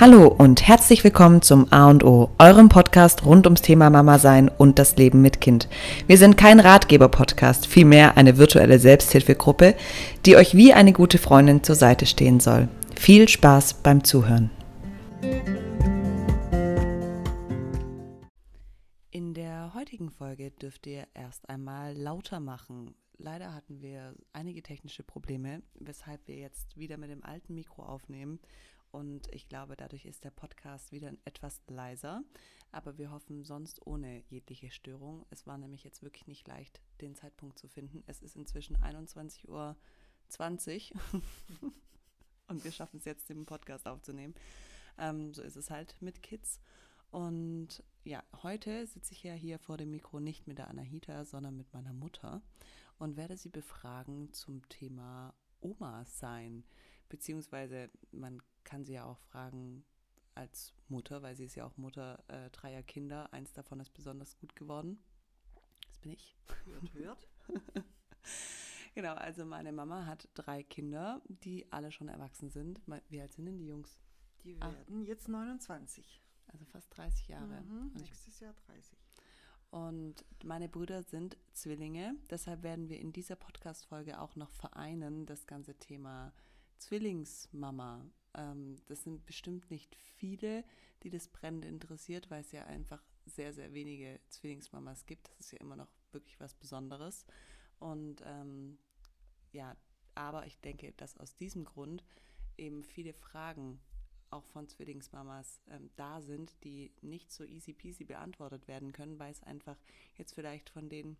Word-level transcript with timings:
Hallo 0.00 0.28
und 0.28 0.66
herzlich 0.66 1.04
willkommen 1.04 1.42
zum 1.42 1.70
A 1.70 1.90
und 1.90 2.04
O, 2.04 2.30
eurem 2.38 2.70
Podcast 2.70 3.26
rund 3.26 3.46
ums 3.46 3.60
Thema 3.60 3.90
Mama 3.90 4.18
sein 4.18 4.48
und 4.48 4.78
das 4.78 4.96
Leben 4.96 5.20
mit 5.20 5.42
Kind. 5.42 5.68
Wir 6.06 6.16
sind 6.16 6.38
kein 6.38 6.58
Ratgeber-Podcast, 6.58 7.66
vielmehr 7.66 8.16
eine 8.16 8.38
virtuelle 8.38 8.78
Selbsthilfegruppe, 8.78 9.76
die 10.24 10.36
euch 10.36 10.54
wie 10.54 10.72
eine 10.72 10.94
gute 10.94 11.18
Freundin 11.18 11.62
zur 11.62 11.74
Seite 11.74 12.06
stehen 12.06 12.40
soll. 12.40 12.68
Viel 12.98 13.28
Spaß 13.28 13.74
beim 13.82 14.02
Zuhören. 14.02 14.50
In 19.10 19.34
der 19.34 19.74
heutigen 19.74 20.10
Folge 20.10 20.50
dürft 20.50 20.86
ihr 20.86 21.08
erst 21.12 21.46
einmal 21.50 21.94
lauter 21.94 22.40
machen. 22.40 22.94
Leider 23.18 23.52
hatten 23.54 23.82
wir 23.82 24.14
einige 24.32 24.62
technische 24.62 25.02
Probleme, 25.02 25.60
weshalb 25.78 26.26
wir 26.26 26.36
jetzt 26.36 26.78
wieder 26.78 26.96
mit 26.96 27.10
dem 27.10 27.22
alten 27.22 27.54
Mikro 27.54 27.82
aufnehmen 27.82 28.40
und 28.90 29.32
ich 29.32 29.48
glaube, 29.48 29.76
dadurch 29.76 30.04
ist 30.04 30.24
der 30.24 30.30
Podcast 30.30 30.90
wieder 30.92 31.12
etwas 31.24 31.60
leiser. 31.68 32.22
Aber 32.72 32.98
wir 32.98 33.10
hoffen 33.10 33.44
sonst 33.44 33.86
ohne 33.86 34.22
jegliche 34.28 34.70
Störung. 34.70 35.26
Es 35.30 35.46
war 35.46 35.58
nämlich 35.58 35.84
jetzt 35.84 36.02
wirklich 36.02 36.26
nicht 36.26 36.46
leicht, 36.46 36.80
den 37.00 37.14
Zeitpunkt 37.14 37.58
zu 37.58 37.68
finden. 37.68 38.02
Es 38.06 38.22
ist 38.22 38.36
inzwischen 38.36 38.76
21.20 38.76 39.48
Uhr 39.48 39.76
und 42.48 42.64
wir 42.64 42.72
schaffen 42.72 42.98
es 42.98 43.04
jetzt, 43.04 43.28
den 43.28 43.46
Podcast 43.46 43.86
aufzunehmen. 43.86 44.34
Ähm, 44.98 45.34
so 45.34 45.42
ist 45.42 45.56
es 45.56 45.70
halt 45.70 45.96
mit 46.00 46.22
Kids. 46.22 46.60
Und 47.10 47.82
ja, 48.04 48.22
heute 48.42 48.86
sitze 48.86 49.12
ich 49.12 49.22
ja 49.24 49.34
hier 49.34 49.58
vor 49.58 49.76
dem 49.76 49.90
Mikro 49.90 50.20
nicht 50.20 50.46
mit 50.46 50.58
der 50.58 50.68
Anahita, 50.68 51.24
sondern 51.24 51.56
mit 51.56 51.72
meiner 51.72 51.92
Mutter 51.92 52.42
und 52.98 53.16
werde 53.16 53.36
sie 53.36 53.48
befragen 53.48 54.32
zum 54.32 54.68
Thema 54.68 55.34
Oma 55.60 56.04
sein. 56.04 56.64
Beziehungsweise 57.08 57.90
man 58.12 58.40
kann 58.64 58.84
sie 58.84 58.94
ja 58.94 59.04
auch 59.04 59.18
fragen 59.18 59.84
als 60.34 60.72
Mutter, 60.88 61.22
weil 61.22 61.36
sie 61.36 61.44
ist 61.44 61.54
ja 61.54 61.66
auch 61.66 61.76
Mutter 61.76 62.22
äh, 62.28 62.50
dreier 62.50 62.82
Kinder. 62.82 63.32
Eins 63.32 63.52
davon 63.52 63.80
ist 63.80 63.92
besonders 63.92 64.38
gut 64.38 64.56
geworden. 64.56 65.02
Das 65.86 65.98
bin 65.98 66.12
ich. 66.12 66.36
Hört, 66.64 66.94
hört. 66.94 67.28
genau, 68.94 69.14
also 69.14 69.44
meine 69.44 69.72
Mama 69.72 70.06
hat 70.06 70.28
drei 70.34 70.62
Kinder, 70.62 71.20
die 71.28 71.70
alle 71.72 71.92
schon 71.92 72.08
erwachsen 72.08 72.50
sind. 72.50 72.80
Wie 73.08 73.20
alt 73.20 73.32
sind 73.32 73.46
denn 73.46 73.58
die 73.58 73.66
Jungs? 73.66 74.00
Die 74.42 74.58
werden 74.60 75.02
Ach. 75.02 75.06
jetzt 75.06 75.28
29. 75.28 76.22
Also 76.48 76.64
fast 76.64 76.96
30 76.96 77.28
Jahre. 77.28 77.60
Mhm, 77.62 77.92
nächstes 77.94 78.40
Jahr 78.40 78.54
30. 78.66 78.98
Und 79.70 80.24
meine 80.42 80.68
Brüder 80.68 81.02
sind 81.02 81.36
Zwillinge. 81.52 82.16
Deshalb 82.28 82.62
werden 82.62 82.88
wir 82.88 82.98
in 82.98 83.12
dieser 83.12 83.36
Podcast-Folge 83.36 84.20
auch 84.20 84.34
noch 84.34 84.50
vereinen, 84.50 85.26
das 85.26 85.46
ganze 85.46 85.74
Thema 85.74 86.32
Zwillingsmama 86.78 88.04
ähm, 88.34 88.76
das 88.86 89.02
sind 89.02 89.26
bestimmt 89.26 89.70
nicht 89.70 89.96
viele, 89.96 90.64
die 91.02 91.10
das 91.10 91.28
brennend 91.28 91.64
interessiert, 91.64 92.30
weil 92.30 92.42
es 92.42 92.52
ja 92.52 92.64
einfach 92.66 93.02
sehr, 93.26 93.52
sehr 93.52 93.72
wenige 93.72 94.20
Zwillingsmamas 94.28 95.06
gibt. 95.06 95.30
Das 95.30 95.46
ist 95.46 95.52
ja 95.52 95.60
immer 95.60 95.76
noch 95.76 95.90
wirklich 96.12 96.38
was 96.40 96.54
Besonderes. 96.54 97.24
Und 97.78 98.22
ähm, 98.24 98.78
ja, 99.52 99.76
aber 100.14 100.46
ich 100.46 100.58
denke, 100.60 100.92
dass 100.92 101.16
aus 101.16 101.36
diesem 101.36 101.64
Grund 101.64 102.04
eben 102.56 102.84
viele 102.84 103.12
Fragen 103.14 103.80
auch 104.30 104.44
von 104.44 104.68
Zwillingsmamas 104.68 105.60
ähm, 105.70 105.90
da 105.96 106.20
sind, 106.20 106.62
die 106.62 106.92
nicht 107.00 107.32
so 107.32 107.44
easy 107.44 107.72
peasy 107.72 108.04
beantwortet 108.04 108.68
werden 108.68 108.92
können, 108.92 109.18
weil 109.18 109.32
es 109.32 109.42
einfach 109.42 109.76
jetzt 110.16 110.34
vielleicht 110.34 110.70
von 110.70 110.88
den 110.88 111.16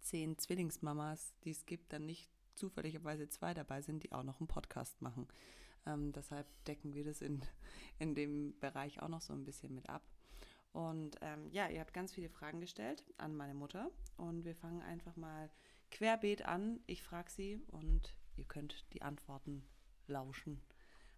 zehn 0.00 0.36
Zwillingsmamas, 0.36 1.34
die 1.44 1.50
es 1.50 1.64
gibt, 1.66 1.92
dann 1.92 2.06
nicht 2.06 2.30
zufälligerweise 2.54 3.28
zwei 3.28 3.54
dabei 3.54 3.82
sind, 3.82 4.02
die 4.02 4.12
auch 4.12 4.22
noch 4.22 4.40
einen 4.40 4.48
Podcast 4.48 5.00
machen. 5.02 5.28
Ähm, 5.86 6.12
deshalb 6.12 6.46
decken 6.64 6.94
wir 6.94 7.04
das 7.04 7.20
in, 7.22 7.42
in 7.98 8.14
dem 8.14 8.58
Bereich 8.58 9.00
auch 9.02 9.08
noch 9.08 9.20
so 9.20 9.32
ein 9.32 9.44
bisschen 9.44 9.74
mit 9.74 9.88
ab. 9.88 10.02
Und 10.72 11.16
ähm, 11.22 11.48
ja, 11.52 11.68
ihr 11.68 11.80
habt 11.80 11.94
ganz 11.94 12.12
viele 12.12 12.28
Fragen 12.28 12.60
gestellt 12.60 13.02
an 13.16 13.34
meine 13.34 13.54
Mutter 13.54 13.90
und 14.18 14.44
wir 14.44 14.54
fangen 14.54 14.82
einfach 14.82 15.16
mal 15.16 15.50
querbeet 15.90 16.42
an. 16.42 16.80
Ich 16.86 17.02
frage 17.02 17.30
sie 17.30 17.62
und 17.68 18.14
ihr 18.36 18.44
könnt 18.44 18.84
die 18.92 19.00
Antworten 19.00 19.66
lauschen. 20.06 20.60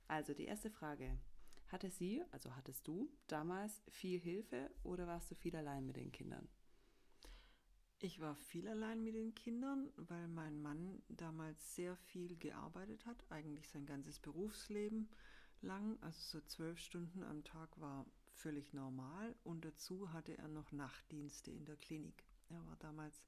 Also 0.06 0.32
die 0.32 0.44
erste 0.44 0.70
Frage. 0.70 1.18
Hatte 1.66 1.90
sie, 1.90 2.22
also 2.30 2.54
hattest 2.56 2.86
du 2.86 3.10
damals 3.26 3.82
viel 3.88 4.18
Hilfe 4.18 4.70
oder 4.84 5.06
warst 5.06 5.30
du 5.30 5.34
viel 5.34 5.54
allein 5.54 5.86
mit 5.86 5.96
den 5.96 6.12
Kindern? 6.12 6.48
Ich 8.00 8.20
war 8.20 8.36
viel 8.36 8.68
allein 8.68 9.02
mit 9.02 9.16
den 9.16 9.34
Kindern, 9.34 9.90
weil 9.96 10.28
mein 10.28 10.62
Mann 10.62 11.02
damals 11.08 11.74
sehr 11.74 11.96
viel 11.96 12.36
gearbeitet 12.36 13.04
hat, 13.06 13.24
eigentlich 13.28 13.68
sein 13.68 13.86
ganzes 13.86 14.20
Berufsleben 14.20 15.08
lang. 15.62 15.98
Also 16.00 16.38
so 16.38 16.46
zwölf 16.46 16.78
Stunden 16.78 17.24
am 17.24 17.42
Tag 17.42 17.80
war 17.80 18.06
völlig 18.34 18.72
normal 18.72 19.34
und 19.42 19.64
dazu 19.64 20.12
hatte 20.12 20.38
er 20.38 20.46
noch 20.46 20.70
Nachtdienste 20.70 21.50
in 21.50 21.64
der 21.64 21.76
Klinik. 21.76 22.22
Er 22.50 22.64
war 22.66 22.76
damals 22.76 23.20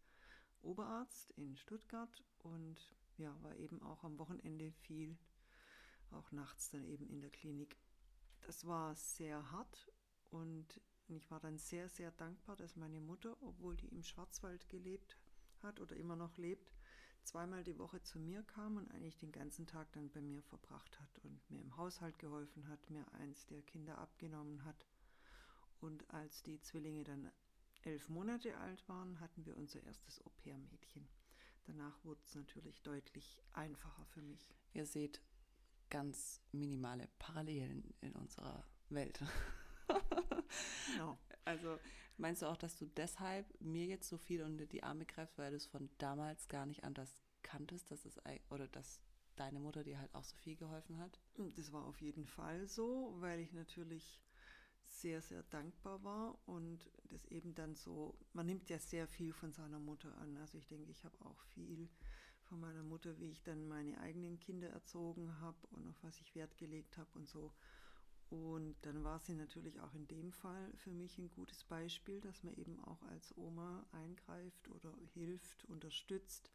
Oberarzt 0.62 1.32
in 1.32 1.56
Stuttgart 1.56 2.22
und 2.44 2.76
ja, 3.16 3.34
war 3.42 3.56
eben 3.56 3.82
auch 3.82 4.04
am 4.04 4.20
Wochenende 4.20 4.70
viel, 4.70 5.18
auch 6.12 6.30
nachts 6.30 6.70
dann 6.70 6.84
eben 6.84 7.08
in 7.08 7.20
der 7.20 7.30
Klinik. 7.30 7.76
Das 8.42 8.64
war 8.66 8.94
sehr 8.94 9.50
hart 9.50 9.90
und 10.30 10.80
und 11.10 11.16
ich 11.16 11.30
war 11.30 11.40
dann 11.40 11.58
sehr, 11.58 11.88
sehr 11.88 12.12
dankbar, 12.12 12.56
dass 12.56 12.76
meine 12.76 13.00
Mutter, 13.00 13.36
obwohl 13.42 13.76
die 13.76 13.88
im 13.88 14.02
Schwarzwald 14.02 14.68
gelebt 14.68 15.16
hat 15.60 15.80
oder 15.80 15.96
immer 15.96 16.14
noch 16.14 16.36
lebt, 16.38 16.72
zweimal 17.24 17.64
die 17.64 17.78
Woche 17.78 18.00
zu 18.02 18.18
mir 18.18 18.42
kam 18.44 18.76
und 18.76 18.90
eigentlich 18.92 19.18
den 19.18 19.32
ganzen 19.32 19.66
Tag 19.66 19.90
dann 19.92 20.08
bei 20.10 20.20
mir 20.20 20.42
verbracht 20.42 20.98
hat 21.00 21.18
und 21.24 21.50
mir 21.50 21.60
im 21.60 21.76
Haushalt 21.76 22.18
geholfen 22.18 22.68
hat, 22.68 22.88
mir 22.90 23.04
eins 23.14 23.44
der 23.46 23.60
Kinder 23.62 23.98
abgenommen 23.98 24.64
hat. 24.64 24.86
Und 25.80 26.08
als 26.10 26.42
die 26.42 26.60
Zwillinge 26.60 27.04
dann 27.04 27.30
elf 27.82 28.08
Monate 28.08 28.56
alt 28.58 28.88
waren, 28.88 29.18
hatten 29.20 29.44
wir 29.44 29.56
unser 29.56 29.82
erstes 29.82 30.24
Au-pair-Mädchen. 30.24 31.08
Danach 31.64 32.04
wurde 32.04 32.20
es 32.24 32.34
natürlich 32.34 32.82
deutlich 32.82 33.42
einfacher 33.52 34.04
für 34.06 34.22
mich. 34.22 34.54
Ihr 34.74 34.86
seht 34.86 35.20
ganz 35.88 36.40
minimale 36.52 37.08
Parallelen 37.18 37.94
in 38.00 38.12
unserer 38.12 38.64
Welt. 38.90 39.20
genau. 40.92 41.18
Also 41.44 41.78
meinst 42.16 42.42
du 42.42 42.46
auch, 42.46 42.56
dass 42.56 42.76
du 42.76 42.86
deshalb 42.86 43.46
mir 43.60 43.86
jetzt 43.86 44.08
so 44.08 44.18
viel 44.18 44.42
unter 44.42 44.66
die 44.66 44.82
Arme 44.82 45.06
greifst, 45.06 45.38
weil 45.38 45.50
du 45.50 45.56
es 45.56 45.66
von 45.66 45.90
damals 45.98 46.48
gar 46.48 46.66
nicht 46.66 46.84
anders 46.84 47.22
kanntest, 47.42 47.90
dass 47.90 48.04
es 48.04 48.20
oder 48.50 48.68
dass 48.68 49.00
deine 49.36 49.58
Mutter 49.58 49.82
dir 49.82 49.98
halt 49.98 50.14
auch 50.14 50.24
so 50.24 50.36
viel 50.36 50.56
geholfen 50.56 50.98
hat? 50.98 51.18
Das 51.56 51.72
war 51.72 51.86
auf 51.86 52.00
jeden 52.00 52.26
Fall 52.26 52.66
so, 52.66 53.14
weil 53.20 53.40
ich 53.40 53.52
natürlich 53.52 54.20
sehr, 54.84 55.22
sehr 55.22 55.42
dankbar 55.44 56.02
war 56.04 56.38
und 56.46 56.90
das 57.04 57.24
eben 57.26 57.54
dann 57.54 57.74
so, 57.74 58.18
man 58.32 58.46
nimmt 58.46 58.68
ja 58.68 58.78
sehr 58.78 59.06
viel 59.06 59.32
von 59.32 59.52
seiner 59.52 59.78
Mutter 59.78 60.16
an. 60.18 60.36
Also 60.36 60.58
ich 60.58 60.66
denke, 60.66 60.90
ich 60.90 61.04
habe 61.04 61.16
auch 61.24 61.40
viel 61.44 61.88
von 62.42 62.60
meiner 62.60 62.82
Mutter, 62.82 63.18
wie 63.18 63.30
ich 63.30 63.42
dann 63.42 63.68
meine 63.68 63.98
eigenen 64.00 64.38
Kinder 64.40 64.68
erzogen 64.68 65.40
habe 65.40 65.58
und 65.70 65.86
auf 65.86 66.02
was 66.02 66.20
ich 66.20 66.34
Wert 66.34 66.56
gelegt 66.58 66.98
habe 66.98 67.10
und 67.14 67.28
so. 67.28 67.52
Und 68.30 68.76
dann 68.82 69.02
war 69.02 69.18
sie 69.18 69.34
natürlich 69.34 69.80
auch 69.80 69.92
in 69.94 70.06
dem 70.06 70.30
Fall 70.30 70.72
für 70.76 70.92
mich 70.92 71.18
ein 71.18 71.30
gutes 71.30 71.64
Beispiel, 71.64 72.20
dass 72.20 72.44
man 72.44 72.54
eben 72.54 72.78
auch 72.84 73.02
als 73.02 73.36
Oma 73.36 73.84
eingreift 73.90 74.68
oder 74.68 74.94
hilft, 75.14 75.64
unterstützt. 75.64 76.52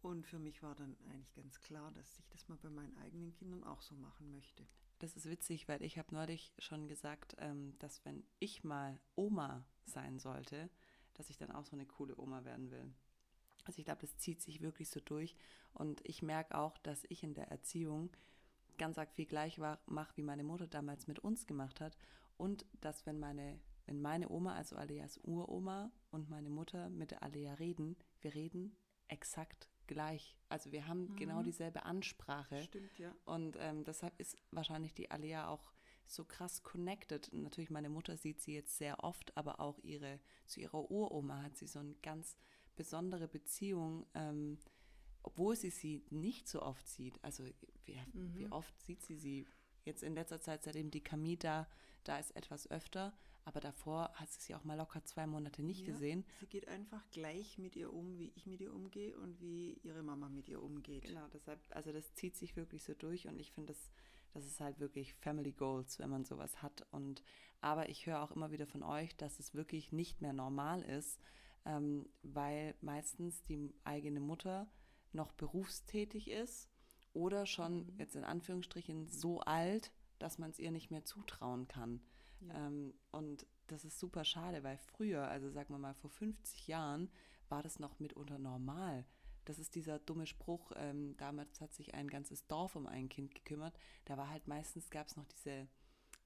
Und 0.00 0.26
für 0.26 0.38
mich 0.38 0.62
war 0.62 0.74
dann 0.74 0.96
eigentlich 1.08 1.34
ganz 1.34 1.60
klar, 1.60 1.92
dass 1.92 2.18
ich 2.18 2.28
das 2.28 2.48
mal 2.48 2.56
bei 2.62 2.70
meinen 2.70 2.96
eigenen 2.96 3.34
Kindern 3.34 3.62
auch 3.64 3.82
so 3.82 3.94
machen 3.94 4.30
möchte. 4.30 4.66
Das 4.98 5.14
ist 5.16 5.28
witzig, 5.28 5.68
weil 5.68 5.82
ich 5.82 5.98
habe 5.98 6.14
neulich 6.14 6.54
schon 6.58 6.88
gesagt, 6.88 7.36
ähm, 7.40 7.74
dass 7.78 8.02
wenn 8.06 8.24
ich 8.38 8.64
mal 8.64 8.98
Oma 9.16 9.66
sein 9.84 10.18
sollte, 10.18 10.70
dass 11.12 11.28
ich 11.28 11.36
dann 11.36 11.50
auch 11.50 11.66
so 11.66 11.76
eine 11.76 11.86
coole 11.86 12.16
Oma 12.18 12.44
werden 12.44 12.70
will. 12.70 12.90
Also 13.64 13.80
ich 13.80 13.84
glaube, 13.84 14.00
das 14.00 14.16
zieht 14.16 14.40
sich 14.40 14.62
wirklich 14.62 14.88
so 14.88 15.00
durch. 15.00 15.36
Und 15.74 16.00
ich 16.08 16.22
merke 16.22 16.56
auch, 16.56 16.78
dass 16.78 17.04
ich 17.10 17.22
in 17.22 17.34
der 17.34 17.48
Erziehung 17.48 18.10
ganz 18.76 18.98
arg 18.98 19.12
viel 19.12 19.26
gleich 19.26 19.58
mache, 19.58 20.16
wie 20.16 20.22
meine 20.22 20.44
Mutter 20.44 20.66
damals 20.66 21.06
mit 21.06 21.18
uns 21.18 21.46
gemacht 21.46 21.80
hat. 21.80 21.96
Und 22.36 22.66
dass, 22.80 23.06
wenn 23.06 23.18
meine, 23.18 23.60
wenn 23.86 24.00
meine 24.00 24.28
Oma, 24.28 24.54
also 24.54 24.76
Aleas 24.76 25.18
Uroma 25.22 25.90
und 26.10 26.28
meine 26.28 26.50
Mutter 26.50 26.90
mit 26.90 27.10
der 27.10 27.22
Alea 27.22 27.54
reden, 27.54 27.96
wir 28.20 28.34
reden 28.34 28.76
exakt 29.08 29.70
gleich. 29.86 30.36
Also 30.48 30.72
wir 30.72 30.86
haben 30.86 31.12
mhm. 31.12 31.16
genau 31.16 31.42
dieselbe 31.42 31.84
Ansprache. 31.84 32.62
Stimmt, 32.62 32.98
ja. 32.98 33.14
Und 33.24 33.56
ähm, 33.58 33.84
deshalb 33.84 34.18
ist 34.18 34.36
wahrscheinlich 34.50 34.94
die 34.94 35.10
Alea 35.10 35.48
auch 35.48 35.72
so 36.06 36.24
krass 36.24 36.62
connected. 36.62 37.32
Natürlich, 37.32 37.70
meine 37.70 37.88
Mutter 37.88 38.16
sieht 38.16 38.40
sie 38.40 38.54
jetzt 38.54 38.76
sehr 38.76 39.02
oft, 39.02 39.36
aber 39.36 39.60
auch 39.60 39.78
ihre, 39.80 40.20
zu 40.46 40.60
ihrer 40.60 40.90
Uroma 40.90 41.42
hat 41.42 41.56
sie 41.56 41.66
so 41.66 41.78
eine 41.78 41.94
ganz 41.96 42.36
besondere 42.76 43.28
Beziehung. 43.28 44.06
Ähm, 44.14 44.58
obwohl 45.22 45.56
sie 45.56 45.70
sie 45.70 46.04
nicht 46.10 46.48
so 46.48 46.62
oft 46.62 46.86
sieht, 46.88 47.22
also 47.24 47.44
wie, 47.86 47.98
mhm. 48.12 48.34
wie 48.36 48.52
oft 48.52 48.78
sieht 48.80 49.02
sie 49.02 49.16
sie? 49.16 49.46
Jetzt 49.84 50.02
in 50.02 50.14
letzter 50.14 50.40
Zeit, 50.40 50.64
seitdem 50.64 50.90
die 50.90 51.02
Camille 51.02 51.36
da, 51.36 51.68
da 52.02 52.18
ist 52.18 52.34
etwas 52.34 52.68
öfter, 52.70 53.16
aber 53.44 53.60
davor 53.60 54.10
hat 54.14 54.30
sie 54.32 54.40
sie 54.40 54.54
auch 54.56 54.64
mal 54.64 54.76
locker 54.76 55.04
zwei 55.04 55.26
Monate 55.26 55.62
nicht 55.62 55.86
ja, 55.86 55.92
gesehen. 55.92 56.24
Sie 56.40 56.46
geht 56.46 56.66
einfach 56.66 57.08
gleich 57.10 57.58
mit 57.58 57.76
ihr 57.76 57.92
um, 57.92 58.18
wie 58.18 58.32
ich 58.34 58.46
mit 58.46 58.60
ihr 58.60 58.74
umgehe 58.74 59.16
und 59.16 59.40
wie 59.40 59.74
ihre 59.84 60.02
Mama 60.02 60.28
mit 60.28 60.48
ihr 60.48 60.60
umgeht. 60.60 61.04
Genau, 61.04 61.28
deshalb, 61.32 61.60
also 61.70 61.92
das 61.92 62.12
zieht 62.14 62.36
sich 62.36 62.56
wirklich 62.56 62.82
so 62.82 62.94
durch 62.94 63.28
und 63.28 63.38
ich 63.38 63.52
finde 63.52 63.72
das, 63.72 63.92
das 64.32 64.44
ist 64.44 64.60
halt 64.60 64.80
wirklich 64.80 65.14
Family 65.14 65.52
Goals, 65.52 66.00
wenn 66.00 66.10
man 66.10 66.24
sowas 66.24 66.60
hat. 66.62 66.84
Und 66.90 67.22
aber 67.60 67.88
ich 67.88 68.06
höre 68.06 68.22
auch 68.22 68.32
immer 68.32 68.50
wieder 68.50 68.66
von 68.66 68.82
euch, 68.82 69.16
dass 69.16 69.38
es 69.38 69.54
wirklich 69.54 69.92
nicht 69.92 70.20
mehr 70.20 70.32
normal 70.32 70.82
ist, 70.82 71.20
ähm, 71.64 72.08
weil 72.22 72.74
meistens 72.80 73.44
die 73.44 73.72
eigene 73.84 74.20
Mutter 74.20 74.68
noch 75.12 75.32
berufstätig 75.32 76.28
ist 76.30 76.68
oder 77.16 77.46
schon 77.46 77.86
mhm. 77.86 77.98
jetzt 77.98 78.14
in 78.14 78.24
Anführungsstrichen 78.24 79.08
so 79.08 79.40
alt, 79.40 79.90
dass 80.18 80.38
man 80.38 80.50
es 80.50 80.58
ihr 80.58 80.70
nicht 80.70 80.90
mehr 80.90 81.04
zutrauen 81.04 81.66
kann. 81.66 82.00
Ja. 82.40 82.66
Ähm, 82.66 82.94
und 83.10 83.46
das 83.66 83.84
ist 83.84 83.98
super 83.98 84.24
schade, 84.24 84.62
weil 84.62 84.76
früher, 84.76 85.26
also 85.26 85.50
sagen 85.50 85.72
wir 85.72 85.78
mal 85.78 85.94
vor 85.94 86.10
50 86.10 86.68
Jahren, 86.68 87.10
war 87.48 87.62
das 87.62 87.78
noch 87.78 87.98
mitunter 87.98 88.38
normal. 88.38 89.04
Das 89.46 89.58
ist 89.58 89.74
dieser 89.74 89.98
dumme 89.98 90.26
Spruch, 90.26 90.72
ähm, 90.76 91.16
damals 91.16 91.60
hat 91.60 91.72
sich 91.72 91.94
ein 91.94 92.08
ganzes 92.08 92.46
Dorf 92.46 92.76
um 92.76 92.86
ein 92.86 93.08
Kind 93.08 93.34
gekümmert. 93.34 93.78
Da 94.04 94.16
war 94.16 94.28
halt 94.28 94.46
meistens, 94.46 94.90
gab 94.90 95.06
es 95.06 95.16
noch 95.16 95.26
diese, 95.26 95.68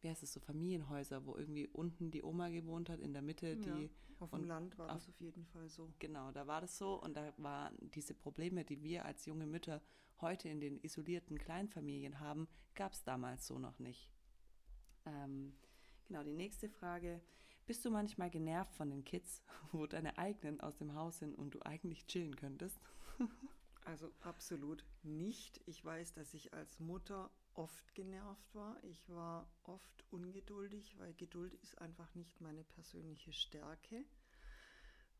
wie 0.00 0.08
heißt 0.08 0.22
es, 0.22 0.32
so 0.32 0.40
Familienhäuser, 0.40 1.26
wo 1.26 1.36
irgendwie 1.36 1.68
unten 1.68 2.10
die 2.10 2.22
Oma 2.22 2.48
gewohnt 2.48 2.88
hat, 2.88 3.00
in 3.00 3.12
der 3.12 3.22
Mitte 3.22 3.56
die. 3.56 3.68
Ja, 3.68 3.88
auf 4.20 4.30
dem 4.32 4.44
Land 4.44 4.76
war 4.76 4.86
auf, 4.88 4.94
das 4.94 5.08
auf 5.08 5.20
jeden 5.20 5.46
Fall 5.46 5.68
so. 5.70 5.90
Genau, 5.98 6.30
da 6.32 6.46
war 6.46 6.60
das 6.60 6.76
so 6.76 7.00
und 7.00 7.16
da 7.16 7.32
waren 7.38 7.74
diese 7.94 8.14
Probleme, 8.14 8.64
die 8.64 8.82
wir 8.82 9.06
als 9.06 9.24
junge 9.24 9.46
Mütter 9.46 9.80
heute 10.20 10.48
in 10.48 10.60
den 10.60 10.78
isolierten 10.80 11.38
Kleinfamilien 11.38 12.20
haben, 12.20 12.46
gab 12.74 12.92
es 12.92 13.02
damals 13.02 13.46
so 13.46 13.58
noch 13.58 13.78
nicht. 13.78 14.10
Ähm, 15.06 15.54
genau, 16.06 16.22
die 16.22 16.34
nächste 16.34 16.68
Frage. 16.68 17.22
Bist 17.66 17.84
du 17.84 17.90
manchmal 17.90 18.30
genervt 18.30 18.74
von 18.74 18.90
den 18.90 19.04
Kids, 19.04 19.42
wo 19.72 19.86
deine 19.86 20.18
eigenen 20.18 20.60
aus 20.60 20.76
dem 20.76 20.94
Haus 20.94 21.18
sind 21.18 21.34
und 21.36 21.54
du 21.54 21.62
eigentlich 21.62 22.06
chillen 22.06 22.36
könntest? 22.36 22.78
Also 23.86 24.12
absolut 24.20 24.84
nicht. 25.02 25.60
Ich 25.64 25.82
weiß, 25.82 26.12
dass 26.12 26.34
ich 26.34 26.52
als 26.52 26.78
Mutter 26.78 27.30
oft 27.60 27.94
genervt 27.94 28.54
war. 28.54 28.82
Ich 28.82 29.08
war 29.08 29.46
oft 29.64 30.04
ungeduldig, 30.10 30.98
weil 30.98 31.12
Geduld 31.14 31.54
ist 31.54 31.78
einfach 31.78 32.14
nicht 32.14 32.40
meine 32.40 32.64
persönliche 32.64 33.32
Stärke. 33.32 34.04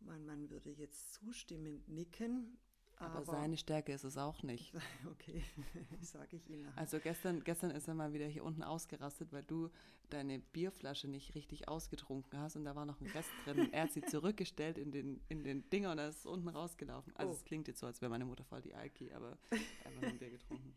Mein 0.00 0.24
Mann 0.24 0.48
würde 0.48 0.70
jetzt 0.70 1.12
zustimmend 1.12 1.86
nicken. 1.88 2.58
Aber, 2.96 3.16
aber 3.16 3.24
seine 3.24 3.56
Stärke 3.56 3.92
ist 3.92 4.04
es 4.04 4.16
auch 4.16 4.42
nicht. 4.42 4.72
Okay, 5.10 5.42
sage 6.00 6.36
ich 6.36 6.48
Ihnen. 6.48 6.70
Also 6.76 6.98
gestern, 6.98 7.44
gestern 7.44 7.70
ist 7.70 7.88
er 7.88 7.94
mal 7.94 8.12
wieder 8.12 8.26
hier 8.26 8.44
unten 8.44 8.62
ausgerastet, 8.62 9.32
weil 9.32 9.42
du 9.42 9.70
deine 10.08 10.38
Bierflasche 10.38 11.08
nicht 11.08 11.34
richtig 11.34 11.68
ausgetrunken 11.68 12.38
hast 12.38 12.56
und 12.56 12.64
da 12.64 12.74
war 12.74 12.86
noch 12.86 13.00
ein 13.00 13.06
Rest 13.08 13.30
drin. 13.44 13.68
er 13.72 13.84
hat 13.84 13.92
sie 13.92 14.02
zurückgestellt 14.02 14.78
in 14.78 14.92
den, 14.92 15.20
in 15.28 15.44
den 15.44 15.68
Dinger 15.68 15.92
und 15.92 15.98
er 15.98 16.08
ist 16.08 16.26
unten 16.26 16.48
rausgelaufen. 16.48 17.14
Also 17.16 17.32
oh. 17.32 17.36
es 17.36 17.44
klingt 17.44 17.68
jetzt 17.68 17.80
so, 17.80 17.86
als 17.86 18.00
wäre 18.00 18.10
meine 18.10 18.24
Mutter 18.24 18.44
voll 18.44 18.62
die 18.62 18.74
Alki, 18.74 19.12
aber 19.12 19.38
einfach 19.50 20.00
nur 20.00 20.10
ein 20.10 20.18
Bier 20.18 20.30
getrunken. 20.30 20.74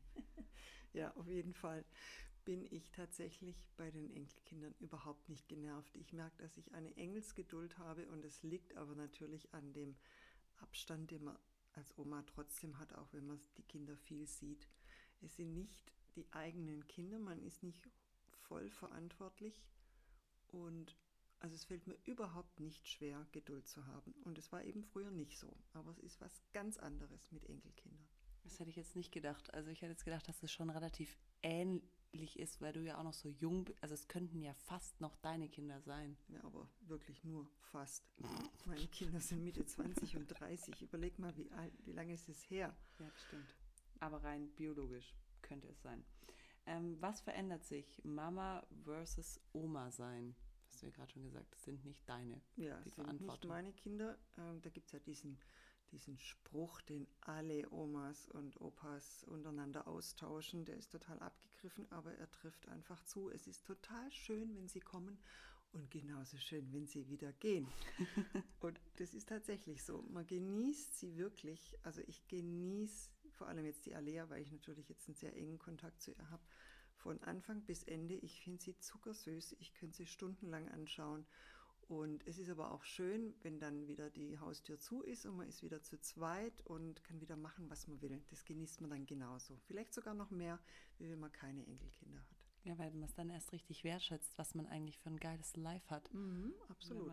Ja, 0.93 1.11
auf 1.15 1.27
jeden 1.27 1.53
Fall 1.53 1.83
bin 2.45 2.65
ich 2.71 2.91
tatsächlich 2.91 3.55
bei 3.77 3.89
den 3.89 4.11
Enkelkindern 4.11 4.75
überhaupt 4.79 5.29
nicht 5.29 5.47
genervt. 5.47 5.95
Ich 5.95 6.13
merke, 6.13 6.41
dass 6.41 6.57
ich 6.57 6.73
eine 6.73 6.95
Engelsgeduld 6.97 7.77
habe 7.77 8.07
und 8.09 8.23
es 8.25 8.43
liegt 8.43 8.75
aber 8.75 8.95
natürlich 8.95 9.53
an 9.53 9.73
dem 9.73 9.95
Abstand, 10.57 11.11
den 11.11 11.23
man 11.23 11.37
als 11.73 11.97
Oma 11.97 12.23
trotzdem 12.23 12.77
hat, 12.77 12.93
auch 12.93 13.11
wenn 13.13 13.25
man 13.25 13.39
die 13.57 13.63
Kinder 13.63 13.97
viel 13.97 14.27
sieht. 14.27 14.67
Es 15.21 15.35
sind 15.35 15.53
nicht 15.53 15.91
die 16.15 16.31
eigenen 16.31 16.85
Kinder, 16.87 17.17
man 17.17 17.41
ist 17.41 17.63
nicht 17.63 17.89
voll 18.47 18.69
verantwortlich 18.69 19.63
und 20.49 20.95
also 21.39 21.55
es 21.55 21.65
fällt 21.65 21.87
mir 21.87 21.97
überhaupt 22.05 22.61
nicht 22.61 22.87
schwer, 22.87 23.27
Geduld 23.33 23.67
zu 23.67 23.85
haben. 23.87 24.13
Und 24.23 24.37
es 24.37 24.53
war 24.53 24.63
eben 24.63 24.81
früher 24.81 25.11
nicht 25.11 25.37
so. 25.37 25.53
Aber 25.73 25.91
es 25.91 25.99
ist 25.99 26.21
was 26.21 26.41
ganz 26.53 26.77
anderes 26.77 27.31
mit 27.33 27.43
Enkelkindern. 27.49 28.07
Das 28.43 28.59
hätte 28.59 28.69
ich 28.69 28.75
jetzt 28.75 28.95
nicht 28.95 29.11
gedacht. 29.11 29.53
Also 29.53 29.69
ich 29.71 29.81
hätte 29.81 29.91
jetzt 29.91 30.05
gedacht, 30.05 30.27
dass 30.27 30.43
es 30.43 30.51
schon 30.51 30.69
relativ 30.69 31.17
ähnlich 31.41 32.37
ist, 32.37 32.61
weil 32.61 32.73
du 32.73 32.81
ja 32.81 32.97
auch 32.99 33.03
noch 33.03 33.13
so 33.13 33.29
jung 33.29 33.65
bist. 33.65 33.81
Also 33.81 33.93
es 33.95 34.07
könnten 34.07 34.41
ja 34.41 34.53
fast 34.53 34.99
noch 35.01 35.15
deine 35.17 35.47
Kinder 35.49 35.81
sein. 35.81 36.17
Ja, 36.27 36.43
aber 36.43 36.67
wirklich 36.81 37.23
nur 37.23 37.47
fast. 37.71 38.03
Meine 38.65 38.87
Kinder 38.87 39.19
sind 39.19 39.43
Mitte 39.43 39.65
20 39.65 40.17
und 40.17 40.27
30. 40.27 40.81
Überleg 40.81 41.17
mal, 41.19 41.35
wie 41.37 41.49
alt, 41.51 41.73
wie 41.85 41.93
lange 41.93 42.13
ist 42.13 42.29
es 42.29 42.49
her? 42.49 42.75
Ja, 42.99 43.11
stimmt. 43.27 43.55
Aber 43.99 44.23
rein 44.23 44.49
biologisch 44.55 45.15
könnte 45.41 45.67
es 45.69 45.81
sein. 45.81 46.03
Ähm, 46.65 46.97
was 47.01 47.21
verändert 47.21 47.63
sich? 47.63 48.01
Mama 48.03 48.65
versus 48.83 49.39
Oma 49.53 49.91
sein? 49.91 50.35
Hast 50.67 50.81
du 50.81 50.85
ja 50.87 50.91
gerade 50.91 51.11
schon 51.11 51.23
gesagt, 51.23 51.53
das 51.53 51.63
sind 51.63 51.83
nicht 51.85 52.07
deine. 52.07 52.41
Ja, 52.55 52.79
die 52.81 52.89
sind 52.89 53.21
nicht 53.21 53.45
meine 53.45 53.73
Kinder. 53.73 54.17
Ähm, 54.37 54.61
da 54.61 54.69
gibt 54.69 54.87
es 54.87 54.93
ja 54.93 54.99
diesen 54.99 55.37
diesen 55.93 56.17
Spruch, 56.17 56.81
den 56.81 57.07
alle 57.21 57.69
Omas 57.71 58.27
und 58.29 58.59
Opas 58.59 59.23
untereinander 59.25 59.87
austauschen, 59.87 60.65
der 60.65 60.75
ist 60.75 60.91
total 60.91 61.19
abgegriffen, 61.19 61.89
aber 61.91 62.13
er 62.15 62.29
trifft 62.31 62.67
einfach 62.67 63.01
zu. 63.03 63.29
Es 63.29 63.47
ist 63.47 63.65
total 63.65 64.11
schön, 64.11 64.55
wenn 64.55 64.67
sie 64.67 64.81
kommen 64.81 65.19
und 65.71 65.89
genauso 65.91 66.37
schön, 66.37 66.71
wenn 66.73 66.87
sie 66.87 67.07
wieder 67.07 67.31
gehen. 67.33 67.67
und 68.59 68.79
das 68.97 69.13
ist 69.13 69.29
tatsächlich 69.29 69.83
so. 69.83 70.03
Man 70.09 70.25
genießt 70.27 70.99
sie 70.99 71.15
wirklich. 71.15 71.77
Also 71.83 72.01
ich 72.07 72.27
genieße 72.27 73.09
vor 73.31 73.47
allem 73.47 73.65
jetzt 73.65 73.85
die 73.85 73.95
Alea, 73.95 74.29
weil 74.29 74.41
ich 74.41 74.51
natürlich 74.51 74.89
jetzt 74.89 75.07
einen 75.07 75.15
sehr 75.15 75.35
engen 75.35 75.59
Kontakt 75.59 76.01
zu 76.01 76.11
ihr 76.11 76.29
habe. 76.29 76.43
Von 76.95 77.21
Anfang 77.23 77.61
bis 77.61 77.83
Ende. 77.83 78.15
Ich 78.15 78.41
finde 78.41 78.63
sie 78.63 78.77
zuckersüß. 78.77 79.55
Ich 79.59 79.73
könnte 79.73 79.97
sie 79.97 80.05
stundenlang 80.05 80.69
anschauen. 80.69 81.25
Und 81.87 82.25
es 82.27 82.37
ist 82.37 82.49
aber 82.49 82.71
auch 82.71 82.83
schön, 82.83 83.33
wenn 83.41 83.59
dann 83.59 83.87
wieder 83.87 84.09
die 84.09 84.39
Haustür 84.39 84.79
zu 84.79 85.01
ist 85.01 85.25
und 85.25 85.37
man 85.37 85.47
ist 85.47 85.63
wieder 85.63 85.81
zu 85.81 85.99
zweit 85.99 86.61
und 86.65 87.03
kann 87.03 87.21
wieder 87.21 87.35
machen, 87.35 87.69
was 87.69 87.87
man 87.87 88.01
will. 88.01 88.21
Das 88.29 88.45
genießt 88.45 88.81
man 88.81 88.89
dann 88.89 89.05
genauso. 89.05 89.57
Vielleicht 89.65 89.93
sogar 89.93 90.13
noch 90.13 90.31
mehr, 90.31 90.59
wie 90.97 91.09
wenn 91.09 91.19
man 91.19 91.31
keine 91.31 91.65
Enkelkinder 91.65 92.19
hat. 92.19 92.43
Ja, 92.63 92.77
weil 92.77 92.91
man 92.91 93.03
es 93.03 93.13
dann 93.13 93.29
erst 93.29 93.51
richtig 93.51 93.83
wertschätzt, 93.83 94.37
was 94.37 94.55
man 94.55 94.65
eigentlich 94.67 94.97
für 94.97 95.09
ein 95.09 95.19
geiles 95.19 95.55
Life 95.57 95.89
hat. 95.89 96.13
Mhm, 96.13 96.53
absolut. 96.69 97.11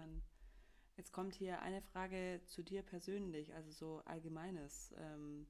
Jetzt 0.96 1.12
kommt 1.12 1.34
hier 1.34 1.62
eine 1.62 1.82
Frage 1.82 2.40
zu 2.46 2.62
dir 2.62 2.82
persönlich, 2.82 3.54
also 3.54 3.70
so 3.72 4.02
allgemeines. 4.04 4.94
Ähm, 4.96 5.46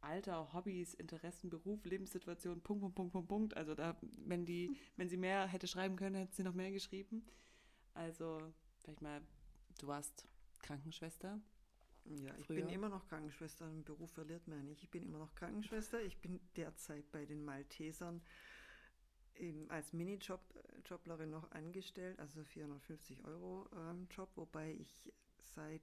Alter, 0.00 0.52
Hobbys, 0.52 0.94
Interessen, 0.94 1.48
Beruf, 1.50 1.84
Lebenssituation, 1.84 2.60
Punkt, 2.60 2.82
Punkt, 2.82 2.94
Punkt, 2.94 3.12
Punkt, 3.12 3.28
Punkt. 3.28 3.56
Also 3.56 3.74
da, 3.74 3.96
wenn 4.26 4.44
die, 4.44 4.76
wenn 4.96 5.08
sie 5.08 5.16
mehr 5.16 5.46
hätte 5.46 5.66
schreiben 5.66 5.96
können, 5.96 6.16
hätte 6.16 6.34
sie 6.34 6.42
noch 6.42 6.54
mehr 6.54 6.72
geschrieben. 6.72 7.24
Also 7.94 8.52
vielleicht 8.84 9.02
mal, 9.02 9.22
du 9.78 9.86
warst 9.86 10.26
Krankenschwester. 10.62 11.40
Ja, 12.04 12.34
ich 12.36 12.46
früher. 12.46 12.56
bin 12.56 12.68
immer 12.68 12.90
noch 12.90 13.06
Krankenschwester. 13.08 13.66
Im 13.68 13.82
Beruf 13.82 14.10
verliert 14.12 14.46
man 14.46 14.58
ja 14.58 14.64
nicht. 14.64 14.82
Ich 14.82 14.90
bin 14.90 15.02
immer 15.02 15.18
noch 15.18 15.34
Krankenschwester. 15.34 16.02
Ich 16.02 16.18
bin 16.18 16.38
derzeit 16.56 17.10
bei 17.10 17.24
den 17.24 17.44
Maltesern 17.44 18.22
eben 19.36 19.68
als 19.70 19.92
Minijoblerin 19.92 21.30
noch 21.30 21.50
angestellt, 21.50 22.20
also 22.20 22.44
450 22.44 23.24
Euro 23.24 23.68
ähm, 23.74 24.06
Job, 24.10 24.30
wobei 24.36 24.72
ich 24.74 25.12
seit 25.42 25.82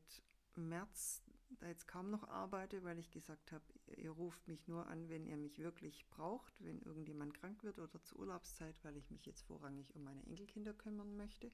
März 0.56 1.22
da 1.60 1.68
jetzt 1.68 1.88
kaum 1.88 2.10
noch 2.10 2.28
arbeite, 2.30 2.84
weil 2.84 2.98
ich 2.98 3.12
gesagt 3.12 3.52
habe, 3.52 3.64
ihr 3.98 4.12
ruft 4.12 4.48
mich 4.48 4.68
nur 4.68 4.88
an, 4.88 5.10
wenn 5.10 5.26
ihr 5.26 5.38
mich 5.38 5.60
wirklich 5.60 6.08
braucht, 6.10 6.54
wenn 6.60 6.82
irgendjemand 6.82 7.34
krank 7.34 7.64
wird 7.64 7.80
oder 7.80 8.02
zur 8.04 8.20
Urlaubszeit, 8.20 8.76
weil 8.84 8.96
ich 8.96 9.10
mich 9.12 9.26
jetzt 9.26 9.42
vorrangig 9.42 9.94
um 9.96 10.04
meine 10.04 10.24
Enkelkinder 10.28 10.74
kümmern 10.74 11.18
möchte. 11.18 11.52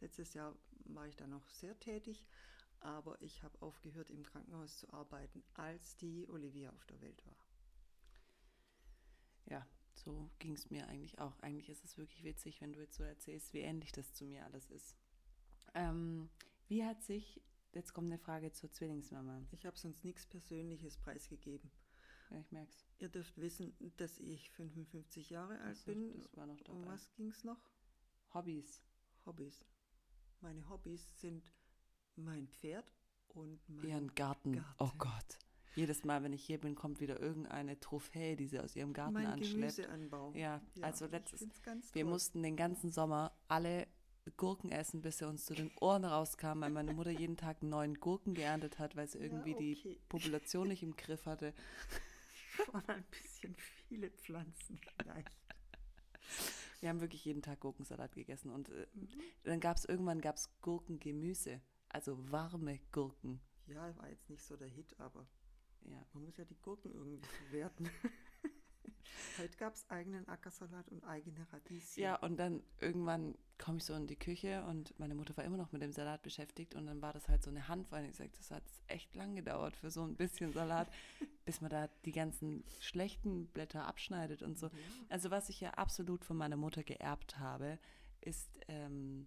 Letztes 0.00 0.34
Jahr 0.34 0.54
war 0.84 1.06
ich 1.06 1.16
da 1.16 1.26
noch 1.26 1.48
sehr 1.48 1.78
tätig, 1.78 2.24
aber 2.80 3.20
ich 3.20 3.42
habe 3.42 3.60
aufgehört, 3.62 4.10
im 4.10 4.22
Krankenhaus 4.22 4.78
zu 4.78 4.92
arbeiten, 4.92 5.42
als 5.54 5.96
die 5.96 6.28
Olivia 6.28 6.70
auf 6.70 6.84
der 6.86 7.00
Welt 7.00 7.24
war. 7.26 7.36
Ja, 9.46 9.66
so 9.94 10.30
ging 10.38 10.52
es 10.52 10.70
mir 10.70 10.86
eigentlich 10.88 11.18
auch. 11.18 11.38
Eigentlich 11.40 11.68
ist 11.68 11.84
es 11.84 11.96
wirklich 11.96 12.24
witzig, 12.24 12.60
wenn 12.60 12.72
du 12.72 12.80
jetzt 12.80 12.96
so 12.96 13.02
erzählst, 13.02 13.52
wie 13.54 13.60
ähnlich 13.60 13.92
das 13.92 14.12
zu 14.12 14.24
mir 14.24 14.44
alles 14.44 14.70
ist. 14.70 14.96
Ähm, 15.74 16.28
wie 16.68 16.84
hat 16.84 17.02
sich, 17.02 17.40
jetzt 17.72 17.92
kommt 17.92 18.08
eine 18.08 18.18
Frage 18.18 18.52
zur 18.52 18.70
Zwillingsmama. 18.70 19.46
Ich 19.52 19.66
habe 19.66 19.78
sonst 19.78 20.04
nichts 20.04 20.26
Persönliches 20.26 20.98
preisgegeben. 20.98 21.70
Ja, 22.30 22.38
ich 22.40 22.50
merk's. 22.50 22.84
Ihr 22.98 23.08
dürft 23.08 23.36
wissen, 23.38 23.76
dass 23.96 24.18
ich 24.18 24.50
55 24.50 25.30
Jahre 25.30 25.60
alt 25.60 25.76
so, 25.76 25.92
bin. 25.92 26.12
Das 26.20 26.36
war 26.36 26.46
noch 26.46 26.60
dabei. 26.60 26.78
Um 26.78 26.86
was 26.86 27.12
ging 27.12 27.30
es 27.30 27.44
noch? 27.44 27.70
Hobbys. 28.34 28.82
Hobbys. 29.24 29.64
Meine 30.40 30.68
Hobbys 30.68 31.20
sind 31.20 31.42
mein 32.16 32.48
Pferd 32.48 32.92
und 33.28 33.60
mein 33.68 33.88
Ihren 33.88 34.14
Garten. 34.14 34.52
Garten. 34.52 34.74
Oh 34.78 34.90
Gott. 34.98 35.38
Jedes 35.74 36.04
Mal, 36.04 36.22
wenn 36.22 36.32
ich 36.32 36.42
hier 36.42 36.58
bin, 36.58 36.74
kommt 36.74 37.00
wieder 37.00 37.20
irgendeine 37.20 37.78
Trophäe, 37.78 38.34
die 38.34 38.46
sie 38.46 38.60
aus 38.60 38.74
ihrem 38.74 38.94
Garten 38.94 39.14
mein 39.14 39.26
anschleppt. 39.26 39.76
Gemüseanbau. 39.76 40.32
Ja, 40.34 40.62
ja 40.74 40.86
also 40.86 41.06
letztes, 41.06 41.46
wir 41.92 42.04
mussten 42.06 42.42
den 42.42 42.56
ganzen 42.56 42.90
Sommer 42.90 43.36
alle 43.46 43.86
Gurken 44.38 44.72
essen, 44.72 45.02
bis 45.02 45.20
er 45.20 45.28
uns 45.28 45.44
zu 45.44 45.54
den 45.54 45.70
Ohren 45.80 46.04
rauskam, 46.04 46.60
weil 46.60 46.70
meine 46.70 46.94
Mutter 46.94 47.10
jeden 47.10 47.36
Tag 47.36 47.62
neun 47.62 47.94
Gurken 47.94 48.34
geerntet 48.34 48.78
hat, 48.78 48.96
weil 48.96 49.06
sie 49.06 49.18
irgendwie 49.18 49.50
ja, 49.50 49.56
okay. 49.56 49.74
die 49.84 50.00
Population 50.08 50.68
nicht 50.68 50.82
im 50.82 50.96
Griff 50.96 51.26
hatte. 51.26 51.52
Von 52.70 52.82
ein 52.86 53.04
bisschen 53.10 53.54
viele 53.88 54.10
Pflanzen 54.10 54.80
vielleicht. 54.96 55.30
Wir 56.86 56.90
haben 56.90 57.00
wirklich 57.00 57.24
jeden 57.24 57.42
Tag 57.42 57.58
Gurkensalat 57.58 58.14
gegessen 58.14 58.48
und 58.48 58.68
äh, 58.68 58.86
mhm. 58.94 59.08
dann 59.42 59.58
gab 59.58 59.76
es 59.76 59.86
irgendwann 59.86 60.20
gab's 60.20 60.48
Gurkengemüse, 60.60 61.60
also 61.88 62.30
warme 62.30 62.78
Gurken. 62.92 63.40
Ja, 63.66 63.96
war 63.96 64.08
jetzt 64.08 64.30
nicht 64.30 64.44
so 64.44 64.56
der 64.56 64.68
Hit, 64.68 64.94
aber 65.00 65.26
ja. 65.82 66.06
man 66.12 66.22
muss 66.22 66.36
ja 66.36 66.44
die 66.44 66.54
Gurken 66.54 66.92
irgendwie 66.92 67.20
verwerten. 67.26 67.90
Heute 69.38 69.56
gab 69.56 69.74
es 69.74 69.88
eigenen 69.90 70.28
Ackersalat 70.28 70.88
und 70.88 71.04
eigene 71.04 71.46
Radieschen. 71.52 72.02
Ja, 72.02 72.16
und 72.16 72.36
dann 72.36 72.62
irgendwann 72.80 73.36
komme 73.58 73.78
ich 73.78 73.84
so 73.84 73.94
in 73.94 74.06
die 74.06 74.16
Küche 74.16 74.64
und 74.64 74.98
meine 74.98 75.14
Mutter 75.14 75.36
war 75.36 75.44
immer 75.44 75.56
noch 75.56 75.72
mit 75.72 75.82
dem 75.82 75.92
Salat 75.92 76.22
beschäftigt 76.22 76.74
und 76.74 76.86
dann 76.86 77.00
war 77.00 77.12
das 77.12 77.28
halt 77.28 77.42
so 77.42 77.50
eine 77.50 77.68
Handvoll. 77.68 78.00
Und 78.00 78.10
ich 78.10 78.16
sagte, 78.16 78.38
das 78.38 78.50
hat 78.50 78.62
echt 78.88 79.14
lang 79.14 79.34
gedauert 79.34 79.76
für 79.76 79.90
so 79.90 80.02
ein 80.02 80.16
bisschen 80.16 80.52
Salat, 80.52 80.88
bis 81.44 81.60
man 81.60 81.70
da 81.70 81.88
die 82.04 82.12
ganzen 82.12 82.64
schlechten 82.80 83.46
Blätter 83.48 83.86
abschneidet 83.86 84.42
und 84.42 84.58
so. 84.58 84.70
Also 85.08 85.30
was 85.30 85.48
ich 85.48 85.60
ja 85.60 85.70
absolut 85.70 86.24
von 86.24 86.36
meiner 86.36 86.56
Mutter 86.56 86.82
geerbt 86.82 87.38
habe, 87.38 87.78
ist, 88.20 88.58
ähm, 88.68 89.26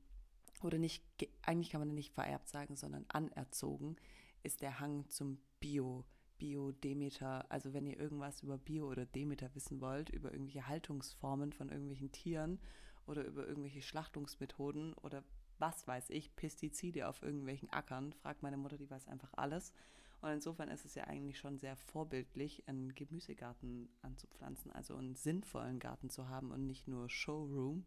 oder 0.61 0.77
nicht, 0.77 1.03
eigentlich 1.41 1.71
kann 1.71 1.81
man 1.81 1.93
nicht 1.93 2.13
vererbt 2.13 2.49
sagen, 2.49 2.75
sondern 2.75 3.05
anerzogen, 3.07 3.95
ist 4.43 4.61
der 4.61 4.79
Hang 4.79 5.09
zum 5.09 5.39
Bio. 5.59 6.05
Bio, 6.39 6.71
Demeter, 6.71 7.45
also 7.51 7.73
wenn 7.73 7.85
ihr 7.85 7.99
irgendwas 7.99 8.41
über 8.41 8.57
Bio 8.57 8.89
oder 8.89 9.05
Demeter 9.05 9.53
wissen 9.53 9.81
wollt, 9.81 10.09
über 10.09 10.31
irgendwelche 10.31 10.67
Haltungsformen 10.67 11.53
von 11.53 11.69
irgendwelchen 11.69 12.11
Tieren 12.11 12.59
oder 13.05 13.25
über 13.25 13.47
irgendwelche 13.47 13.81
Schlachtungsmethoden 13.81 14.93
oder 14.95 15.23
was 15.59 15.87
weiß 15.87 16.09
ich, 16.09 16.35
Pestizide 16.35 17.07
auf 17.07 17.21
irgendwelchen 17.21 17.69
Ackern, 17.71 18.13
fragt 18.13 18.41
meine 18.41 18.57
Mutter, 18.57 18.77
die 18.77 18.89
weiß 18.89 19.07
einfach 19.07 19.33
alles. 19.33 19.73
Und 20.21 20.31
insofern 20.31 20.69
ist 20.69 20.85
es 20.85 20.95
ja 20.95 21.05
eigentlich 21.05 21.37
schon 21.37 21.57
sehr 21.57 21.75
vorbildlich, 21.75 22.67
einen 22.67 22.93
Gemüsegarten 22.93 23.89
anzupflanzen, 24.01 24.71
also 24.71 24.95
einen 24.95 25.15
sinnvollen 25.15 25.79
Garten 25.79 26.09
zu 26.09 26.27
haben 26.27 26.51
und 26.51 26.65
nicht 26.65 26.87
nur 26.87 27.09
Showroom. 27.09 27.85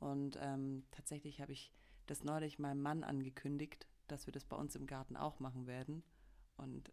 Und 0.00 0.38
ähm, 0.40 0.84
tatsächlich 0.90 1.40
habe 1.40 1.52
ich 1.52 1.72
das 2.06 2.24
neulich 2.24 2.58
meinem 2.58 2.80
Mann 2.80 3.04
angekündigt, 3.04 3.86
dass 4.06 4.26
wir 4.26 4.32
das 4.32 4.44
bei 4.44 4.56
uns 4.56 4.76
im 4.76 4.86
Garten 4.86 5.16
auch 5.16 5.40
machen 5.40 5.66
werden. 5.66 6.02
Und 6.56 6.90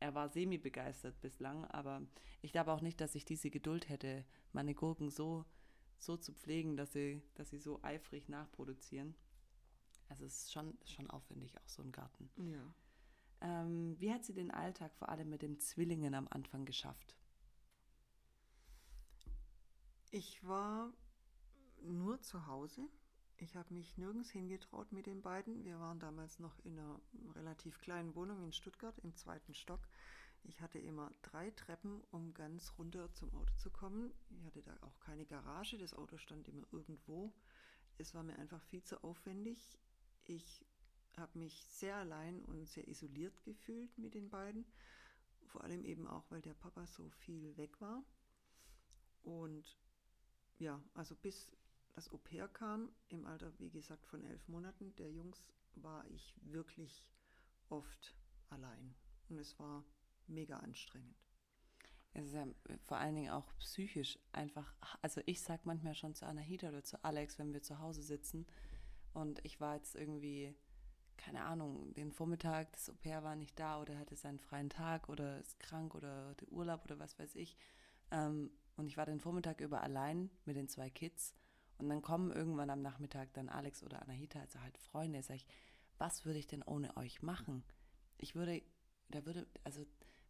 er 0.00 0.14
war 0.14 0.28
semi-begeistert 0.28 1.20
bislang, 1.20 1.64
aber 1.66 2.02
ich 2.40 2.52
glaube 2.52 2.72
auch 2.72 2.80
nicht, 2.80 3.00
dass 3.00 3.14
ich 3.14 3.24
diese 3.24 3.50
Geduld 3.50 3.88
hätte, 3.88 4.24
meine 4.52 4.74
Gurken 4.74 5.10
so, 5.10 5.44
so 5.98 6.16
zu 6.16 6.32
pflegen, 6.32 6.76
dass 6.76 6.92
sie, 6.92 7.22
dass 7.34 7.50
sie 7.50 7.58
so 7.58 7.82
eifrig 7.82 8.28
nachproduzieren. 8.28 9.14
Also 10.08 10.24
es 10.24 10.44
ist 10.44 10.52
schon, 10.52 10.78
schon 10.84 11.10
aufwendig, 11.10 11.58
auch 11.58 11.68
so 11.68 11.82
ein 11.82 11.92
Garten. 11.92 12.30
Ja. 12.36 12.74
Ähm, 13.40 13.96
wie 13.98 14.12
hat 14.12 14.24
sie 14.24 14.34
den 14.34 14.50
Alltag 14.50 14.94
vor 14.94 15.08
allem 15.08 15.28
mit 15.28 15.42
den 15.42 15.58
Zwillingen 15.60 16.14
am 16.14 16.28
Anfang 16.28 16.64
geschafft? 16.64 17.16
Ich 20.10 20.42
war 20.46 20.92
nur 21.82 22.20
zu 22.22 22.46
Hause. 22.46 22.88
Ich 23.40 23.54
habe 23.54 23.72
mich 23.72 23.96
nirgends 23.96 24.30
hingetraut 24.30 24.90
mit 24.92 25.06
den 25.06 25.22
beiden. 25.22 25.64
Wir 25.64 25.78
waren 25.78 26.00
damals 26.00 26.40
noch 26.40 26.58
in 26.64 26.76
einer 26.76 27.00
relativ 27.36 27.80
kleinen 27.80 28.14
Wohnung 28.16 28.42
in 28.42 28.52
Stuttgart 28.52 28.98
im 29.04 29.14
zweiten 29.14 29.54
Stock. 29.54 29.80
Ich 30.42 30.60
hatte 30.60 30.80
immer 30.80 31.12
drei 31.22 31.52
Treppen, 31.52 32.02
um 32.10 32.34
ganz 32.34 32.72
runter 32.78 33.12
zum 33.12 33.32
Auto 33.34 33.54
zu 33.56 33.70
kommen. 33.70 34.12
Ich 34.30 34.44
hatte 34.44 34.62
da 34.62 34.76
auch 34.80 34.98
keine 35.00 35.24
Garage, 35.24 35.78
das 35.78 35.94
Auto 35.94 36.16
stand 36.16 36.48
immer 36.48 36.64
irgendwo. 36.72 37.32
Es 37.96 38.12
war 38.12 38.24
mir 38.24 38.36
einfach 38.38 38.62
viel 38.62 38.82
zu 38.82 39.02
aufwendig. 39.04 39.78
Ich 40.24 40.64
habe 41.16 41.38
mich 41.38 41.64
sehr 41.68 41.96
allein 41.96 42.42
und 42.44 42.66
sehr 42.66 42.88
isoliert 42.88 43.44
gefühlt 43.44 43.96
mit 43.98 44.14
den 44.14 44.30
beiden. 44.30 44.64
Vor 45.46 45.62
allem 45.62 45.84
eben 45.84 46.08
auch, 46.08 46.24
weil 46.30 46.42
der 46.42 46.54
Papa 46.54 46.86
so 46.86 47.08
viel 47.10 47.56
weg 47.56 47.80
war. 47.80 48.02
Und 49.22 49.78
ja, 50.58 50.82
also 50.94 51.14
bis 51.14 51.50
das 51.94 52.10
Au 52.12 52.18
pair 52.18 52.48
kam, 52.48 52.90
im 53.08 53.26
Alter, 53.26 53.52
wie 53.58 53.70
gesagt, 53.70 54.06
von 54.06 54.24
elf 54.24 54.46
Monaten, 54.48 54.94
der 54.96 55.10
Jungs, 55.10 55.44
war 55.74 56.04
ich 56.10 56.34
wirklich 56.42 57.04
oft 57.68 58.14
allein. 58.50 58.94
Und 59.28 59.38
es 59.38 59.58
war 59.58 59.84
mega 60.26 60.58
anstrengend. 60.58 61.16
Es 62.14 62.26
ist 62.26 62.34
ja 62.34 62.46
vor 62.84 62.96
allen 62.96 63.14
Dingen 63.14 63.30
auch 63.30 63.46
psychisch 63.58 64.18
einfach, 64.32 64.74
also 65.02 65.20
ich 65.26 65.40
sag 65.40 65.66
manchmal 65.66 65.94
schon 65.94 66.14
zu 66.14 66.26
Anahita 66.26 66.68
oder 66.68 66.82
zu 66.82 67.02
Alex, 67.04 67.38
wenn 67.38 67.52
wir 67.52 67.62
zu 67.62 67.78
Hause 67.78 68.02
sitzen 68.02 68.46
und 69.12 69.44
ich 69.44 69.60
war 69.60 69.76
jetzt 69.76 69.94
irgendwie, 69.94 70.54
keine 71.16 71.42
Ahnung, 71.44 71.92
den 71.94 72.12
Vormittag, 72.12 72.72
das 72.72 72.88
Au 72.88 72.94
pair 72.94 73.22
war 73.22 73.36
nicht 73.36 73.58
da 73.58 73.80
oder 73.80 73.98
hatte 73.98 74.16
seinen 74.16 74.38
freien 74.38 74.70
Tag 74.70 75.08
oder 75.08 75.40
ist 75.40 75.58
krank 75.60 75.94
oder 75.94 76.28
hatte 76.28 76.50
Urlaub 76.50 76.84
oder 76.84 76.98
was 76.98 77.18
weiß 77.18 77.34
ich. 77.36 77.56
Ähm, 78.10 78.50
und 78.76 78.86
ich 78.86 78.96
war 78.96 79.06
den 79.06 79.20
Vormittag 79.20 79.60
über 79.60 79.82
allein 79.82 80.30
mit 80.44 80.56
den 80.56 80.68
zwei 80.68 80.88
Kids 80.88 81.34
und 81.78 81.88
dann 81.88 82.02
kommen 82.02 82.32
irgendwann 82.32 82.70
am 82.70 82.82
Nachmittag 82.82 83.32
dann 83.34 83.48
Alex 83.48 83.82
oder 83.82 84.02
Anahita, 84.02 84.40
also 84.40 84.60
halt 84.60 84.76
Freunde, 84.78 85.22
sag 85.22 85.36
ich, 85.36 85.46
was 85.98 86.24
würde 86.24 86.38
ich 86.38 86.46
denn 86.46 86.62
ohne 86.62 86.96
euch 86.96 87.22
machen? 87.22 87.64
Ich 88.18 88.34
würde, 88.34 88.62
da 89.08 89.24
würde, 89.26 89.46
also 89.64 89.84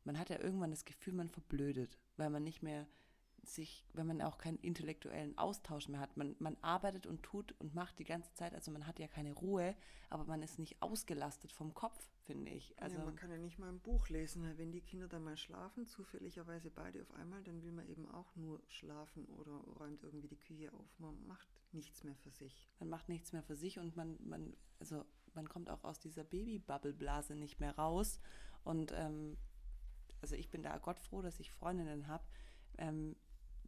man 0.05 0.19
hat 0.19 0.31
ja 0.31 0.41
irgendwann 0.41 0.71
das 0.71 0.85
Gefühl, 0.85 1.15
man 1.15 1.29
verblödet, 1.29 1.99
weil 2.17 2.31
man 2.31 2.45
nicht 2.45 2.63
mehr 2.63 2.87
sich, 3.45 3.85
wenn 3.95 4.07
man 4.07 4.23
auch 4.23 4.39
keinen 4.39 4.59
intellektuellen 4.59 5.37
Austausch 5.39 5.89
mehr 5.89 6.01
hat. 6.01 6.17
Man, 6.17 6.37
man 6.39 6.57
arbeitet 6.61 7.07
und 7.07 7.23
tut 7.23 7.55
und 7.61 7.75
macht 7.75 7.99
die 7.99 8.05
ganze 8.05 8.33
Zeit, 8.35 8.55
also 8.55 8.71
man 8.71 8.87
hat 8.87 8.99
ja 8.99 9.09
keine 9.09 9.33
Ruhe, 9.33 9.75
aber 10.11 10.25
man 10.25 10.43
ist 10.43 10.59
nicht 10.59 10.81
ausgelastet 10.83 11.53
vom 11.53 11.75
Kopf, 11.75 12.09
finde 12.25 12.51
ich. 12.51 12.75
Also 12.81 12.99
ja, 12.99 13.05
man 13.05 13.17
kann 13.17 13.31
ja 13.31 13.39
nicht 13.39 13.59
mal 13.59 13.69
ein 13.69 13.81
Buch 13.81 14.09
lesen. 14.09 14.45
Wenn 14.57 14.73
die 14.73 14.81
Kinder 14.81 15.09
dann 15.09 15.25
mal 15.25 15.37
schlafen, 15.37 15.87
zufälligerweise 15.87 16.71
beide 16.71 17.03
auf 17.03 17.13
einmal, 17.15 17.43
dann 17.43 17.63
will 17.63 17.73
man 17.73 17.89
eben 17.89 18.07
auch 18.11 18.35
nur 18.37 18.61
schlafen 18.69 19.25
oder 19.27 19.53
räumt 19.53 20.03
irgendwie 20.03 20.29
die 20.29 20.39
Küche 20.39 20.73
auf. 20.73 20.99
Man 20.99 21.27
macht 21.27 21.49
nichts 21.73 22.05
mehr 22.05 22.17
für 22.17 22.31
sich. 22.31 22.69
Man 22.79 22.89
macht 22.89 23.09
nichts 23.09 23.33
mehr 23.33 23.43
für 23.43 23.57
sich 23.57 23.79
und 23.79 23.97
man, 23.97 24.17
man, 24.21 24.57
also 24.79 25.05
man 25.35 25.49
kommt 25.49 25.71
auch 25.71 25.85
aus 25.85 26.01
dieser 26.01 26.25
Baby-Bubble-Blase 26.25 27.35
nicht 27.35 27.61
mehr 27.61 27.77
raus. 27.77 28.21
Und 28.65 28.93
ähm, 28.93 29.37
also 30.21 30.35
ich 30.35 30.51
bin 30.51 30.63
da 30.63 30.79
Gott 30.79 30.99
froh, 30.99 31.23
dass 31.23 31.41
ich 31.41 31.53
Freundinnen 31.53 32.09
habe, 32.09 32.25
ähm, 32.79 33.17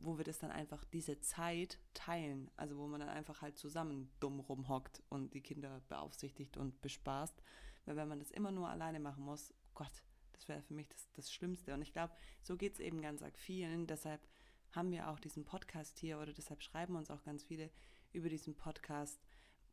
wo 0.03 0.19
wir 0.19 0.25
das 0.25 0.39
dann 0.39 0.51
einfach 0.51 0.85
diese 0.85 1.21
Zeit 1.21 1.79
teilen, 1.95 2.51
also 2.57 2.77
wo 2.77 2.87
man 2.87 3.01
dann 3.01 3.09
einfach 3.09 3.43
halt 3.43 3.59
zusammen 3.59 4.11
dumm 4.21 4.41
rumhockt 4.41 5.03
und 5.09 5.35
die 5.35 5.41
Kinder 5.41 5.81
beaufsichtigt 5.89 6.57
und 6.57 6.81
bespaßt. 6.81 7.43
Weil 7.85 7.97
wenn 7.97 8.09
man 8.09 8.19
das 8.19 8.31
immer 8.31 8.51
nur 8.51 8.69
alleine 8.69 9.01
machen 9.01 9.25
muss, 9.25 9.55
Gott, 9.75 10.05
das 10.33 10.49
wäre 10.49 10.63
für 10.63 10.75
mich 10.75 10.89
das, 10.89 11.11
das 11.13 11.33
Schlimmste. 11.33 11.75
Und 11.75 11.83
ich 11.83 11.93
glaube, 11.93 12.15
so 12.43 12.57
geht 12.57 12.75
es 12.75 12.81
eben 12.81 13.01
ganz 13.01 13.23
arg 13.23 13.39
vielen. 13.39 13.87
Deshalb 13.87 14.21
haben 14.73 14.91
wir 14.91 15.09
auch 15.09 15.19
diesen 15.19 15.45
Podcast 15.45 15.99
hier 15.99 16.19
oder 16.19 16.33
deshalb 16.33 16.63
schreiben 16.63 16.97
uns 16.97 17.11
auch 17.11 17.23
ganz 17.23 17.43
viele 17.43 17.71
über 18.13 18.29
diesen 18.29 18.55
Podcast, 18.57 19.21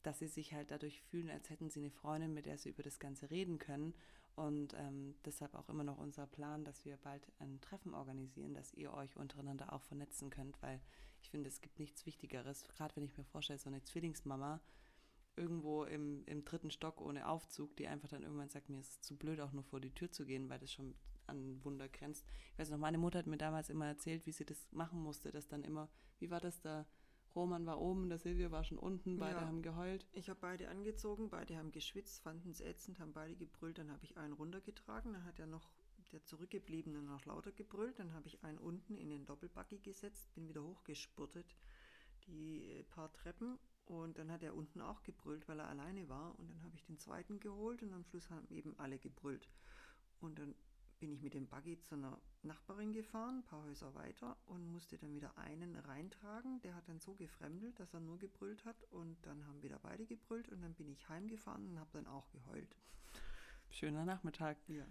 dass 0.03 0.19
sie 0.19 0.27
sich 0.27 0.53
halt 0.53 0.71
dadurch 0.71 1.01
fühlen, 1.01 1.29
als 1.29 1.49
hätten 1.49 1.69
sie 1.69 1.79
eine 1.79 1.91
Freundin, 1.91 2.33
mit 2.33 2.45
der 2.45 2.57
sie 2.57 2.69
über 2.69 2.83
das 2.83 2.99
Ganze 2.99 3.29
reden 3.29 3.57
können 3.57 3.93
und 4.37 4.75
ähm, 4.75 5.15
deshalb 5.25 5.55
auch 5.55 5.67
immer 5.67 5.83
noch 5.83 5.97
unser 5.97 6.27
Plan, 6.27 6.63
dass 6.63 6.85
wir 6.85 6.97
bald 6.97 7.27
ein 7.39 7.59
Treffen 7.59 7.95
organisieren, 7.95 8.53
dass 8.53 8.71
ihr 8.75 8.93
euch 8.93 9.17
untereinander 9.17 9.73
auch 9.73 9.81
vernetzen 9.81 10.29
könnt, 10.29 10.61
weil 10.61 10.79
ich 11.21 11.31
finde, 11.31 11.49
es 11.49 11.59
gibt 11.59 11.79
nichts 11.79 12.05
Wichtigeres. 12.05 12.63
Gerade 12.65 12.95
wenn 12.95 13.03
ich 13.03 13.17
mir 13.17 13.23
vorstelle, 13.23 13.57
so 13.57 13.67
eine 13.67 13.81
Zwillingsmama 13.81 14.61
irgendwo 15.35 15.85
im, 15.85 16.23
im 16.27 16.45
dritten 16.45 16.69
Stock 16.69 17.01
ohne 17.01 17.27
Aufzug, 17.27 17.75
die 17.77 17.87
einfach 17.87 18.09
dann 18.09 18.21
irgendwann 18.21 18.49
sagt, 18.49 18.69
mir 18.69 18.79
ist 18.79 18.91
es 18.91 19.01
zu 19.01 19.17
blöd, 19.17 19.39
auch 19.39 19.53
nur 19.53 19.63
vor 19.63 19.79
die 19.79 19.93
Tür 19.93 20.11
zu 20.11 20.23
gehen, 20.23 20.49
weil 20.49 20.59
das 20.59 20.71
schon 20.71 20.93
an 21.25 21.63
Wunder 21.63 21.89
grenzt. 21.89 22.23
Ich 22.53 22.59
weiß 22.59 22.69
noch, 22.69 22.77
meine 22.77 22.99
Mutter 22.99 23.17
hat 23.17 23.27
mir 23.27 23.37
damals 23.37 23.71
immer 23.71 23.87
erzählt, 23.87 24.27
wie 24.27 24.31
sie 24.31 24.45
das 24.45 24.71
machen 24.71 25.01
musste, 25.01 25.31
dass 25.31 25.47
dann 25.47 25.63
immer, 25.63 25.89
wie 26.19 26.29
war 26.29 26.39
das 26.39 26.61
da? 26.61 26.85
Roman 27.37 27.67
war 27.67 27.79
oben, 27.79 28.09
der 28.09 28.17
Silvia 28.17 28.49
war 28.49 28.63
schon 28.63 28.79
unten, 28.79 29.19
beide 29.19 29.39
ja. 29.39 29.45
haben 29.45 29.61
geheult. 29.61 30.07
Ich 30.11 30.27
habe 30.27 30.39
beide 30.41 30.69
angezogen, 30.69 31.29
beide 31.29 31.55
haben 31.55 31.71
geschwitzt, 31.71 32.23
fanden 32.23 32.49
es 32.49 32.61
ätzend, 32.61 32.99
haben 32.99 33.13
beide 33.13 33.35
gebrüllt, 33.35 33.77
dann 33.77 33.91
habe 33.91 34.03
ich 34.03 34.17
einen 34.17 34.33
runtergetragen, 34.33 35.13
dann 35.13 35.23
hat 35.23 35.37
er 35.37 35.45
noch 35.45 35.69
der 36.11 36.23
Zurückgebliebene 36.23 37.01
noch 37.03 37.25
lauter 37.25 37.51
gebrüllt, 37.51 37.99
dann 37.99 38.13
habe 38.13 38.27
ich 38.27 38.43
einen 38.43 38.57
unten 38.57 38.97
in 38.97 39.09
den 39.09 39.25
Doppelbuggy 39.25 39.77
gesetzt, 39.79 40.33
bin 40.33 40.47
wieder 40.47 40.63
hochgespurtet, 40.63 41.55
die 42.25 42.71
äh, 42.71 42.83
paar 42.83 43.13
Treppen 43.13 43.59
und 43.85 44.17
dann 44.17 44.31
hat 44.31 44.41
er 44.41 44.55
unten 44.55 44.81
auch 44.81 45.03
gebrüllt, 45.03 45.47
weil 45.47 45.59
er 45.59 45.67
alleine 45.67 46.09
war 46.09 46.37
und 46.39 46.49
dann 46.49 46.63
habe 46.63 46.75
ich 46.75 46.83
den 46.85 46.97
zweiten 46.97 47.39
geholt 47.39 47.83
und 47.83 47.93
am 47.93 48.03
Schluss 48.03 48.31
haben 48.31 48.47
eben 48.49 48.77
alle 48.79 48.97
gebrüllt. 48.97 49.47
Und 50.19 50.39
dann 50.39 50.55
bin 50.99 51.11
ich 51.11 51.21
mit 51.21 51.33
dem 51.33 51.47
Buggy 51.47 51.79
zu 51.79 51.95
einer 51.95 52.19
Nachbarin 52.43 52.91
gefahren, 52.91 53.39
ein 53.39 53.43
paar 53.43 53.63
Häuser 53.63 53.93
weiter 53.95 54.37
und 54.45 54.65
musste 54.71 54.97
dann 54.97 55.13
wieder 55.13 55.37
einen 55.37 55.75
reintragen. 55.75 56.59
Der 56.61 56.75
hat 56.75 56.87
dann 56.87 56.99
so 56.99 57.13
gefremdelt, 57.13 57.79
dass 57.79 57.93
er 57.93 57.99
nur 57.99 58.17
gebrüllt 58.17 58.65
hat 58.65 58.83
und 58.91 59.17
dann 59.25 59.45
haben 59.47 59.61
wieder 59.61 59.79
beide 59.79 60.05
gebrüllt 60.05 60.49
und 60.49 60.61
dann 60.61 60.73
bin 60.73 60.89
ich 60.89 61.07
heimgefahren 61.09 61.69
und 61.69 61.79
habe 61.79 61.89
dann 61.93 62.07
auch 62.07 62.29
geheult. 62.31 62.75
Schöner 63.69 64.05
Nachmittag. 64.05 64.57
Ja, 64.67 64.85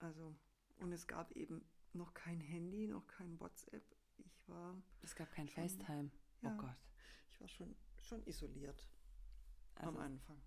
also 0.00 0.34
und 0.78 0.92
es 0.92 1.06
gab 1.06 1.30
eben 1.32 1.64
noch 1.92 2.14
kein 2.14 2.40
Handy, 2.40 2.86
noch 2.88 3.06
kein 3.06 3.38
WhatsApp. 3.38 3.84
Ich 4.18 4.48
war. 4.48 4.74
Es 5.02 5.14
gab 5.14 5.30
kein 5.32 5.46
schon, 5.48 5.68
FaceTime. 5.68 6.10
Oh 6.42 6.46
ja, 6.46 6.56
Gott. 6.56 6.76
Ich 7.30 7.40
war 7.40 7.48
schon, 7.48 7.74
schon 7.98 8.22
isoliert 8.26 8.88
also, 9.76 9.90
am 9.90 9.96
Anfang 9.98 10.40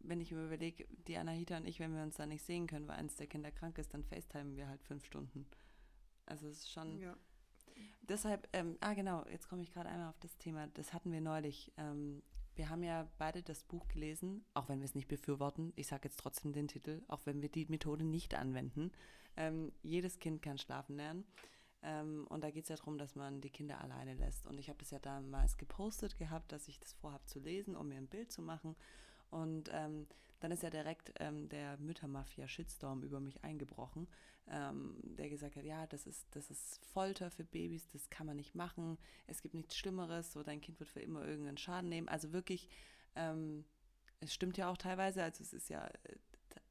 wenn 0.00 0.20
ich 0.20 0.32
mir 0.32 0.44
überlege, 0.44 0.86
die 1.06 1.16
Anahita 1.16 1.56
und 1.56 1.66
ich, 1.66 1.80
wenn 1.80 1.94
wir 1.94 2.02
uns 2.02 2.16
da 2.16 2.26
nicht 2.26 2.42
sehen 2.44 2.66
können, 2.66 2.88
weil 2.88 2.98
eins 2.98 3.16
der 3.16 3.26
Kinder 3.26 3.50
krank 3.50 3.78
ist, 3.78 3.94
dann 3.94 4.04
FaceTimen 4.04 4.56
wir 4.56 4.68
halt 4.68 4.82
fünf 4.82 5.04
Stunden. 5.04 5.46
Also 6.26 6.48
es 6.48 6.58
ist 6.58 6.70
schon. 6.70 6.98
Ja. 6.98 7.16
Deshalb, 8.02 8.48
ähm, 8.52 8.76
ah 8.80 8.94
genau, 8.94 9.24
jetzt 9.30 9.48
komme 9.48 9.62
ich 9.62 9.72
gerade 9.72 9.88
einmal 9.88 10.08
auf 10.08 10.18
das 10.18 10.36
Thema, 10.38 10.66
das 10.68 10.92
hatten 10.92 11.12
wir 11.12 11.20
neulich. 11.20 11.72
Ähm, 11.76 12.22
wir 12.54 12.70
haben 12.70 12.82
ja 12.82 13.08
beide 13.18 13.42
das 13.42 13.62
Buch 13.62 13.86
gelesen, 13.86 14.44
auch 14.54 14.68
wenn 14.68 14.80
wir 14.80 14.84
es 14.84 14.96
nicht 14.96 15.06
befürworten. 15.06 15.72
Ich 15.76 15.86
sage 15.86 16.08
jetzt 16.08 16.18
trotzdem 16.18 16.52
den 16.52 16.66
Titel, 16.66 17.02
auch 17.06 17.20
wenn 17.24 17.40
wir 17.40 17.48
die 17.48 17.66
Methode 17.66 18.04
nicht 18.04 18.34
anwenden. 18.34 18.90
Ähm, 19.36 19.70
jedes 19.82 20.18
Kind 20.18 20.42
kann 20.42 20.58
schlafen 20.58 20.96
lernen. 20.96 21.24
Ähm, 21.82 22.26
und 22.28 22.42
da 22.42 22.50
geht 22.50 22.64
es 22.64 22.70
ja 22.70 22.76
darum, 22.76 22.98
dass 22.98 23.14
man 23.14 23.40
die 23.40 23.50
Kinder 23.50 23.80
alleine 23.80 24.14
lässt. 24.14 24.46
Und 24.46 24.58
ich 24.58 24.68
habe 24.68 24.78
das 24.80 24.90
ja 24.90 24.98
damals 24.98 25.56
gepostet 25.56 26.18
gehabt, 26.18 26.50
dass 26.50 26.66
ich 26.66 26.80
das 26.80 26.94
vorhabe 26.94 27.24
zu 27.26 27.38
lesen, 27.38 27.76
um 27.76 27.88
mir 27.88 27.98
ein 27.98 28.08
Bild 28.08 28.32
zu 28.32 28.42
machen. 28.42 28.74
Und 29.30 29.70
ähm, 29.72 30.06
dann 30.40 30.52
ist 30.52 30.62
ja 30.62 30.70
direkt 30.70 31.12
ähm, 31.18 31.48
der 31.48 31.76
Müttermafia-Shitstorm 31.78 33.02
über 33.02 33.20
mich 33.20 33.42
eingebrochen, 33.44 34.06
ähm, 34.48 34.96
der 35.02 35.28
gesagt 35.28 35.56
hat, 35.56 35.64
ja, 35.64 35.86
das 35.86 36.06
ist, 36.06 36.26
das 36.30 36.50
ist 36.50 36.84
Folter 36.86 37.30
für 37.30 37.44
Babys, 37.44 37.88
das 37.88 38.08
kann 38.08 38.26
man 38.26 38.36
nicht 38.36 38.54
machen, 38.54 38.98
es 39.26 39.42
gibt 39.42 39.54
nichts 39.54 39.76
Schlimmeres, 39.76 40.32
so 40.32 40.42
dein 40.42 40.60
Kind 40.60 40.78
wird 40.80 40.88
für 40.88 41.00
immer 41.00 41.26
irgendeinen 41.26 41.58
Schaden 41.58 41.88
nehmen. 41.88 42.08
Also 42.08 42.32
wirklich, 42.32 42.68
ähm, 43.16 43.64
es 44.20 44.32
stimmt 44.32 44.56
ja 44.56 44.70
auch 44.70 44.78
teilweise, 44.78 45.22
also 45.22 45.42
es 45.42 45.52
ist 45.52 45.68
ja 45.68 45.86
äh, 45.86 46.16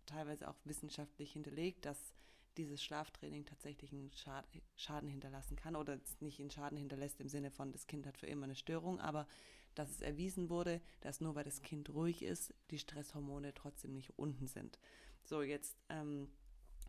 teilweise 0.05 0.47
auch 0.47 0.57
wissenschaftlich 0.63 1.33
hinterlegt, 1.33 1.85
dass 1.85 2.13
dieses 2.57 2.83
Schlaftraining 2.83 3.45
tatsächlich 3.45 3.91
einen 3.91 4.11
Schaden 4.75 5.09
hinterlassen 5.09 5.55
kann 5.55 5.75
oder 5.75 5.99
nicht 6.19 6.39
einen 6.39 6.49
Schaden 6.49 6.77
hinterlässt 6.77 7.21
im 7.21 7.29
Sinne 7.29 7.51
von, 7.51 7.71
das 7.71 7.85
Kind 7.85 8.07
hat 8.07 8.17
für 8.17 8.25
immer 8.25 8.45
eine 8.45 8.55
Störung, 8.55 8.99
aber 8.99 9.27
dass 9.77 9.89
es 9.89 10.01
erwiesen 10.01 10.49
wurde, 10.49 10.81
dass 11.01 11.21
nur 11.21 11.35
weil 11.35 11.43
das 11.43 11.61
Kind 11.61 11.89
ruhig 11.89 12.23
ist, 12.23 12.53
die 12.71 12.79
Stresshormone 12.79 13.53
trotzdem 13.53 13.93
nicht 13.93 14.17
unten 14.17 14.47
sind. 14.47 14.79
So, 15.23 15.41
jetzt 15.41 15.77
ähm, 15.89 16.29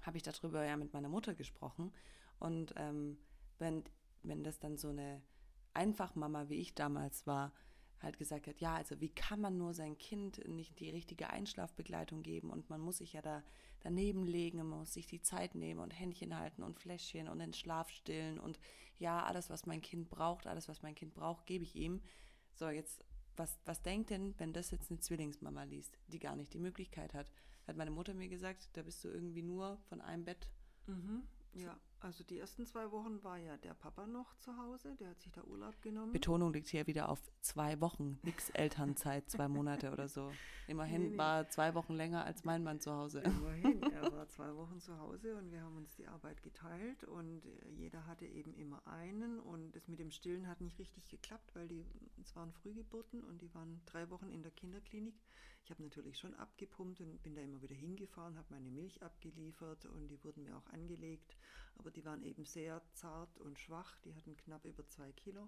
habe 0.02 0.16
ich 0.16 0.22
darüber 0.22 0.64
ja 0.64 0.76
mit 0.76 0.92
meiner 0.92 1.08
Mutter 1.08 1.34
gesprochen 1.34 1.92
und 2.38 2.72
ähm, 2.76 3.18
wenn, 3.58 3.84
wenn 4.22 4.44
das 4.44 4.58
dann 4.58 4.76
so 4.76 4.88
eine 4.88 5.22
Einfachmama 5.74 6.48
wie 6.48 6.60
ich 6.60 6.74
damals 6.74 7.26
war, 7.26 7.52
halt 8.00 8.16
gesagt 8.18 8.46
hat, 8.46 8.60
ja, 8.60 8.76
also 8.76 9.00
wie 9.00 9.08
kann 9.08 9.40
man 9.40 9.58
nur 9.58 9.74
sein 9.74 9.98
Kind 9.98 10.46
nicht 10.48 10.78
die 10.78 10.90
richtige 10.90 11.30
Einschlafbegleitung 11.30 12.22
geben 12.22 12.50
und 12.50 12.70
man 12.70 12.80
muss 12.80 12.98
sich 12.98 13.12
ja 13.12 13.22
da 13.22 13.42
daneben 13.80 14.24
legen, 14.24 14.58
man 14.58 14.80
muss 14.80 14.92
sich 14.92 15.06
die 15.06 15.20
Zeit 15.20 15.54
nehmen 15.54 15.80
und 15.80 15.90
Händchen 15.90 16.38
halten 16.38 16.62
und 16.62 16.78
Fläschchen 16.78 17.28
und 17.28 17.40
den 17.40 17.52
Schlaf 17.52 17.90
stillen 17.90 18.38
und 18.38 18.58
ja, 18.98 19.24
alles, 19.24 19.50
was 19.50 19.66
mein 19.66 19.80
Kind 19.80 20.10
braucht, 20.10 20.46
alles, 20.46 20.68
was 20.68 20.82
mein 20.82 20.94
Kind 20.94 21.14
braucht, 21.14 21.46
gebe 21.46 21.64
ich 21.64 21.76
ihm. 21.76 22.00
So, 22.58 22.68
jetzt, 22.70 23.04
was, 23.36 23.56
was 23.66 23.82
denkt 23.82 24.10
denn, 24.10 24.34
wenn 24.38 24.52
das 24.52 24.72
jetzt 24.72 24.90
eine 24.90 24.98
Zwillingsmama 24.98 25.62
liest, 25.62 25.96
die 26.08 26.18
gar 26.18 26.34
nicht 26.34 26.52
die 26.52 26.58
Möglichkeit 26.58 27.14
hat? 27.14 27.30
Hat 27.68 27.76
meine 27.76 27.92
Mutter 27.92 28.14
mir 28.14 28.28
gesagt, 28.28 28.68
da 28.72 28.82
bist 28.82 29.04
du 29.04 29.08
irgendwie 29.08 29.42
nur 29.42 29.78
von 29.88 30.00
einem 30.00 30.24
Bett. 30.24 30.48
Mhm. 30.86 31.22
Ja, 31.52 31.78
also 32.00 32.22
die 32.22 32.38
ersten 32.38 32.64
zwei 32.66 32.90
Wochen 32.92 33.22
war 33.24 33.38
ja 33.38 33.56
der 33.56 33.74
Papa 33.74 34.06
noch 34.06 34.36
zu 34.38 34.56
Hause, 34.56 34.94
der 35.00 35.10
hat 35.10 35.20
sich 35.20 35.32
da 35.32 35.42
Urlaub 35.42 35.80
genommen. 35.82 36.12
Betonung 36.12 36.52
liegt 36.52 36.68
hier 36.68 36.86
wieder 36.86 37.08
auf 37.08 37.20
zwei 37.40 37.80
Wochen, 37.80 38.18
nix 38.22 38.50
Elternzeit, 38.50 39.28
zwei 39.28 39.48
Monate 39.48 39.92
oder 39.92 40.08
so. 40.08 40.30
Immerhin 40.68 41.02
nee, 41.02 41.08
nee. 41.10 41.18
war 41.18 41.48
zwei 41.48 41.74
Wochen 41.74 41.94
länger 41.94 42.24
als 42.24 42.44
mein 42.44 42.62
Mann 42.62 42.80
zu 42.80 42.92
Hause. 42.92 43.20
Immerhin, 43.20 43.82
er 43.82 44.12
war 44.12 44.28
zwei 44.28 44.54
Wochen 44.54 44.80
zu 44.80 44.96
Hause 44.98 45.36
und 45.36 45.50
wir 45.50 45.60
haben 45.60 45.76
uns 45.76 45.94
die 45.96 46.06
Arbeit 46.06 46.42
geteilt 46.42 47.04
und 47.04 47.42
jeder 47.76 48.06
hatte 48.06 48.26
eben 48.26 48.54
immer 48.54 48.86
einen 48.86 49.40
und 49.40 49.74
das 49.74 49.88
mit 49.88 49.98
dem 49.98 50.10
Stillen 50.10 50.46
hat 50.46 50.60
nicht 50.60 50.78
richtig 50.78 51.08
geklappt, 51.08 51.54
weil 51.54 51.68
die, 51.68 51.84
es 52.20 52.36
waren 52.36 52.52
Frühgeburten 52.52 53.24
und 53.24 53.42
die 53.42 53.52
waren 53.54 53.80
drei 53.86 54.08
Wochen 54.10 54.30
in 54.30 54.42
der 54.42 54.52
Kinderklinik. 54.52 55.14
Ich 55.68 55.70
habe 55.70 55.82
natürlich 55.82 56.16
schon 56.16 56.32
abgepumpt 56.32 57.02
und 57.02 57.22
bin 57.22 57.34
da 57.34 57.42
immer 57.42 57.60
wieder 57.60 57.74
hingefahren, 57.74 58.38
habe 58.38 58.54
meine 58.54 58.70
Milch 58.70 59.02
abgeliefert 59.02 59.84
und 59.84 60.08
die 60.08 60.24
wurden 60.24 60.44
mir 60.44 60.56
auch 60.56 60.66
angelegt. 60.68 61.36
Aber 61.76 61.90
die 61.90 62.06
waren 62.06 62.22
eben 62.22 62.46
sehr 62.46 62.80
zart 62.94 63.36
und 63.36 63.58
schwach. 63.58 64.00
Die 64.00 64.14
hatten 64.14 64.34
knapp 64.38 64.64
über 64.64 64.88
zwei 64.88 65.12
Kilo. 65.12 65.46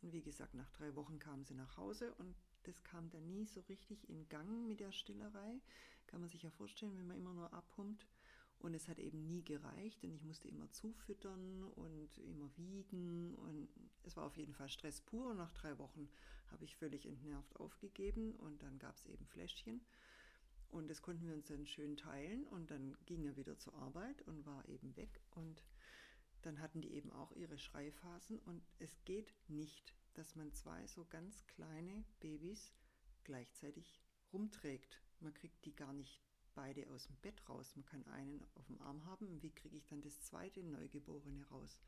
Und 0.00 0.12
wie 0.12 0.22
gesagt, 0.22 0.54
nach 0.54 0.70
drei 0.70 0.94
Wochen 0.94 1.18
kamen 1.18 1.44
sie 1.44 1.56
nach 1.56 1.76
Hause 1.76 2.14
und 2.18 2.36
das 2.62 2.84
kam 2.84 3.10
dann 3.10 3.32
nie 3.32 3.44
so 3.46 3.62
richtig 3.62 4.08
in 4.08 4.28
Gang 4.28 4.68
mit 4.68 4.78
der 4.78 4.92
Stillerei. 4.92 5.60
Kann 6.06 6.20
man 6.20 6.30
sich 6.30 6.44
ja 6.44 6.50
vorstellen, 6.52 6.96
wenn 6.96 7.08
man 7.08 7.16
immer 7.16 7.34
nur 7.34 7.52
abpumpt. 7.52 8.06
Und 8.60 8.74
es 8.74 8.86
hat 8.86 9.00
eben 9.00 9.26
nie 9.26 9.42
gereicht 9.42 10.04
und 10.04 10.12
ich 10.12 10.22
musste 10.22 10.46
immer 10.46 10.70
zufüttern 10.70 11.64
und 11.64 12.16
immer 12.18 12.48
wiegen 12.56 13.34
und 13.34 13.68
es 14.04 14.16
war 14.16 14.24
auf 14.24 14.36
jeden 14.36 14.54
Fall 14.54 14.68
Stress 14.68 15.00
pur. 15.00 15.32
Und 15.32 15.38
nach 15.38 15.50
drei 15.50 15.76
Wochen 15.78 16.08
habe 16.52 16.64
ich 16.64 16.76
völlig 16.76 17.06
entnervt 17.06 17.56
aufgegeben 17.56 18.34
und 18.36 18.62
dann 18.62 18.78
gab 18.78 18.96
es 18.96 19.06
eben 19.06 19.26
Fläschchen. 19.26 19.80
Und 20.68 20.88
das 20.88 21.02
konnten 21.02 21.26
wir 21.26 21.34
uns 21.34 21.46
dann 21.46 21.66
schön 21.66 21.96
teilen 21.96 22.46
und 22.46 22.70
dann 22.70 22.96
ging 23.04 23.24
er 23.26 23.36
wieder 23.36 23.58
zur 23.58 23.74
Arbeit 23.74 24.22
und 24.22 24.46
war 24.46 24.66
eben 24.68 24.96
weg. 24.96 25.20
Und 25.30 25.62
dann 26.42 26.60
hatten 26.60 26.80
die 26.80 26.94
eben 26.94 27.12
auch 27.12 27.32
ihre 27.32 27.58
Schreiphasen 27.58 28.38
und 28.40 28.62
es 28.78 29.04
geht 29.04 29.32
nicht, 29.48 29.94
dass 30.14 30.34
man 30.34 30.52
zwei 30.52 30.86
so 30.86 31.04
ganz 31.04 31.46
kleine 31.46 32.04
Babys 32.20 32.72
gleichzeitig 33.24 34.00
rumträgt. 34.32 35.00
Man 35.20 35.34
kriegt 35.34 35.64
die 35.64 35.76
gar 35.76 35.92
nicht 35.92 36.22
beide 36.54 36.88
aus 36.90 37.06
dem 37.06 37.16
Bett 37.16 37.48
raus. 37.48 37.74
Man 37.76 37.86
kann 37.86 38.06
einen 38.08 38.44
auf 38.54 38.66
dem 38.66 38.80
Arm 38.80 39.04
haben. 39.06 39.42
Wie 39.42 39.54
kriege 39.54 39.76
ich 39.76 39.86
dann 39.86 40.00
das 40.00 40.20
zweite 40.22 40.62
Neugeborene 40.62 41.46
raus? 41.48 41.80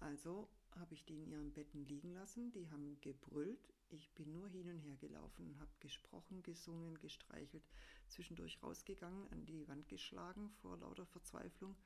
Also 0.00 0.48
habe 0.76 0.94
ich 0.94 1.04
die 1.04 1.14
in 1.14 1.26
ihren 1.26 1.52
Betten 1.52 1.84
liegen 1.84 2.12
lassen. 2.14 2.50
Die 2.52 2.70
haben 2.70 3.00
gebrüllt. 3.00 3.68
Ich 3.92 4.10
bin 4.14 4.32
nur 4.32 4.48
hin 4.48 4.68
und 4.68 4.78
her 4.78 4.96
gelaufen 4.96 5.58
habe 5.58 5.70
gesprochen, 5.80 6.42
gesungen, 6.42 6.98
gestreichelt, 6.98 7.64
zwischendurch 8.06 8.62
rausgegangen, 8.62 9.28
an 9.32 9.44
die 9.46 9.66
Wand 9.68 9.88
geschlagen 9.88 10.50
vor 10.62 10.78
lauter 10.78 11.06
Verzweiflung, 11.06 11.76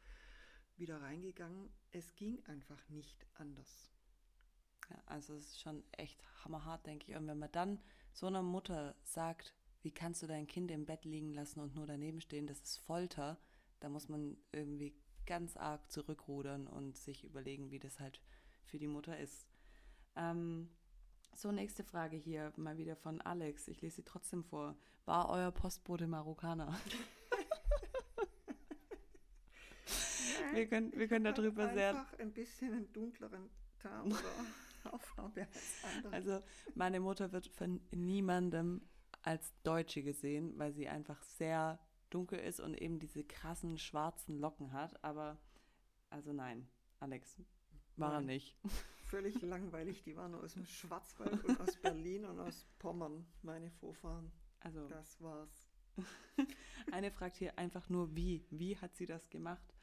wieder 0.77 1.01
reingegangen. 1.01 1.71
Es 1.93 2.15
ging 2.15 2.45
einfach 2.45 2.89
nicht 2.89 3.27
anders. 3.35 3.91
Ja, 4.91 5.03
also 5.07 5.35
es 5.35 5.47
ist 5.47 5.61
schon 5.61 5.83
echt 5.93 6.23
hammerhart, 6.45 6.87
denke 6.87 7.11
ich. 7.11 7.17
Und 7.17 7.27
wenn 7.27 7.39
man 7.39 7.53
dann 7.53 7.81
so 8.13 8.27
einer 8.27 8.43
Mutter 8.43 8.95
sagt, 9.03 9.55
wie 9.81 9.93
kannst 9.93 10.23
du 10.23 10.27
dein 10.27 10.47
Kind 10.47 10.71
im 10.71 10.85
Bett 10.87 11.05
liegen 11.05 11.33
lassen 11.33 11.61
und 11.61 11.75
nur 11.75 11.87
daneben 11.87 12.21
stehen, 12.21 12.47
das 12.47 12.61
ist 12.61 12.79
Folter, 12.79 13.39
da 13.81 13.89
muss 13.89 14.09
man 14.09 14.37
irgendwie 14.53 14.95
ganz 15.27 15.57
arg 15.57 15.91
zurückrudern 15.91 16.67
und 16.67 16.97
sich 16.97 17.25
überlegen, 17.25 17.71
wie 17.71 17.79
das 17.79 17.99
halt 17.99 18.21
für 18.65 18.79
die 18.79 18.87
Mutter 18.87 19.19
ist. 19.19 19.47
Ähm, 20.17 20.71
so, 21.37 21.53
nächste 21.53 21.85
Frage 21.85 22.17
hier 22.17 22.53
mal 22.57 22.79
wieder 22.79 22.97
von 22.97 23.21
Alex. 23.21 23.69
Ich 23.69 23.83
lese 23.83 23.97
sie 23.97 24.05
trotzdem 24.05 24.45
vor. 24.45 24.77
War 25.05 25.29
euer 25.31 25.51
Postbote 25.51 26.07
Marokkaner? 26.07 26.73
wir 30.53 30.67
können, 30.67 30.93
wir 30.97 31.09
können 31.09 31.25
darüber 31.25 31.73
sehr. 31.73 31.91
Einfach 31.91 32.19
ein 32.19 32.33
bisschen 32.33 32.73
einen 32.73 32.93
dunkleren 32.93 33.51
Tarn 33.79 34.07
oder 34.13 34.23
Haarfarbe 34.85 35.43
als 35.43 35.97
andere. 35.97 36.13
Also, 36.13 36.43
meine 36.75 37.01
Mutter 37.01 37.33
wird 37.33 37.49
von 37.49 37.81
niemandem 37.91 38.83
als 39.23 39.55
Deutsche 39.63 40.03
gesehen, 40.03 40.59
weil 40.59 40.73
sie 40.73 40.89
einfach 40.89 41.23
sehr 41.23 41.79
dunkel 42.11 42.39
ist 42.39 42.61
und 42.61 42.75
eben 42.75 42.99
diese 42.99 43.25
krassen 43.25 43.79
schwarzen 43.79 44.39
Locken 44.39 44.73
hat. 44.73 45.03
Aber, 45.03 45.39
also 46.11 46.33
nein, 46.33 46.69
Alex, 47.01 47.37
war 47.97 48.15
er 48.15 48.21
nicht. 48.21 48.57
Völlig 49.07 49.41
langweilig. 49.43 50.03
Die 50.03 50.17
waren 50.17 50.35
aus 50.35 50.55
dem 50.55 50.67
Schwarzwald 50.67 51.45
und 51.45 51.61
aus 51.61 51.77
Berlin 51.77 52.25
und 52.25 52.41
aus 52.41 52.67
Pommern, 52.79 53.27
meine 53.43 53.71
Vorfahren. 53.71 54.33
Also, 54.61 54.89
das 54.89 55.21
war's. 55.21 55.69
Eine 56.93 57.11
fragt 57.11 57.37
hier 57.37 57.59
einfach 57.59 57.89
nur, 57.89 58.15
wie? 58.17 58.45
Wie 58.51 58.77
hat 58.77 58.97
sie 58.97 59.07
das 59.07 59.31
gemacht 59.31 59.75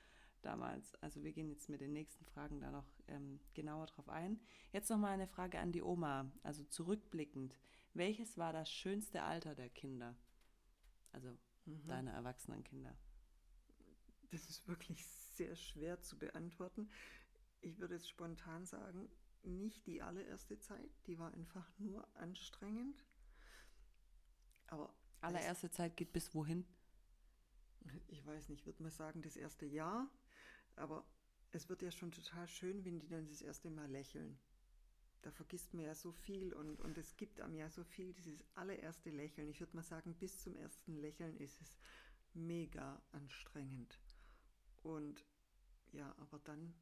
damals? 0.41 0.95
Also 0.95 1.23
wir 1.23 1.31
gehen 1.31 1.49
jetzt 1.49 1.69
mit 1.69 1.81
den 1.81 1.93
nächsten 1.93 2.25
Fragen 2.25 2.59
da 2.59 2.71
noch 2.71 2.87
ähm, 3.07 3.39
genauer 3.53 3.87
drauf 3.87 4.09
ein. 4.09 4.39
Jetzt 4.71 4.89
nochmal 4.89 5.13
eine 5.13 5.27
Frage 5.27 5.59
an 5.59 5.71
die 5.71 5.81
Oma, 5.81 6.31
also 6.43 6.63
zurückblickend. 6.63 7.57
Welches 7.93 8.37
war 8.37 8.53
das 8.53 8.71
schönste 8.71 9.23
Alter 9.23 9.55
der 9.55 9.69
Kinder? 9.69 10.15
Also 11.11 11.29
mhm. 11.65 11.87
deiner 11.87 12.11
erwachsenen 12.11 12.63
Kinder. 12.63 12.95
Das 14.31 14.49
ist 14.49 14.67
wirklich 14.67 15.05
sehr 15.05 15.55
schwer 15.55 16.01
zu 16.01 16.17
beantworten. 16.17 16.89
Ich 17.61 17.79
würde 17.79 17.95
jetzt 17.95 18.09
spontan 18.09 18.65
sagen, 18.65 19.09
nicht 19.43 19.87
die 19.87 20.01
allererste 20.01 20.59
Zeit, 20.59 20.91
die 21.07 21.17
war 21.17 21.33
einfach 21.33 21.67
nur 21.79 22.07
anstrengend. 22.15 23.05
Aber 24.67 24.93
allererste 25.21 25.69
Zeit 25.71 25.97
geht 25.97 26.13
bis 26.13 26.33
wohin? 26.33 26.65
Ich 28.07 28.25
weiß 28.25 28.49
nicht, 28.49 28.65
würde 28.65 28.83
man 28.83 28.91
sagen, 28.91 29.21
das 29.21 29.35
erste 29.35 29.65
Jahr, 29.65 30.07
aber 30.75 31.03
es 31.51 31.67
wird 31.69 31.81
ja 31.81 31.91
schon 31.91 32.11
total 32.11 32.47
schön, 32.47 32.85
wenn 32.85 32.99
die 32.99 33.07
dann 33.07 33.27
das 33.27 33.41
erste 33.41 33.69
Mal 33.69 33.89
lächeln 33.89 34.39
da 35.21 35.31
vergisst 35.31 35.73
man 35.73 35.85
ja 35.85 35.95
so 35.95 36.11
viel 36.11 36.53
und, 36.53 36.79
und 36.81 36.97
es 36.97 37.15
gibt 37.15 37.41
einem 37.41 37.55
ja 37.55 37.69
so 37.69 37.83
viel, 37.83 38.13
dieses 38.13 38.43
allererste 38.55 39.09
Lächeln. 39.11 39.47
Ich 39.49 39.59
würde 39.59 39.75
mal 39.75 39.83
sagen, 39.83 40.15
bis 40.15 40.39
zum 40.39 40.55
ersten 40.55 40.95
Lächeln 40.95 41.37
ist 41.37 41.61
es 41.61 41.77
mega 42.33 43.01
anstrengend. 43.11 43.99
Und 44.81 45.23
ja, 45.91 46.13
aber 46.17 46.39
dann 46.39 46.73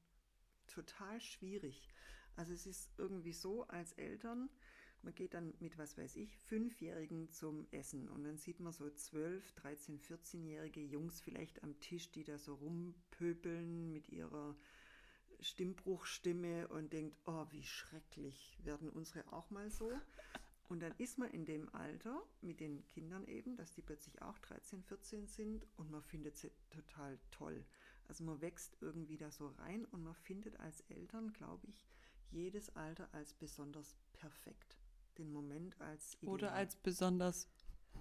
total 0.70 1.20
schwierig. 1.20 1.90
Also 2.36 2.54
es 2.54 2.66
ist 2.66 2.90
irgendwie 2.98 3.34
so 3.34 3.64
als 3.68 3.92
Eltern, 3.94 4.50
man 5.02 5.16
geht 5.16 5.34
dann 5.34 5.54
mit, 5.60 5.78
was 5.78 5.98
weiß 5.98 6.18
ich, 6.18 6.38
Fünfjährigen 6.38 7.30
zum 7.30 7.68
Essen 7.72 8.10
und 8.10 8.24
dann 8.24 8.38
sieht 8.38 8.60
man 8.60 8.74
so 8.74 8.90
12, 8.90 9.54
13, 9.54 10.00
14-jährige 10.00 10.82
Jungs 10.82 11.22
vielleicht 11.22 11.64
am 11.64 11.80
Tisch, 11.80 12.12
die 12.12 12.24
da 12.24 12.38
so 12.38 12.56
rumpöbeln 12.56 13.92
mit 13.92 14.10
ihrer 14.10 14.56
Stimmbruchstimme 15.40 16.68
und 16.68 16.92
denkt, 16.92 17.18
oh, 17.26 17.46
wie 17.52 17.64
schrecklich, 17.64 18.58
werden 18.64 18.90
unsere 18.90 19.32
auch 19.32 19.50
mal 19.52 19.70
so. 19.70 19.90
Und 20.68 20.82
dann 20.82 20.94
ist 20.98 21.18
man 21.18 21.32
in 21.32 21.46
dem 21.46 21.74
Alter 21.74 22.22
mit 22.42 22.60
den 22.60 22.86
Kindern 22.90 23.26
eben, 23.28 23.56
dass 23.56 23.72
die 23.72 23.82
plötzlich 23.82 24.22
auch 24.22 24.38
13, 24.40 24.84
14 24.84 25.28
sind 25.28 25.66
und 25.78 25.90
man 25.90 26.04
findet 26.04 26.38
sie 26.38 26.52
total 26.70 27.18
toll. 27.32 27.66
Also 28.10 28.24
man 28.24 28.42
wächst 28.42 28.76
irgendwie 28.82 29.18
da 29.18 29.32
so 29.32 29.48
rein 29.48 29.86
und 29.86 30.04
man 30.04 30.16
findet 30.16 30.60
als 30.60 30.82
Eltern, 30.90 31.32
glaube 31.32 31.68
ich, 31.68 31.86
jedes 32.32 32.76
Alter 32.76 33.08
als 33.14 33.34
besonders 33.34 33.96
perfekt. 34.14 34.80
Den 35.20 35.32
Moment 35.32 35.80
als 35.80 36.16
ideal. 36.16 36.34
Oder 36.34 36.54
als 36.54 36.76
besonders 36.76 37.48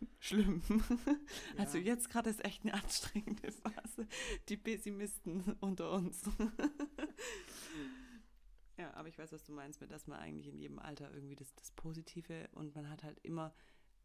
schlimm. 0.18 0.62
Ja. 0.68 1.58
Also 1.58 1.76
jetzt 1.76 2.08
gerade 2.08 2.30
ist 2.30 2.42
echt 2.42 2.62
eine 2.62 2.72
anstrengende 2.72 3.52
Phase. 3.52 4.08
Die 4.48 4.56
Pessimisten 4.56 5.56
unter 5.60 5.92
uns. 5.92 6.22
ja, 8.78 8.94
aber 8.94 9.08
ich 9.08 9.18
weiß, 9.18 9.30
was 9.32 9.44
du 9.44 9.52
meinst, 9.52 9.82
mit 9.82 9.90
dass 9.90 10.06
man 10.06 10.20
eigentlich 10.20 10.48
in 10.48 10.56
jedem 10.56 10.78
Alter 10.78 11.12
irgendwie 11.12 11.36
das, 11.36 11.54
das 11.54 11.70
Positive 11.72 12.48
und 12.52 12.74
man 12.74 12.88
hat 12.88 13.02
halt 13.02 13.18
immer 13.22 13.54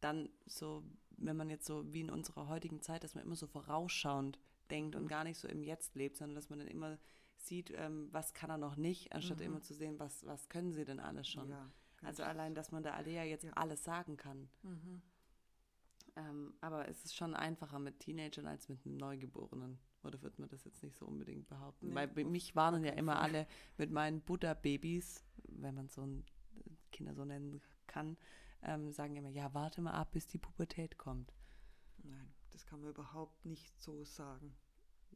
dann 0.02 0.30
so, 0.46 0.84
wenn 1.12 1.38
man 1.38 1.50
jetzt 1.50 1.66
so 1.66 1.94
wie 1.94 2.02
in 2.02 2.10
unserer 2.10 2.50
heutigen 2.50 2.82
Zeit, 2.82 3.06
dass 3.06 3.16
man 3.16 3.24
immer 3.24 3.38
so 3.38 3.48
vorausschauend 3.48 4.38
denkt 4.74 4.96
und 4.96 5.08
gar 5.08 5.24
nicht 5.24 5.38
so 5.38 5.48
im 5.48 5.64
Jetzt 5.64 5.96
lebt, 5.96 6.18
sondern 6.18 6.36
dass 6.36 6.50
man 6.50 6.60
dann 6.60 6.68
immer 6.68 6.98
sieht, 7.38 7.72
ähm, 7.76 8.10
was 8.12 8.34
kann 8.34 8.50
er 8.50 8.58
noch 8.58 8.76
nicht, 8.76 9.14
anstatt 9.14 9.38
mhm. 9.38 9.46
immer 9.46 9.62
zu 9.62 9.74
sehen, 9.74 10.00
was, 10.00 10.26
was 10.26 10.50
können 10.50 10.74
sie 10.74 10.86
denn 10.86 11.00
alles 11.00 11.28
schon. 11.28 11.50
Ja, 11.50 11.70
also 12.02 12.24
allein, 12.24 12.56
dass 12.56 12.72
man 12.72 12.84
der 12.84 12.96
Alea 12.96 13.24
jetzt 13.24 13.44
ja. 13.44 13.54
alles 13.54 13.84
sagen 13.84 14.18
kann. 14.18 14.50
Mhm. 14.64 15.02
Ähm, 16.16 16.54
aber 16.62 16.88
es 16.88 17.06
ist 17.06 17.16
schon 17.16 17.34
einfacher 17.34 17.80
mit 17.80 18.00
Teenagern 18.00 18.46
als 18.46 18.70
mit 18.70 18.86
einem 18.86 18.98
Neugeborenen. 18.98 19.80
Oder 20.04 20.22
wird 20.22 20.38
man 20.38 20.50
das 20.50 20.66
jetzt 20.66 20.84
nicht 20.84 20.96
so 20.96 21.06
unbedingt 21.06 21.48
behaupten? 21.48 21.90
Nee, 21.90 21.96
Weil 21.96 22.26
mich 22.26 22.56
waren 22.56 22.84
ja 22.84 22.92
immer 22.92 23.22
alle 23.22 23.48
mit 23.78 23.90
meinen 23.90 24.22
Buddha-Babys, 24.22 25.24
wenn 25.48 25.76
man 25.76 25.88
so 25.88 26.02
ein 26.02 26.26
Kinder 26.92 27.16
so 27.16 27.26
nennen 27.26 27.62
kann, 27.88 28.18
ähm, 28.64 28.92
sagen 28.92 29.16
immer, 29.16 29.30
ja, 29.30 29.54
warte 29.54 29.82
mal 29.82 29.94
ab, 29.94 30.12
bis 30.12 30.28
die 30.28 30.38
Pubertät 30.38 30.98
kommt. 30.98 31.34
Nein, 32.04 32.34
das 32.52 32.66
kann 32.66 32.82
man 32.82 32.90
überhaupt 32.90 33.46
nicht 33.46 33.80
so 33.82 34.04
sagen. 34.04 34.54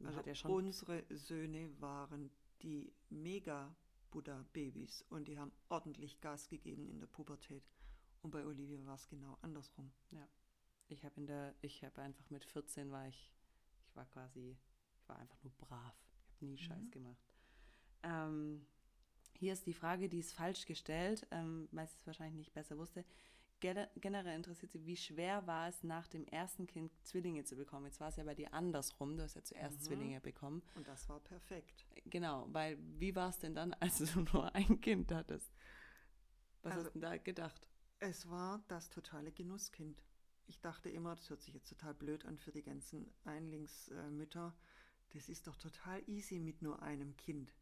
Also 0.04 0.20
ja 0.20 0.48
unsere 0.48 1.04
Söhne 1.10 1.70
waren 1.80 2.30
die 2.62 2.92
mega 3.10 3.74
Buddha-Babys 4.10 5.04
und 5.10 5.28
die 5.28 5.38
haben 5.38 5.52
ordentlich 5.68 6.20
Gas 6.20 6.48
gegeben 6.48 6.88
in 6.88 7.00
der 7.00 7.06
Pubertät. 7.06 7.62
Und 8.22 8.30
bei 8.30 8.44
Olivia 8.44 8.84
war 8.84 8.94
es 8.94 9.08
genau 9.08 9.38
andersrum. 9.42 9.92
Ja. 10.10 10.26
Ich 10.88 11.04
habe 11.04 11.14
in 11.20 11.26
der, 11.26 11.54
ich 11.60 11.84
habe 11.84 12.00
einfach 12.02 12.28
mit 12.30 12.44
14 12.44 12.90
war 12.90 13.06
ich, 13.08 13.32
ich 13.84 13.96
war 13.96 14.06
quasi, 14.06 14.56
ich 14.96 15.08
war 15.08 15.16
einfach 15.18 15.42
nur 15.42 15.52
brav. 15.52 15.94
Ich 16.26 16.36
habe 16.36 16.46
nie 16.46 16.52
mhm. 16.52 16.58
Scheiß 16.58 16.90
gemacht. 16.90 17.22
Ähm, 18.02 18.66
hier 19.34 19.52
ist 19.52 19.66
die 19.66 19.74
Frage, 19.74 20.08
die 20.08 20.18
ist 20.18 20.32
falsch 20.32 20.66
gestellt, 20.66 21.26
ähm, 21.30 21.68
weil 21.70 21.84
ich 21.84 21.92
es 21.92 22.06
wahrscheinlich 22.06 22.38
nicht 22.38 22.54
besser 22.54 22.78
wusste. 22.78 23.04
Generell 23.60 24.36
interessiert 24.36 24.72
sie, 24.72 24.86
wie 24.86 24.96
schwer 24.96 25.46
war 25.46 25.68
es 25.68 25.82
nach 25.82 26.06
dem 26.06 26.24
ersten 26.26 26.66
Kind 26.66 26.92
Zwillinge 27.02 27.44
zu 27.44 27.56
bekommen? 27.56 27.86
Jetzt 27.86 28.00
war 28.00 28.08
es 28.08 28.16
ja 28.16 28.24
bei 28.24 28.34
dir 28.34 28.52
andersrum, 28.54 29.16
du 29.16 29.22
hast 29.22 29.34
ja 29.34 29.42
zuerst 29.42 29.80
mhm. 29.80 29.84
Zwillinge 29.84 30.20
bekommen. 30.20 30.62
Und 30.74 30.86
das 30.86 31.08
war 31.08 31.20
perfekt. 31.20 31.86
Genau, 32.04 32.46
weil 32.50 32.78
wie 32.98 33.14
war 33.14 33.28
es 33.30 33.38
denn 33.38 33.54
dann, 33.54 33.72
als 33.80 33.98
du 33.98 34.20
nur 34.20 34.54
ein 34.54 34.80
Kind 34.80 35.10
hattest? 35.12 35.52
Was 36.62 36.72
also, 36.72 36.86
hast 36.86 36.94
du 36.94 37.00
da 37.00 37.16
gedacht? 37.16 37.68
Es 38.00 38.28
war 38.30 38.62
das 38.68 38.90
totale 38.90 39.32
Genusskind 39.32 40.02
ich 40.48 40.60
dachte 40.60 40.88
immer, 40.88 41.14
das 41.14 41.30
hört 41.30 41.42
sich 41.42 41.54
jetzt 41.54 41.68
total 41.68 41.94
blöd 41.94 42.24
an 42.24 42.38
für 42.38 42.52
die 42.52 42.62
ganzen 42.62 43.12
Einlingsmütter, 43.24 44.54
das 45.10 45.28
ist 45.28 45.46
doch 45.46 45.56
total 45.56 46.02
easy 46.08 46.38
mit 46.38 46.62
nur 46.62 46.82
einem 46.82 47.16
Kind. 47.16 47.54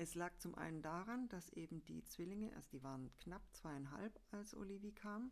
Es 0.00 0.14
lag 0.14 0.34
zum 0.38 0.54
einen 0.54 0.80
daran, 0.80 1.28
dass 1.28 1.50
eben 1.50 1.84
die 1.84 2.02
Zwillinge, 2.06 2.56
also 2.56 2.70
die 2.70 2.82
waren 2.82 3.14
knapp 3.18 3.42
zweieinhalb, 3.52 4.18
als 4.30 4.54
Olivi 4.54 4.92
kam, 4.92 5.30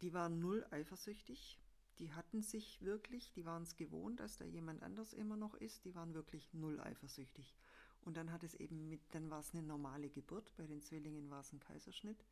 die 0.00 0.14
waren 0.14 0.40
null 0.40 0.66
eifersüchtig. 0.70 1.60
Die 1.98 2.14
hatten 2.14 2.40
sich 2.40 2.80
wirklich, 2.80 3.30
die 3.32 3.44
waren 3.44 3.64
es 3.64 3.76
gewohnt, 3.76 4.20
dass 4.20 4.38
da 4.38 4.46
jemand 4.46 4.82
anders 4.82 5.12
immer 5.12 5.36
noch 5.36 5.52
ist, 5.52 5.84
die 5.84 5.94
waren 5.94 6.14
wirklich 6.14 6.54
null 6.54 6.80
eifersüchtig. 6.80 7.54
Und 8.00 8.16
dann 8.16 8.32
hat 8.32 8.42
es 8.42 8.54
eben 8.54 8.88
mit, 8.88 9.02
dann 9.10 9.28
war 9.28 9.40
es 9.40 9.52
eine 9.52 9.62
normale 9.62 10.08
Geburt, 10.08 10.50
bei 10.56 10.66
den 10.66 10.80
Zwillingen 10.80 11.28
war 11.28 11.40
es 11.40 11.52
ein 11.52 11.60
Kaiserschnitt 11.60 12.24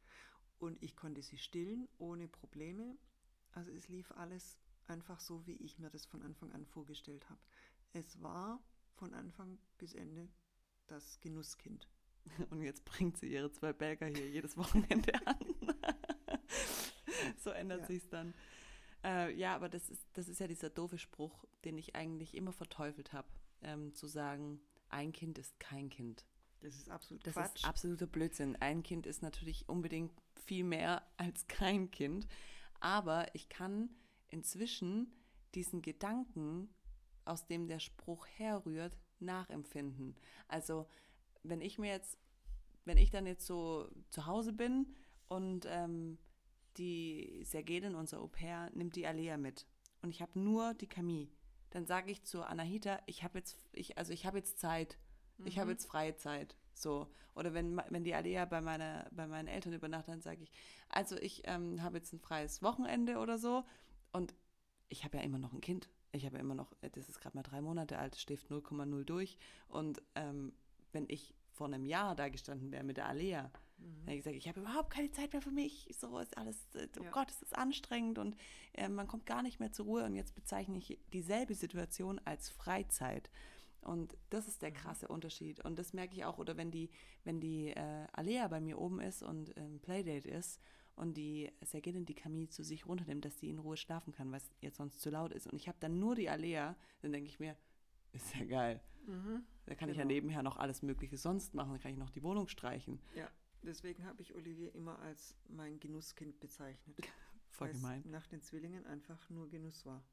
und 0.58 0.82
ich 0.82 0.96
konnte 0.96 1.20
sie 1.20 1.36
stillen 1.36 1.86
ohne 1.98 2.28
Probleme. 2.28 2.96
Also 3.52 3.70
es 3.72 3.88
lief 3.88 4.10
alles 4.12 4.56
einfach 4.86 5.20
so, 5.20 5.46
wie 5.46 5.56
ich 5.56 5.78
mir 5.78 5.90
das 5.90 6.06
von 6.06 6.22
Anfang 6.22 6.50
an 6.52 6.64
vorgestellt 6.64 7.28
habe. 7.28 7.40
Es 7.92 8.22
war 8.22 8.58
von 8.94 9.12
Anfang 9.12 9.58
bis 9.76 9.92
Ende 9.92 10.26
das 10.90 11.20
Genusskind. 11.20 11.88
Und 12.50 12.62
jetzt 12.62 12.84
bringt 12.84 13.16
sie 13.16 13.32
ihre 13.32 13.50
zwei 13.50 13.72
Belger 13.72 14.06
hier 14.06 14.28
jedes 14.28 14.56
Wochenende 14.56 15.12
an. 15.26 15.38
so 17.38 17.50
ändert 17.50 17.80
ja. 17.82 17.86
sich 17.86 18.02
es 18.02 18.08
dann. 18.08 18.34
Äh, 19.02 19.34
ja, 19.34 19.54
aber 19.54 19.68
das 19.68 19.88
ist, 19.88 20.06
das 20.12 20.28
ist 20.28 20.40
ja 20.40 20.46
dieser 20.46 20.70
doofe 20.70 20.98
Spruch, 20.98 21.44
den 21.64 21.78
ich 21.78 21.96
eigentlich 21.96 22.34
immer 22.34 22.52
verteufelt 22.52 23.12
habe, 23.12 23.28
ähm, 23.62 23.94
zu 23.94 24.06
sagen, 24.06 24.60
ein 24.88 25.12
Kind 25.12 25.38
ist 25.38 25.58
kein 25.58 25.88
Kind. 25.88 26.26
Das 26.60 26.76
ist 26.76 26.90
absolut 26.90 27.26
Das 27.26 27.34
Quatsch. 27.34 27.56
ist 27.56 27.64
absoluter 27.64 28.06
Blödsinn. 28.06 28.56
Ein 28.56 28.82
Kind 28.82 29.06
ist 29.06 29.22
natürlich 29.22 29.68
unbedingt 29.68 30.12
viel 30.44 30.64
mehr 30.64 31.02
als 31.16 31.46
kein 31.46 31.90
Kind. 31.90 32.26
Aber 32.80 33.34
ich 33.34 33.48
kann 33.48 33.88
inzwischen 34.28 35.12
diesen 35.54 35.80
Gedanken, 35.80 36.68
aus 37.24 37.46
dem 37.46 37.66
der 37.66 37.78
Spruch 37.78 38.26
herrührt, 38.26 38.96
nachempfinden. 39.20 40.16
Also 40.48 40.86
wenn 41.42 41.60
ich 41.60 41.78
mir 41.78 41.90
jetzt, 41.90 42.18
wenn 42.84 42.98
ich 42.98 43.10
dann 43.10 43.26
jetzt 43.26 43.46
so 43.46 43.88
zu 44.10 44.26
Hause 44.26 44.52
bin 44.52 44.94
und 45.28 45.66
ähm, 45.68 46.18
die 46.76 47.42
Sergelin, 47.44 47.94
unser 47.94 48.20
Au 48.20 48.28
pair, 48.28 48.70
nimmt 48.74 48.96
die 48.96 49.06
Alea 49.06 49.36
mit 49.36 49.66
und 50.02 50.10
ich 50.10 50.22
habe 50.22 50.38
nur 50.38 50.74
die 50.74 50.88
Camille, 50.88 51.28
dann 51.70 51.86
sage 51.86 52.10
ich 52.10 52.24
zu 52.24 52.42
Anahita, 52.42 53.00
ich 53.06 53.22
habe 53.22 53.38
jetzt, 53.38 53.56
ich, 53.72 53.98
also 53.98 54.12
ich 54.12 54.26
habe 54.26 54.38
jetzt 54.38 54.58
Zeit 54.58 54.98
ich 55.44 55.58
habe 55.58 55.66
mhm. 55.66 55.72
jetzt 55.72 55.86
freie 55.86 56.16
Zeit. 56.16 56.56
So. 56.74 57.08
Oder 57.34 57.54
wenn, 57.54 57.80
wenn 57.88 58.04
die 58.04 58.14
Alea 58.14 58.44
bei, 58.44 58.60
meiner, 58.60 59.06
bei 59.12 59.26
meinen 59.26 59.48
Eltern 59.48 59.72
übernachtet, 59.72 60.14
dann 60.14 60.22
sage 60.22 60.42
ich, 60.42 60.50
also 60.88 61.16
ich 61.16 61.42
ähm, 61.44 61.82
habe 61.82 61.98
jetzt 61.98 62.12
ein 62.12 62.20
freies 62.20 62.62
Wochenende 62.62 63.18
oder 63.18 63.38
so 63.38 63.64
und 64.12 64.34
ich 64.88 65.04
habe 65.04 65.18
ja 65.18 65.22
immer 65.22 65.38
noch 65.38 65.52
ein 65.52 65.60
Kind. 65.60 65.88
Ich 66.12 66.26
habe 66.26 66.36
ja 66.36 66.40
immer 66.40 66.54
noch, 66.54 66.72
das 66.92 67.08
ist 67.08 67.20
gerade 67.20 67.36
mal 67.36 67.42
drei 67.42 67.60
Monate 67.60 67.98
alt, 67.98 68.16
schläft 68.16 68.50
0,0 68.50 69.04
durch. 69.04 69.36
Und 69.68 70.02
ähm, 70.14 70.52
wenn 70.92 71.06
ich 71.08 71.34
vor 71.52 71.66
einem 71.66 71.84
Jahr 71.84 72.16
da 72.16 72.28
gestanden 72.28 72.72
wäre 72.72 72.84
mit 72.84 72.96
der 72.96 73.06
Alea, 73.06 73.50
mhm. 73.78 74.04
dann 74.04 74.06
hätte 74.06 74.12
ich 74.12 74.24
gesagt, 74.24 74.36
ich 74.36 74.48
habe 74.48 74.60
überhaupt 74.60 74.90
keine 74.90 75.10
Zeit 75.10 75.32
mehr 75.32 75.42
für 75.42 75.50
mich. 75.50 75.88
So 75.98 76.18
ist 76.18 76.36
alles, 76.36 76.56
äh, 76.74 76.88
oh 76.98 77.04
ja. 77.04 77.10
Gott, 77.10 77.30
es 77.30 77.42
ist 77.42 77.56
anstrengend 77.56 78.18
und 78.18 78.36
äh, 78.72 78.88
man 78.88 79.06
kommt 79.06 79.26
gar 79.26 79.42
nicht 79.42 79.60
mehr 79.60 79.72
zur 79.72 79.86
Ruhe. 79.86 80.04
Und 80.04 80.14
jetzt 80.14 80.34
bezeichne 80.34 80.78
ich 80.78 80.98
dieselbe 81.12 81.54
Situation 81.54 82.20
als 82.24 82.50
Freizeit. 82.50 83.30
Und 83.82 84.16
das 84.28 84.48
ist 84.48 84.62
der 84.62 84.70
mhm. 84.70 84.74
krasse 84.74 85.08
Unterschied. 85.08 85.64
Und 85.64 85.78
das 85.78 85.92
merke 85.92 86.14
ich 86.14 86.24
auch, 86.24 86.38
oder 86.38 86.56
wenn 86.56 86.70
die, 86.70 86.90
wenn 87.24 87.40
die 87.40 87.68
äh, 87.68 88.06
Alea 88.12 88.48
bei 88.48 88.60
mir 88.60 88.78
oben 88.78 89.00
ist 89.00 89.22
und 89.22 89.56
ähm, 89.56 89.80
Playdate 89.80 90.28
ist 90.28 90.60
und 91.00 91.14
die 91.14 91.50
Sergenin 91.62 92.04
die 92.04 92.14
Camille 92.14 92.48
zu 92.48 92.62
sich 92.62 92.86
runternimmt, 92.86 93.24
dass 93.24 93.36
die 93.36 93.48
in 93.48 93.58
Ruhe 93.58 93.78
schlafen 93.78 94.12
kann, 94.12 94.32
es 94.34 94.50
jetzt 94.60 94.76
sonst 94.76 95.00
zu 95.00 95.08
laut 95.08 95.32
ist. 95.32 95.46
Und 95.46 95.56
ich 95.56 95.66
habe 95.66 95.78
dann 95.80 95.98
nur 95.98 96.14
die 96.14 96.28
Alea, 96.28 96.76
dann 97.00 97.12
denke 97.12 97.28
ich 97.28 97.40
mir, 97.40 97.56
ist 98.12 98.34
ja 98.36 98.44
geil. 98.44 98.80
Mhm, 99.06 99.42
da 99.64 99.74
kann 99.74 99.88
genau. 99.88 99.92
ich 99.92 99.96
ja 99.96 100.02
genau. 100.02 100.14
nebenher 100.14 100.42
noch 100.42 100.58
alles 100.58 100.82
Mögliche 100.82 101.16
sonst 101.16 101.54
machen, 101.54 101.72
dann 101.72 101.80
kann 101.80 101.92
ich 101.92 101.96
noch 101.96 102.10
die 102.10 102.22
Wohnung 102.22 102.48
streichen. 102.48 103.00
Ja, 103.14 103.30
deswegen 103.62 104.04
habe 104.04 104.20
ich 104.20 104.34
Olivier 104.34 104.74
immer 104.74 104.98
als 104.98 105.34
mein 105.48 105.80
Genusskind 105.80 106.38
bezeichnet. 106.38 106.96
Voll 107.48 107.72
gemein. 107.72 108.04
Nach 108.06 108.26
den 108.26 108.42
Zwillingen 108.42 108.86
einfach 108.86 109.30
nur 109.30 109.48
Genuss 109.48 109.86
war. 109.86 110.04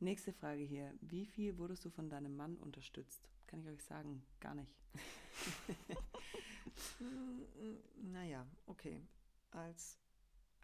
Nächste 0.00 0.32
Frage 0.32 0.62
hier. 0.62 0.94
Wie 1.00 1.24
viel 1.24 1.56
wurdest 1.58 1.84
du 1.84 1.90
von 1.90 2.08
deinem 2.10 2.36
Mann 2.36 2.56
unterstützt? 2.56 3.28
Kann 3.46 3.60
ich 3.60 3.66
euch 3.66 3.82
sagen, 3.82 4.22
gar 4.38 4.54
nicht. 4.54 4.74
naja, 8.02 8.46
okay. 8.66 9.02
Als, 9.50 9.98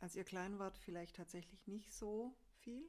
als 0.00 0.14
ihr 0.14 0.24
klein 0.24 0.58
wart, 0.58 0.78
vielleicht 0.78 1.16
tatsächlich 1.16 1.66
nicht 1.66 1.92
so 1.92 2.36
viel. 2.58 2.88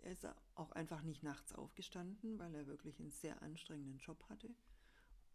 Er 0.00 0.12
ist 0.12 0.26
auch 0.54 0.72
einfach 0.72 1.02
nicht 1.02 1.22
nachts 1.22 1.54
aufgestanden, 1.54 2.38
weil 2.38 2.54
er 2.54 2.66
wirklich 2.66 3.00
einen 3.00 3.10
sehr 3.10 3.40
anstrengenden 3.42 3.98
Job 3.98 4.22
hatte. 4.28 4.54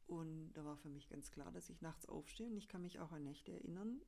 Und 0.06 0.54
da 0.54 0.66
war 0.66 0.78
für 0.78 0.90
mich 0.90 1.10
ganz 1.10 1.32
klar, 1.32 1.52
dass 1.52 1.70
ich 1.70 1.82
nachts 1.82 2.06
aufstehe. 2.08 2.48
Und 2.48 2.58
ich 2.58 2.68
kann 2.68 2.82
mich 2.82 3.00
auch 3.00 3.12
an 3.12 3.24
Nächte 3.24 3.52
erinnern, 3.52 4.02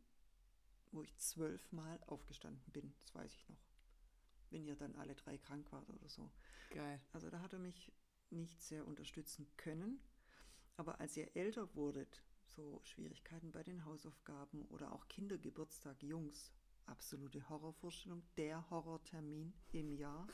wo 0.92 1.02
ich 1.02 1.16
zwölfmal 1.18 2.00
aufgestanden 2.08 2.72
bin. 2.72 2.94
Das 3.00 3.16
weiß 3.16 3.34
ich 3.34 3.50
noch 3.50 3.72
wenn 4.52 4.66
ihr 4.66 4.76
dann 4.76 4.96
alle 4.96 5.16
drei 5.16 5.38
krank 5.38 5.72
wart 5.72 5.90
oder 5.90 6.08
so. 6.08 6.30
Geil. 6.70 7.02
Also 7.14 7.30
da 7.30 7.40
hat 7.40 7.54
er 7.54 7.60
mich 7.60 7.92
nicht 8.30 8.62
sehr 8.62 8.86
unterstützen 8.86 9.48
können. 9.58 10.00
Aber 10.78 11.00
als 11.00 11.18
ihr 11.18 11.36
älter 11.36 11.74
wurdet, 11.76 12.24
so 12.56 12.80
Schwierigkeiten 12.84 13.52
bei 13.52 13.64
den 13.64 13.86
Hausaufgaben 13.86 14.66
oder 14.66 14.92
auch 14.92 15.08
Kindergeburtstag, 15.08 16.02
Jungs, 16.04 16.52
absolute 16.86 17.48
Horrorvorstellung, 17.50 18.24
der 18.38 18.70
Horrortermin 18.70 19.54
im 19.72 19.92
Jahr. 19.94 20.28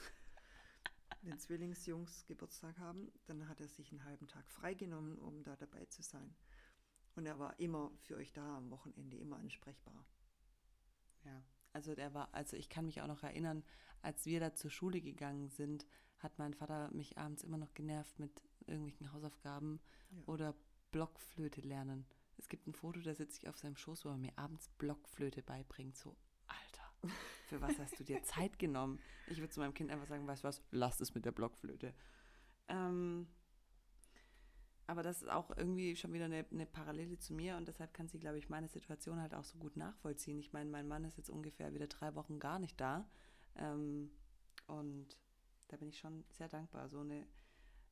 Wenn 1.21 1.38
Zwillingsjungs 1.38 2.25
Geburtstag 2.25 2.77
haben, 2.80 3.12
dann 3.25 3.47
hat 3.47 3.60
er 3.62 3.67
sich 3.67 3.91
einen 3.91 4.03
halben 4.06 4.27
Tag 4.27 4.49
freigenommen, 4.49 5.17
um 5.19 5.43
da 5.43 5.56
dabei 5.56 5.86
zu 5.86 6.01
sein. 6.01 6.36
Und 7.15 7.25
er 7.25 7.39
war 7.39 7.60
immer 7.60 7.91
für 8.01 8.15
euch 8.15 8.32
da 8.34 8.58
am 8.58 8.69
Wochenende, 8.69 9.17
immer 9.17 9.38
ansprechbar. 9.38 10.06
Ja, 11.25 11.43
also 11.73 11.95
der 11.95 12.13
war, 12.13 12.34
also 12.34 12.56
ich 12.56 12.69
kann 12.69 12.86
mich 12.86 13.01
auch 13.01 13.08
noch 13.08 13.23
erinnern, 13.23 13.63
als 14.01 14.25
wir 14.25 14.39
da 14.39 14.53
zur 14.53 14.69
Schule 14.69 15.01
gegangen 15.01 15.49
sind, 15.49 15.86
hat 16.19 16.38
mein 16.39 16.53
Vater 16.53 16.91
mich 16.91 17.17
abends 17.17 17.43
immer 17.43 17.58
noch 17.58 17.73
genervt 17.73 18.19
mit 18.19 18.41
irgendwelchen 18.65 19.12
Hausaufgaben 19.12 19.80
Ja. 20.12 20.23
oder 20.25 20.56
Blockflöte 20.91 21.62
lernen. 21.62 22.06
Es 22.38 22.47
gibt 22.50 22.67
ein 22.67 22.73
Foto, 22.73 23.00
da 23.02 23.13
sitze 23.13 23.39
ich 23.41 23.50
auf 23.50 23.58
seinem 23.58 23.76
Schoß, 23.76 24.06
wo 24.06 24.10
er 24.10 24.17
mir 24.17 24.38
abends 24.38 24.69
Blockflöte 24.78 25.41
beibringt. 25.41 25.97
So, 25.97 26.15
Alter, 26.47 27.13
für 27.47 27.62
was 27.62 27.78
hast 27.80 28.00
du 28.00 28.04
dir 28.04 28.23
Zeit 28.23 28.60
genommen? 28.60 29.00
Ich 29.28 29.39
würde 29.39 29.50
zu 29.50 29.60
meinem 29.60 29.73
Kind 29.73 29.91
einfach 29.91 30.08
sagen, 30.08 30.28
weißt 30.28 30.43
du 30.43 30.47
was, 30.47 30.62
lass 30.71 31.00
es 31.02 31.15
mit 31.15 31.26
der 31.26 31.32
Blockflöte. 31.32 31.93
Ähm, 32.67 33.28
aber 34.86 35.04
das 35.04 35.21
ist 35.21 35.30
auch 35.30 35.56
irgendwie 35.58 35.95
schon 35.95 36.13
wieder 36.13 36.26
eine, 36.26 36.45
eine 36.50 36.65
Parallele 36.65 37.17
zu 37.17 37.34
mir 37.34 37.58
und 37.58 37.67
deshalb 37.67 37.93
kann 37.93 38.08
sie, 38.08 38.19
glaube 38.19 38.38
ich, 38.38 38.50
meine 38.50 38.69
Situation 38.69 39.19
halt 39.19 39.34
auch 39.34 39.43
so 39.43 39.58
gut 39.58 39.76
nachvollziehen. 39.76 40.39
Ich 40.39 40.54
meine, 40.54 40.69
mein 40.69 40.88
Mann 40.88 41.04
ist 41.04 41.17
jetzt 41.17 41.30
ungefähr 41.30 41.73
wieder 41.73 41.88
drei 41.88 42.15
Wochen 42.15 42.39
gar 42.39 42.58
nicht 42.58 42.80
da 42.80 43.10
ähm, 43.56 44.12
und 44.67 45.17
da 45.67 45.78
bin 45.78 45.89
ich 45.89 46.00
schon 46.00 46.23
sehr 46.30 46.47
dankbar, 46.47 46.88
so 46.88 47.02
eine 47.02 47.28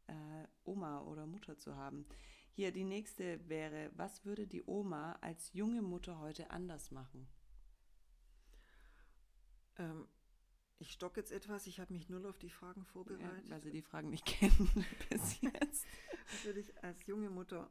äh, 0.08 0.48
Oma 0.64 1.02
oder 1.02 1.26
Mutter 1.26 1.58
zu 1.58 1.76
haben. 1.76 2.06
Hier, 2.56 2.72
die 2.72 2.86
nächste 2.86 3.50
wäre, 3.50 3.92
was 3.96 4.24
würde 4.24 4.48
die 4.48 4.64
Oma 4.66 5.18
als 5.20 5.52
junge 5.52 5.82
Mutter 5.82 6.20
heute 6.20 6.52
anders 6.52 6.90
machen? 6.90 7.28
Ähm, 9.78 10.08
ich 10.78 10.94
stocke 10.94 11.20
jetzt 11.20 11.34
etwas, 11.34 11.68
ich 11.68 11.82
habe 11.82 11.92
mich 11.92 12.08
null 12.08 12.26
auf 12.26 12.38
die 12.38 12.50
Fragen 12.50 12.84
Ja, 12.84 12.88
vorbereitet. 12.94 13.50
weil 13.50 13.62
sie 13.62 13.72
die 13.72 13.82
Fragen 13.82 14.10
nicht 14.10 14.26
kennen 14.26 14.86
bis 15.10 15.42
jetzt. 15.42 15.86
Was 16.32 16.46
würde 16.46 16.62
ich 16.62 16.82
als 16.82 17.06
junge 17.06 17.30
Mutter, 17.30 17.70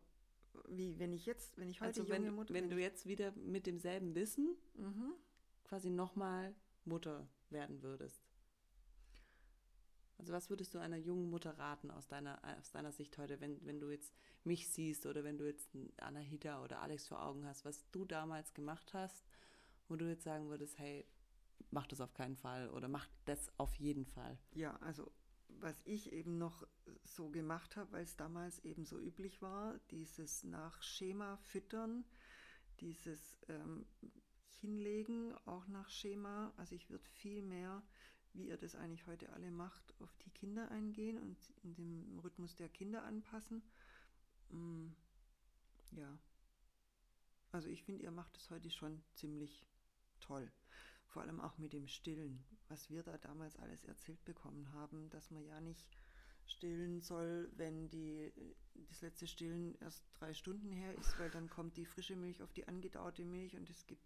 wie 0.69 0.99
wenn 0.99 1.15
ich 1.15 1.25
jetzt, 1.25 1.57
wenn 1.57 1.71
ich 1.71 1.81
heute 1.81 2.01
Also 2.01 2.09
wenn, 2.11 2.25
junge 2.25 2.37
Mutter 2.37 2.53
wenn 2.53 2.69
du 2.69 2.79
jetzt 2.79 3.07
wieder 3.07 3.33
mit 3.37 3.67
demselben 3.67 4.15
Wissen 4.15 4.55
mhm. 4.75 5.15
quasi 5.65 5.89
nochmal 5.89 6.55
Mutter 6.85 7.27
werden 7.49 7.81
würdest. 7.81 8.24
Also 10.19 10.33
was 10.33 10.49
würdest 10.51 10.75
du 10.75 10.79
einer 10.79 10.97
jungen 10.97 11.29
Mutter 11.29 11.59
raten 11.59 11.91
aus 11.91 12.07
deiner, 12.07 12.41
aus 12.59 12.71
deiner 12.71 12.93
Sicht 12.93 13.19
heute, 13.19 13.41
wenn, 13.41 13.65
wenn 13.67 13.81
du 13.81 13.91
jetzt 13.91 14.15
mich 14.45 14.69
siehst 14.69 15.07
oder 15.07 15.25
wenn 15.25 15.39
du 15.39 15.47
jetzt 15.47 15.71
Anahita 15.99 16.63
oder 16.63 16.81
Alex 16.81 17.09
vor 17.09 17.25
Augen 17.25 17.45
hast, 17.47 17.65
was 17.65 17.91
du 17.91 18.05
damals 18.05 18.55
gemacht 18.55 18.95
hast, 18.95 19.25
wo 19.89 19.97
du 19.97 20.09
jetzt 20.09 20.25
sagen 20.25 20.49
würdest, 20.49 20.79
hey, 20.79 21.07
mach 21.71 21.87
das 21.87 22.01
auf 22.01 22.15
keinen 22.15 22.37
Fall 22.37 22.71
oder 22.71 22.89
mach 22.89 23.09
das 23.25 23.51
auf 23.59 23.75
jeden 23.77 24.07
Fall. 24.07 24.39
Ja, 24.55 24.77
also 24.77 25.11
was 25.61 25.81
ich 25.85 26.13
eben 26.13 26.39
noch 26.39 26.67
so 27.03 27.31
gemacht 27.31 27.77
habe, 27.77 27.93
weil 27.93 28.05
es 28.05 28.17
damals 28.17 28.59
eben 28.61 28.85
so 28.85 28.99
üblich 28.99 29.43
war, 29.43 29.79
dieses 29.91 30.45
nach 30.45 30.83
Schema 30.83 31.37
füttern, 31.37 32.05
dieses 32.81 33.39
ähm, 33.49 33.87
Hinlegen 34.61 35.35
auch 35.47 35.67
nach 35.69 35.89
Schema. 35.91 36.53
Also 36.57 36.75
ich 36.75 36.91
würde 36.91 37.05
viel 37.05 37.43
mehr, 37.43 37.83
wie 38.35 38.49
ihr 38.49 38.57
das 38.57 38.75
eigentlich 38.75 39.07
heute 39.07 39.33
alle 39.33 39.51
macht, 39.51 39.95
auf 40.01 40.15
die 40.19 40.31
Kinder 40.31 40.71
eingehen 40.71 41.19
und 41.19 41.37
in 41.63 41.75
dem 41.75 42.19
Rhythmus 42.19 42.55
der 42.57 42.69
Kinder 42.69 43.05
anpassen. 43.05 43.63
Mm, 44.51 44.89
ja. 45.93 46.19
Also 47.53 47.69
ich 47.69 47.85
finde, 47.85 48.03
ihr 48.03 48.11
macht 48.11 48.37
es 48.37 48.51
heute 48.51 48.71
schon 48.71 49.03
ziemlich 49.15 49.65
toll. 50.21 50.51
Vor 51.07 51.23
allem 51.23 51.41
auch 51.41 51.57
mit 51.59 51.73
dem 51.73 51.87
Stillen, 51.87 52.45
was 52.69 52.91
wir 52.91 53.05
da 53.05 53.17
damals 53.19 53.57
alles 53.57 53.85
erzählt 53.85 54.25
bekommen 54.25 54.73
haben, 54.73 55.09
dass 55.11 55.31
man 55.31 55.45
ja 55.47 55.61
nicht 55.61 55.97
stillen 56.47 57.01
soll, 57.01 57.51
wenn 57.57 57.89
die, 57.89 58.33
das 58.89 59.01
letzte 59.01 59.27
Stillen 59.27 59.77
erst 59.81 60.05
drei 60.19 60.35
Stunden 60.35 60.73
her 60.73 60.95
ist, 60.99 61.19
weil 61.19 61.31
dann 61.31 61.49
kommt 61.49 61.77
die 61.77 61.87
frische 61.87 62.17
Milch 62.17 62.43
auf 62.43 62.53
die 62.53 62.67
angedauerte 62.67 63.25
Milch 63.25 63.57
und 63.57 63.71
es 63.71 63.87
gibt 63.87 64.03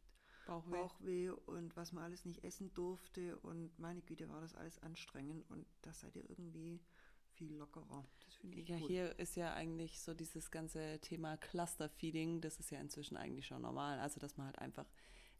Bauchweh. 0.49 0.71
Bauchweh 0.71 1.31
und 1.31 1.77
was 1.77 1.93
man 1.93 2.05
alles 2.05 2.25
nicht 2.25 2.43
essen 2.43 2.73
durfte 2.75 3.39
und 3.41 3.79
meine 3.79 4.01
Güte, 4.03 4.29
war 4.29 4.41
das 4.41 4.55
alles 4.55 4.79
anstrengend 4.83 5.49
und 5.51 5.67
da 5.83 5.93
seid 5.93 6.17
ihr 6.17 6.29
irgendwie 6.29 6.81
viel 7.35 7.55
lockerer. 7.55 8.05
Das 8.25 8.35
finde 8.37 8.59
ich 8.59 8.69
Ja, 8.69 8.79
gut. 8.79 8.89
hier 8.89 9.19
ist 9.19 9.37
ja 9.37 9.53
eigentlich 9.55 10.01
so 10.01 10.15
dieses 10.15 10.51
ganze 10.51 10.99
Thema 11.01 11.37
Cluster-Feeding, 11.37 12.41
das 12.41 12.59
ist 12.59 12.71
ja 12.71 12.81
inzwischen 12.81 13.17
eigentlich 13.17 13.47
schon 13.47 13.63
normal. 13.63 14.01
Also, 14.01 14.19
dass 14.21 14.37
man 14.37 14.47
halt 14.47 14.59
einfach 14.59 14.87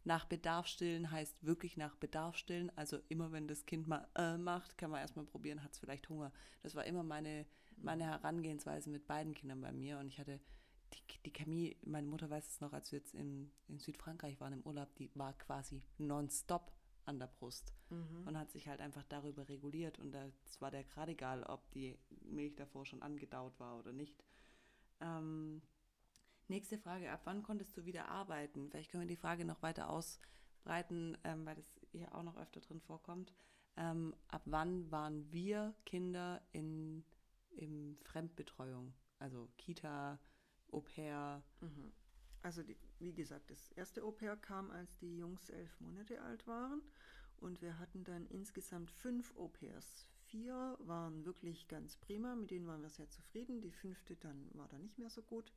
nach 0.05 0.25
Bedarf 0.25 0.67
stillen 0.67 1.11
heißt 1.11 1.43
wirklich 1.43 1.75
nach 1.75 1.95
Bedarf 1.95 2.37
stillen. 2.37 2.71
Also 2.77 2.99
immer 3.09 3.31
wenn 3.31 3.47
das 3.47 3.65
Kind 3.65 3.87
mal 3.87 4.07
äh 4.15 4.37
macht, 4.37 4.77
kann 4.77 4.91
man 4.91 5.01
erstmal 5.01 5.25
probieren, 5.25 5.61
hat 5.63 5.73
es 5.73 5.79
vielleicht 5.79 6.07
Hunger. 6.09 6.31
Das 6.63 6.73
war 6.75 6.85
immer 6.85 7.03
meine, 7.03 7.45
meine 7.77 8.05
Herangehensweise 8.05 8.89
mit 8.89 9.07
beiden 9.07 9.33
Kindern 9.33 9.61
bei 9.61 9.71
mir. 9.73 9.99
Und 9.99 10.07
ich 10.07 10.19
hatte 10.19 10.39
die, 10.93 11.01
die 11.25 11.33
Chemie, 11.33 11.77
meine 11.83 12.07
Mutter 12.07 12.29
weiß 12.29 12.47
es 12.47 12.61
noch, 12.61 12.73
als 12.73 12.91
wir 12.91 12.99
jetzt 12.99 13.13
in, 13.13 13.51
in 13.67 13.79
Südfrankreich 13.79 14.39
waren 14.39 14.53
im 14.53 14.61
Urlaub, 14.61 14.93
die 14.95 15.09
war 15.15 15.33
quasi 15.33 15.83
nonstop 15.97 16.71
an 17.05 17.19
der 17.19 17.27
Brust 17.27 17.73
Mhm. 17.89 18.27
und 18.27 18.37
hat 18.37 18.51
sich 18.51 18.67
halt 18.67 18.81
einfach 18.81 19.03
darüber 19.05 19.49
reguliert 19.49 19.97
und 19.97 20.13
es 20.45 20.61
war 20.61 20.69
der 20.69 20.83
gerade 20.83 21.13
egal, 21.13 21.41
ob 21.43 21.71
die 21.71 21.97
Milch 22.21 22.55
davor 22.55 22.85
schon 22.85 23.01
angedaut 23.01 23.59
war 23.59 23.79
oder 23.79 23.91
nicht. 23.91 24.23
Ähm, 25.01 25.61
nächste 26.47 26.77
Frage, 26.77 27.11
ab 27.11 27.21
wann 27.23 27.41
konntest 27.41 27.75
du 27.75 27.85
wieder 27.85 28.09
arbeiten? 28.09 28.69
Vielleicht 28.69 28.91
können 28.91 29.03
wir 29.03 29.07
die 29.07 29.15
Frage 29.15 29.43
noch 29.43 29.63
weiter 29.63 29.89
ausbreiten, 29.89 31.17
ähm, 31.23 31.45
weil 31.47 31.55
das 31.55 31.79
hier 31.91 32.13
auch 32.13 32.21
noch 32.21 32.37
öfter 32.37 32.59
drin 32.61 32.79
vorkommt. 32.79 33.33
Ähm, 33.75 34.13
ab 34.27 34.43
wann 34.45 34.91
waren 34.91 35.31
wir 35.31 35.73
Kinder 35.85 36.41
in, 36.51 37.03
in 37.49 37.97
Fremdbetreuung? 38.03 38.93
Also 39.17 39.49
Kita, 39.57 40.19
Au 40.71 40.81
pair, 40.81 41.43
Mhm. 41.61 41.91
Also 42.41 42.63
die, 42.63 42.77
wie 42.99 43.13
gesagt, 43.13 43.51
das 43.51 43.71
erste 43.73 44.03
Au-pair 44.03 44.37
kam, 44.37 44.71
als 44.71 44.97
die 44.97 45.17
Jungs 45.17 45.49
elf 45.49 45.79
Monate 45.81 46.21
alt 46.21 46.47
waren 46.47 46.81
und 47.37 47.61
wir 47.61 47.79
hatten 47.79 48.03
dann 48.03 48.27
insgesamt 48.27 48.91
fünf 48.91 49.35
Au-pairs. 49.37 50.07
Vier 50.27 50.77
waren 50.79 51.25
wirklich 51.25 51.67
ganz 51.67 51.97
prima, 51.97 52.35
mit 52.35 52.51
denen 52.51 52.67
waren 52.67 52.81
wir 52.81 52.89
sehr 52.89 53.09
zufrieden. 53.09 53.61
Die 53.61 53.71
fünfte 53.71 54.15
dann 54.15 54.49
war 54.53 54.67
dann 54.67 54.81
nicht 54.81 54.99
mehr 54.99 55.09
so 55.09 55.21
gut. 55.21 55.51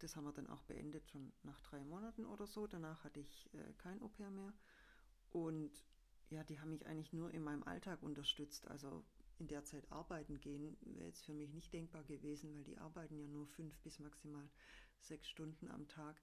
Das 0.00 0.14
haben 0.14 0.24
wir 0.24 0.32
dann 0.32 0.48
auch 0.48 0.62
beendet, 0.64 1.08
schon 1.08 1.32
nach 1.42 1.60
drei 1.60 1.82
Monaten 1.84 2.26
oder 2.26 2.46
so. 2.46 2.66
Danach 2.66 3.04
hatte 3.04 3.20
ich 3.20 3.48
äh, 3.54 3.72
kein 3.78 4.02
Au-pair 4.02 4.30
mehr. 4.30 4.52
Und 5.30 5.70
ja, 6.30 6.44
die 6.44 6.60
haben 6.60 6.70
mich 6.70 6.86
eigentlich 6.86 7.12
nur 7.12 7.32
in 7.32 7.42
meinem 7.42 7.62
Alltag 7.62 8.02
unterstützt. 8.02 8.68
Also 8.68 9.04
in 9.38 9.46
der 9.46 9.64
Zeit 9.64 9.90
arbeiten 9.90 10.40
gehen 10.40 10.76
wäre 10.80 11.06
jetzt 11.06 11.24
für 11.24 11.32
mich 11.32 11.52
nicht 11.52 11.72
denkbar 11.72 12.04
gewesen, 12.04 12.54
weil 12.54 12.64
die 12.64 12.78
arbeiten 12.78 13.18
ja 13.18 13.26
nur 13.26 13.46
fünf 13.46 13.78
bis 13.80 13.98
maximal 13.98 14.48
sechs 15.00 15.28
Stunden 15.28 15.70
am 15.70 15.86
Tag. 15.88 16.20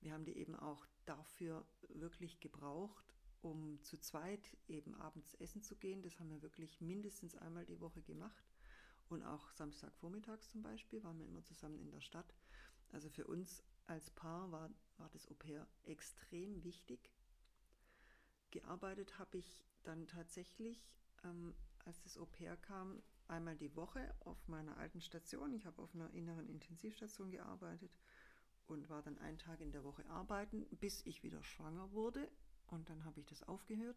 Wir 0.00 0.12
haben 0.12 0.24
die 0.24 0.36
eben 0.36 0.54
auch 0.54 0.86
dafür 1.04 1.66
wirklich 1.88 2.40
gebraucht, 2.40 3.14
um 3.42 3.82
zu 3.82 3.98
zweit 3.98 4.56
eben 4.68 4.94
abends 4.94 5.34
essen 5.34 5.62
zu 5.62 5.76
gehen. 5.76 6.02
Das 6.02 6.18
haben 6.18 6.30
wir 6.30 6.42
wirklich 6.42 6.80
mindestens 6.80 7.36
einmal 7.36 7.66
die 7.66 7.80
Woche 7.80 8.02
gemacht. 8.02 8.44
Und 9.08 9.22
auch 9.22 9.52
Samstagvormittags 9.52 10.48
zum 10.48 10.62
Beispiel 10.62 11.02
waren 11.04 11.18
wir 11.18 11.26
immer 11.26 11.44
zusammen 11.44 11.78
in 11.78 11.90
der 11.90 12.00
Stadt. 12.00 12.34
Also 12.92 13.10
für 13.10 13.26
uns 13.26 13.62
als 13.86 14.10
Paar 14.10 14.50
war, 14.50 14.70
war 14.96 15.10
das 15.10 15.28
Au 15.28 15.34
pair 15.34 15.68
extrem 15.84 16.64
wichtig. 16.64 17.10
Gearbeitet 18.50 19.18
habe 19.18 19.38
ich 19.38 19.64
dann 19.82 20.06
tatsächlich, 20.06 20.88
ähm, 21.24 21.54
als 21.84 22.02
das 22.02 22.18
Au 22.18 22.26
pair 22.26 22.56
kam, 22.56 23.02
einmal 23.28 23.56
die 23.56 23.74
Woche 23.76 24.14
auf 24.20 24.48
meiner 24.48 24.76
alten 24.78 25.00
Station. 25.00 25.52
Ich 25.52 25.66
habe 25.66 25.82
auf 25.82 25.94
einer 25.94 26.10
inneren 26.10 26.48
Intensivstation 26.48 27.30
gearbeitet 27.30 27.90
und 28.66 28.88
war 28.88 29.02
dann 29.02 29.18
einen 29.18 29.38
Tag 29.38 29.60
in 29.60 29.72
der 29.72 29.84
Woche 29.84 30.04
arbeiten, 30.06 30.66
bis 30.78 31.04
ich 31.06 31.22
wieder 31.22 31.42
schwanger 31.42 31.92
wurde. 31.92 32.28
Und 32.66 32.88
dann 32.88 33.04
habe 33.04 33.20
ich 33.20 33.26
das 33.26 33.42
aufgehört. 33.42 33.96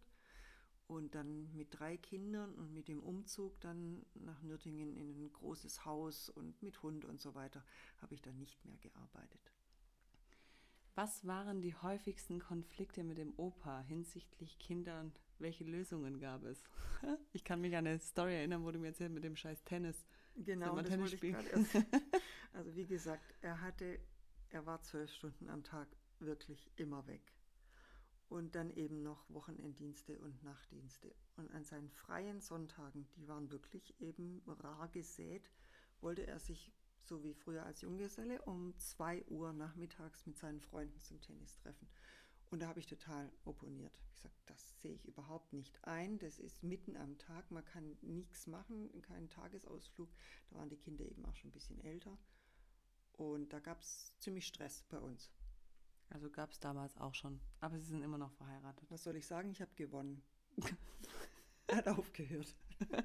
Und 0.88 1.15
dann 1.15 1.54
mit 1.54 1.78
drei 1.78 1.97
Kindern 1.97 2.56
und 2.56 2.73
mit 2.73 2.88
dem 2.88 3.04
Umzug 3.04 3.60
dann 3.60 4.06
nach 4.13 4.41
Nürtingen 4.41 4.95
in 4.95 5.10
ein 5.10 5.34
großes 5.34 5.84
Haus 5.84 6.30
und 6.30 6.62
mit 6.63 6.82
Hund 6.82 7.04
und 7.04 7.19
so 7.19 7.36
weiter 7.36 7.65
habe 8.02 8.13
ich 8.13 8.21
dann 8.21 8.38
nicht 8.38 8.63
mehr 8.63 8.78
gearbeitet. 8.78 9.52
Was 10.95 11.28
waren 11.28 11.62
die 11.62 11.76
häufigsten 11.76 12.39
Konflikte 12.39 13.04
mit 13.04 13.17
dem 13.17 13.34
Opa 13.38 13.82
hinsichtlich 13.82 14.58
Kinder 14.60 15.02
und 15.02 15.19
welche 15.39 15.63
Lösungen 15.63 16.19
gab 16.19 16.43
es? 16.43 16.63
Ich 17.34 17.43
kann 17.43 17.62
mich 17.62 17.76
an 17.76 17.86
eine 17.86 18.00
Story 18.00 18.36
erinnern, 18.36 18.63
wo 18.63 18.71
du 18.71 18.80
mir 18.80 18.88
erzählt 18.88 19.12
mit 19.12 19.23
dem 19.23 19.36
scheiß 19.36 19.63
Tennis. 19.63 20.08
Genau, 20.36 20.76
das 20.76 20.88
Tennis 20.88 21.12
wollte 21.12 21.28
ich 21.28 21.34
gerade 21.34 21.47
erst. 21.50 21.73
Also 22.54 22.76
wie 22.76 22.88
gesagt, 22.88 23.36
er 23.41 23.62
hatte, 23.62 24.00
er 24.50 24.65
war 24.65 24.82
zwölf 24.82 25.12
Stunden 25.12 25.50
am 25.50 25.63
Tag 25.63 25.88
wirklich 26.19 26.71
immer 26.76 27.06
weg. 27.06 27.21
Und 28.30 28.56
dann 28.56 28.71
eben 28.71 29.04
noch 29.04 29.30
Wochenenddienste 29.30 30.17
und 30.19 30.43
Nachtdienste. 30.43 31.13
Und 31.36 31.52
an 31.52 31.63
seinen 31.63 31.89
freien 31.89 32.41
Sonntagen, 32.41 33.08
die 33.15 33.28
waren 33.28 33.52
wirklich 33.52 34.00
eben 34.02 34.41
rar 34.47 34.89
gesät, 34.89 35.50
wollte 36.02 36.26
er 36.26 36.39
sich, 36.39 36.73
so 37.04 37.23
wie 37.23 37.34
früher 37.34 37.63
als 37.63 37.82
Junggeselle, 37.82 38.41
um 38.41 38.78
zwei 38.80 39.23
Uhr 39.28 39.54
nachmittags 39.54 40.26
mit 40.26 40.38
seinen 40.38 40.60
Freunden 40.60 41.00
zum 41.00 41.21
Tennis 41.21 41.56
treffen. 41.58 41.88
Und 42.50 42.62
da 42.62 42.68
habe 42.68 42.80
ich 42.80 42.88
total 42.88 43.32
opponiert. 43.44 44.00
Ich 44.06 44.14
gesagt, 44.14 44.36
das 44.46 44.80
sehe 44.82 44.94
ich 44.94 45.06
überhaupt 45.06 45.54
nicht 45.54 45.84
ein. 45.86 46.18
Das 46.20 46.40
ist 46.40 46.64
mitten 46.64 46.96
am 46.96 47.18
Tag, 47.18 47.52
man 47.52 47.66
kann 47.66 47.98
nichts 48.02 48.48
machen, 48.48 48.90
keinen 49.02 49.30
Tagesausflug. 49.30 50.10
Da 50.50 50.58
waren 50.58 50.70
die 50.70 50.78
Kinder 50.78 51.06
eben 51.06 51.26
auch 51.26 51.36
schon 51.36 51.50
ein 51.50 51.54
bisschen 51.54 51.80
älter. 51.82 52.18
Und 53.14 53.52
da 53.52 53.60
gab 53.60 53.82
es 53.82 54.14
ziemlich 54.20 54.46
Stress 54.46 54.84
bei 54.90 55.00
uns. 55.00 55.32
Also 56.10 56.30
gab 56.30 56.52
es 56.52 56.60
damals 56.60 56.96
auch 56.98 57.14
schon. 57.14 57.42
Aber 57.60 57.78
sie 57.80 57.86
sind 57.86 58.02
immer 58.02 58.18
noch 58.18 58.32
verheiratet. 58.32 58.90
Was 58.90 59.04
soll 59.04 59.18
ich 59.18 59.28
sagen? 59.28 59.52
Ich 59.52 59.62
habe 59.62 59.74
gewonnen. 59.76 60.24
Er 61.68 61.78
hat 61.78 61.88
aufgehört. 61.90 62.56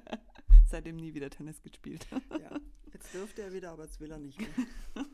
Seitdem 0.65 0.95
nie 0.95 1.13
wieder 1.13 1.29
Tennis 1.29 1.61
gespielt. 1.61 2.07
Ja, 2.39 2.59
jetzt 2.93 3.13
dürfte 3.13 3.41
er 3.41 3.53
wieder, 3.53 3.71
aber 3.71 3.83
jetzt 3.83 3.99
will 3.99 4.11
er 4.11 4.19
nicht 4.19 4.39
mehr. 4.39 4.49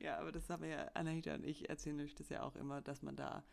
Ja, 0.00 0.18
aber 0.18 0.32
das 0.32 0.48
haben 0.48 0.62
wir 0.62 0.70
ja, 0.70 0.84
Anahita 0.94 1.34
und 1.34 1.44
ich 1.44 1.68
erzählen 1.68 2.00
euch 2.00 2.14
das 2.14 2.30
ja 2.30 2.42
auch 2.42 2.56
immer, 2.56 2.80
dass 2.80 3.02
man 3.02 3.16
da 3.16 3.44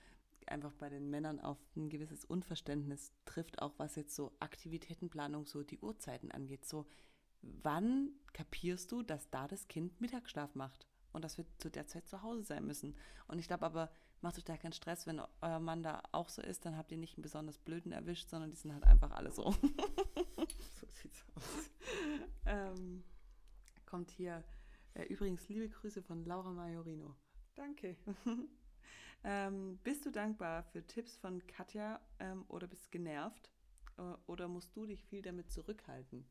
einfach 0.47 0.71
bei 0.73 0.89
den 0.89 1.09
Männern 1.09 1.41
auf 1.41 1.57
ein 1.75 1.89
gewisses 1.89 2.23
Unverständnis 2.23 3.11
trifft, 3.25 3.61
auch 3.61 3.73
was 3.77 3.97
jetzt 3.97 4.15
so 4.15 4.31
Aktivitätenplanung, 4.39 5.45
so 5.45 5.63
die 5.63 5.79
Uhrzeiten 5.79 6.31
angeht. 6.31 6.65
So, 6.65 6.87
wann 7.41 8.11
kapierst 8.31 8.91
du, 8.93 9.03
dass 9.03 9.29
da 9.29 9.49
das 9.49 9.67
Kind 9.67 9.99
Mittagsschlaf 9.99 10.55
macht 10.55 10.87
und 11.11 11.25
dass 11.25 11.37
wir 11.37 11.45
zu 11.57 11.69
der 11.69 11.87
Zeit 11.87 12.07
zu 12.07 12.21
Hause 12.21 12.43
sein 12.43 12.65
müssen? 12.65 12.95
Und 13.27 13.39
ich 13.39 13.47
glaube 13.47 13.65
aber, 13.65 13.91
macht 14.21 14.37
euch 14.37 14.45
da 14.45 14.55
keinen 14.55 14.71
Stress, 14.71 15.05
wenn 15.05 15.21
euer 15.41 15.59
Mann 15.59 15.83
da 15.83 16.01
auch 16.13 16.29
so 16.29 16.41
ist, 16.41 16.65
dann 16.65 16.77
habt 16.77 16.93
ihr 16.93 16.97
nicht 16.97 17.17
einen 17.17 17.23
besonders 17.23 17.59
blöden 17.59 17.91
erwischt, 17.91 18.29
sondern 18.29 18.51
die 18.51 18.57
sind 18.57 18.73
halt 18.73 18.85
einfach 18.85 19.11
alle 19.11 19.31
so. 19.31 19.53
So 20.79 20.87
sieht's 20.91 21.23
aus. 21.35 21.71
ähm, 22.45 23.03
kommt 23.85 24.11
hier 24.11 24.43
übrigens 25.05 25.47
liebe 25.47 25.69
Grüße 25.69 26.01
von 26.01 26.25
Laura 26.25 26.51
Majorino. 26.51 27.15
Danke. 27.55 27.95
Ähm, 29.23 29.79
bist 29.83 30.05
du 30.05 30.11
dankbar 30.11 30.63
für 30.63 30.85
Tipps 30.85 31.17
von 31.17 31.45
Katja 31.47 31.99
ähm, 32.19 32.45
oder 32.47 32.67
bist 32.67 32.91
genervt? 32.91 33.51
Äh, 33.97 34.01
oder 34.27 34.47
musst 34.47 34.75
du 34.75 34.85
dich 34.85 35.03
viel 35.03 35.21
damit 35.21 35.51
zurückhalten? 35.51 36.25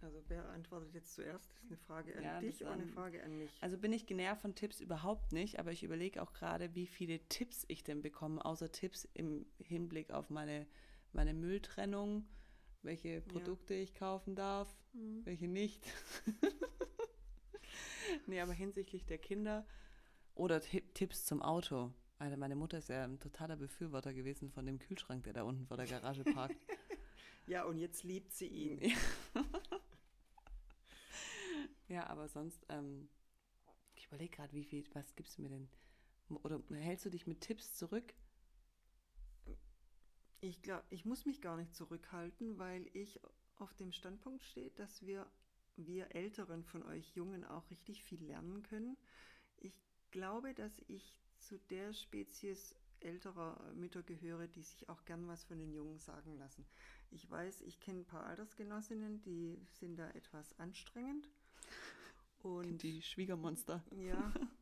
Also 0.00 0.20
wer 0.26 0.48
antwortet 0.48 0.92
jetzt 0.94 1.14
zuerst? 1.14 1.52
Das 1.52 1.62
ist 1.62 1.70
eine 1.70 1.76
Frage 1.76 2.16
an 2.16 2.24
Ja, 2.24 2.40
dich 2.40 2.60
oder 2.62 2.72
eine 2.72 2.86
Frage 2.88 3.22
an 3.22 3.38
mich? 3.38 3.50
Also 3.60 3.78
bin 3.78 3.92
ich 3.92 4.06
genervt 4.06 4.42
von 4.42 4.56
Tipps 4.56 4.80
überhaupt 4.80 5.32
nicht, 5.32 5.60
aber 5.60 5.70
ich 5.70 5.84
überlege 5.84 6.20
auch 6.20 6.32
gerade, 6.32 6.74
wie 6.74 6.88
viele 6.88 7.20
Tipps 7.28 7.64
ich 7.68 7.84
denn 7.84 8.02
bekomme, 8.02 8.44
außer 8.44 8.72
Tipps 8.72 9.04
im 9.14 9.46
Hinblick 9.58 10.10
auf 10.10 10.28
meine, 10.28 10.66
meine 11.12 11.34
Mülltrennung, 11.34 12.26
welche 12.82 13.20
Produkte 13.22 13.74
ich 13.74 13.94
kaufen 13.94 14.34
darf, 14.34 14.68
Hm. 14.92 15.24
welche 15.24 15.48
nicht. 15.48 15.84
nee, 18.26 18.40
aber 18.40 18.52
hinsichtlich 18.52 19.04
der 19.06 19.18
Kinder 19.18 19.66
oder 20.34 20.60
Tipp- 20.60 20.94
Tipps 20.94 21.24
zum 21.24 21.42
Auto. 21.42 21.92
Alter, 22.18 22.36
meine 22.36 22.56
Mutter 22.56 22.78
ist 22.78 22.88
ja 22.88 23.04
ein 23.04 23.18
totaler 23.18 23.56
Befürworter 23.56 24.14
gewesen 24.14 24.50
von 24.50 24.66
dem 24.66 24.78
Kühlschrank, 24.78 25.24
der 25.24 25.32
da 25.32 25.42
unten 25.42 25.66
vor 25.66 25.76
der 25.76 25.86
Garage 25.86 26.24
parkt. 26.24 26.56
Ja, 27.48 27.64
und 27.64 27.76
jetzt 27.78 28.04
liebt 28.04 28.32
sie 28.32 28.46
ihn. 28.46 28.92
ja, 31.88 32.06
aber 32.06 32.28
sonst, 32.28 32.64
ähm, 32.68 33.08
ich 33.96 34.06
überlege 34.06 34.36
gerade, 34.36 34.52
wie 34.52 34.62
viel, 34.64 34.84
was 34.94 35.16
gibst 35.16 35.36
du 35.36 35.42
mir 35.42 35.48
denn? 35.48 35.68
Oder 36.44 36.62
hältst 36.70 37.04
du 37.04 37.10
dich 37.10 37.26
mit 37.26 37.40
Tipps 37.40 37.74
zurück? 37.74 38.14
Ich 40.44 40.60
glaube, 40.60 40.82
ich 40.90 41.04
muss 41.04 41.24
mich 41.24 41.40
gar 41.40 41.56
nicht 41.56 41.72
zurückhalten, 41.72 42.58
weil 42.58 42.90
ich 42.94 43.20
auf 43.58 43.72
dem 43.74 43.92
Standpunkt 43.92 44.42
stehe, 44.42 44.70
dass 44.72 45.06
wir, 45.06 45.24
wir 45.76 46.16
Älteren 46.16 46.64
von 46.64 46.82
euch 46.82 47.14
Jungen 47.14 47.44
auch 47.44 47.70
richtig 47.70 48.02
viel 48.02 48.20
lernen 48.24 48.64
können. 48.64 48.96
Ich 49.58 49.80
glaube, 50.10 50.52
dass 50.52 50.82
ich 50.88 51.22
zu 51.38 51.58
der 51.70 51.92
Spezies 51.92 52.74
älterer 52.98 53.72
Mütter 53.74 54.02
gehöre, 54.02 54.48
die 54.48 54.62
sich 54.62 54.88
auch 54.88 55.04
gern 55.04 55.28
was 55.28 55.44
von 55.44 55.58
den 55.60 55.72
Jungen 55.72 56.00
sagen 56.00 56.36
lassen. 56.36 56.66
Ich 57.12 57.30
weiß, 57.30 57.62
ich 57.62 57.78
kenne 57.78 58.00
ein 58.00 58.04
paar 58.04 58.26
Altersgenossinnen, 58.26 59.22
die 59.22 59.64
sind 59.70 59.96
da 59.96 60.10
etwas 60.10 60.58
anstrengend. 60.58 61.28
Und 62.42 62.82
Die 62.82 63.00
Schwiegermonster. 63.00 63.80
ja. 63.96 64.32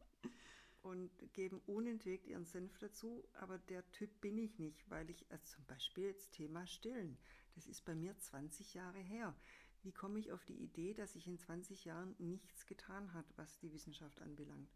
Geben 1.41 1.63
unentwegt 1.65 2.27
ihren 2.27 2.45
Senf 2.45 2.77
dazu, 2.77 3.27
aber 3.33 3.57
der 3.57 3.91
Typ 3.93 4.21
bin 4.21 4.37
ich 4.37 4.59
nicht, 4.59 4.91
weil 4.91 5.09
ich, 5.09 5.25
also 5.31 5.43
zum 5.47 5.65
Beispiel 5.65 6.05
jetzt 6.05 6.33
Thema 6.33 6.67
Stillen, 6.67 7.17
das 7.55 7.67
ist 7.67 7.87
bei 7.87 7.95
mir 7.95 8.15
20 8.15 8.75
Jahre 8.75 8.99
her. 8.99 9.35
Wie 9.81 9.91
komme 9.91 10.19
ich 10.19 10.33
auf 10.33 10.45
die 10.45 10.63
Idee, 10.63 10.93
dass 10.93 11.15
sich 11.15 11.27
in 11.27 11.39
20 11.39 11.87
Jahren 11.87 12.15
nichts 12.19 12.67
getan 12.67 13.15
hat, 13.15 13.25
was 13.37 13.59
die 13.59 13.73
Wissenschaft 13.73 14.21
anbelangt? 14.21 14.71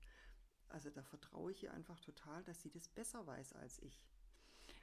Also 0.69 0.89
da 0.89 1.03
vertraue 1.03 1.53
ich 1.53 1.65
ihr 1.65 1.75
einfach 1.75 2.01
total, 2.01 2.43
dass 2.45 2.63
sie 2.63 2.71
das 2.71 2.89
besser 2.89 3.27
weiß 3.27 3.53
als 3.53 3.79
ich. 3.83 4.03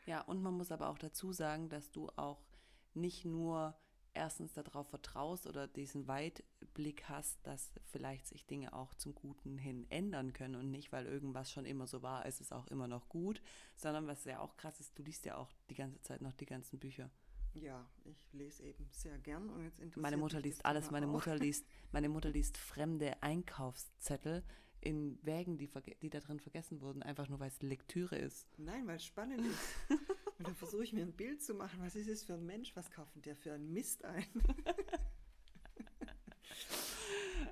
Ja, 0.05 0.21
und 0.21 0.43
man 0.43 0.53
muss 0.53 0.71
aber 0.71 0.87
auch 0.87 0.99
dazu 0.99 1.33
sagen, 1.33 1.67
dass 1.67 1.89
du 1.89 2.09
auch 2.09 2.45
nicht 2.93 3.25
nur 3.25 3.75
erstens 4.13 4.53
darauf 4.53 4.87
vertraust 4.87 5.47
oder 5.47 5.67
diesen 5.67 6.07
Weitblick 6.07 7.03
hast, 7.09 7.45
dass 7.45 7.71
vielleicht 7.85 8.27
sich 8.27 8.45
Dinge 8.45 8.73
auch 8.73 8.93
zum 8.95 9.15
Guten 9.15 9.57
hin 9.57 9.85
ändern 9.89 10.33
können 10.33 10.55
und 10.55 10.71
nicht, 10.71 10.91
weil 10.91 11.05
irgendwas 11.05 11.51
schon 11.51 11.65
immer 11.65 11.87
so 11.87 12.01
war, 12.01 12.25
ist 12.25 12.41
es 12.41 12.51
auch 12.51 12.67
immer 12.67 12.87
noch 12.87 13.09
gut, 13.09 13.41
sondern 13.75 14.07
was 14.07 14.25
ja 14.25 14.39
auch 14.39 14.57
krass 14.57 14.79
ist, 14.79 14.97
du 14.97 15.03
liest 15.03 15.25
ja 15.25 15.37
auch 15.37 15.51
die 15.69 15.75
ganze 15.75 16.01
Zeit 16.01 16.21
noch 16.21 16.33
die 16.33 16.45
ganzen 16.45 16.79
Bücher. 16.79 17.09
Ja, 17.53 17.85
ich 18.05 18.31
lese 18.31 18.63
eben 18.63 18.87
sehr 18.91 19.17
gern 19.17 19.49
und 19.49 19.63
jetzt 19.63 19.79
interessiert 19.79 20.01
Meine 20.01 20.17
Mutter 20.17 20.39
liest 20.39 20.65
alles, 20.65 20.89
meine 20.89 21.07
auch. 21.07 21.11
Mutter 21.11 21.35
liest, 21.35 21.65
meine 21.91 22.07
Mutter 22.09 22.29
liest 22.29 22.57
fremde 22.57 23.21
Einkaufszettel 23.21 24.43
in 24.79 25.19
Wägen, 25.21 25.57
die, 25.57 25.69
die 26.01 26.09
da 26.09 26.19
drin 26.19 26.39
vergessen 26.39 26.81
wurden, 26.81 27.03
einfach 27.03 27.29
nur 27.29 27.39
weil 27.39 27.49
es 27.49 27.61
Lektüre 27.61 28.15
ist. 28.17 28.47
Nein, 28.57 28.87
weil 28.87 28.95
es 28.95 29.05
spannend 29.05 29.45
ist. 29.45 29.59
Und 30.41 30.47
dann 30.47 30.55
versuche 30.55 30.83
ich 30.83 30.91
mir 30.91 31.03
ein 31.03 31.13
Bild 31.15 31.43
zu 31.43 31.53
machen, 31.53 31.79
was 31.81 31.95
ist 31.95 32.07
es 32.07 32.23
für 32.23 32.33
ein 32.33 32.43
Mensch, 32.47 32.75
was 32.75 32.89
kauft 32.89 33.13
denn 33.13 33.21
der 33.21 33.35
für 33.35 33.53
einen 33.53 33.71
Mist 33.71 34.03
ein? 34.03 34.25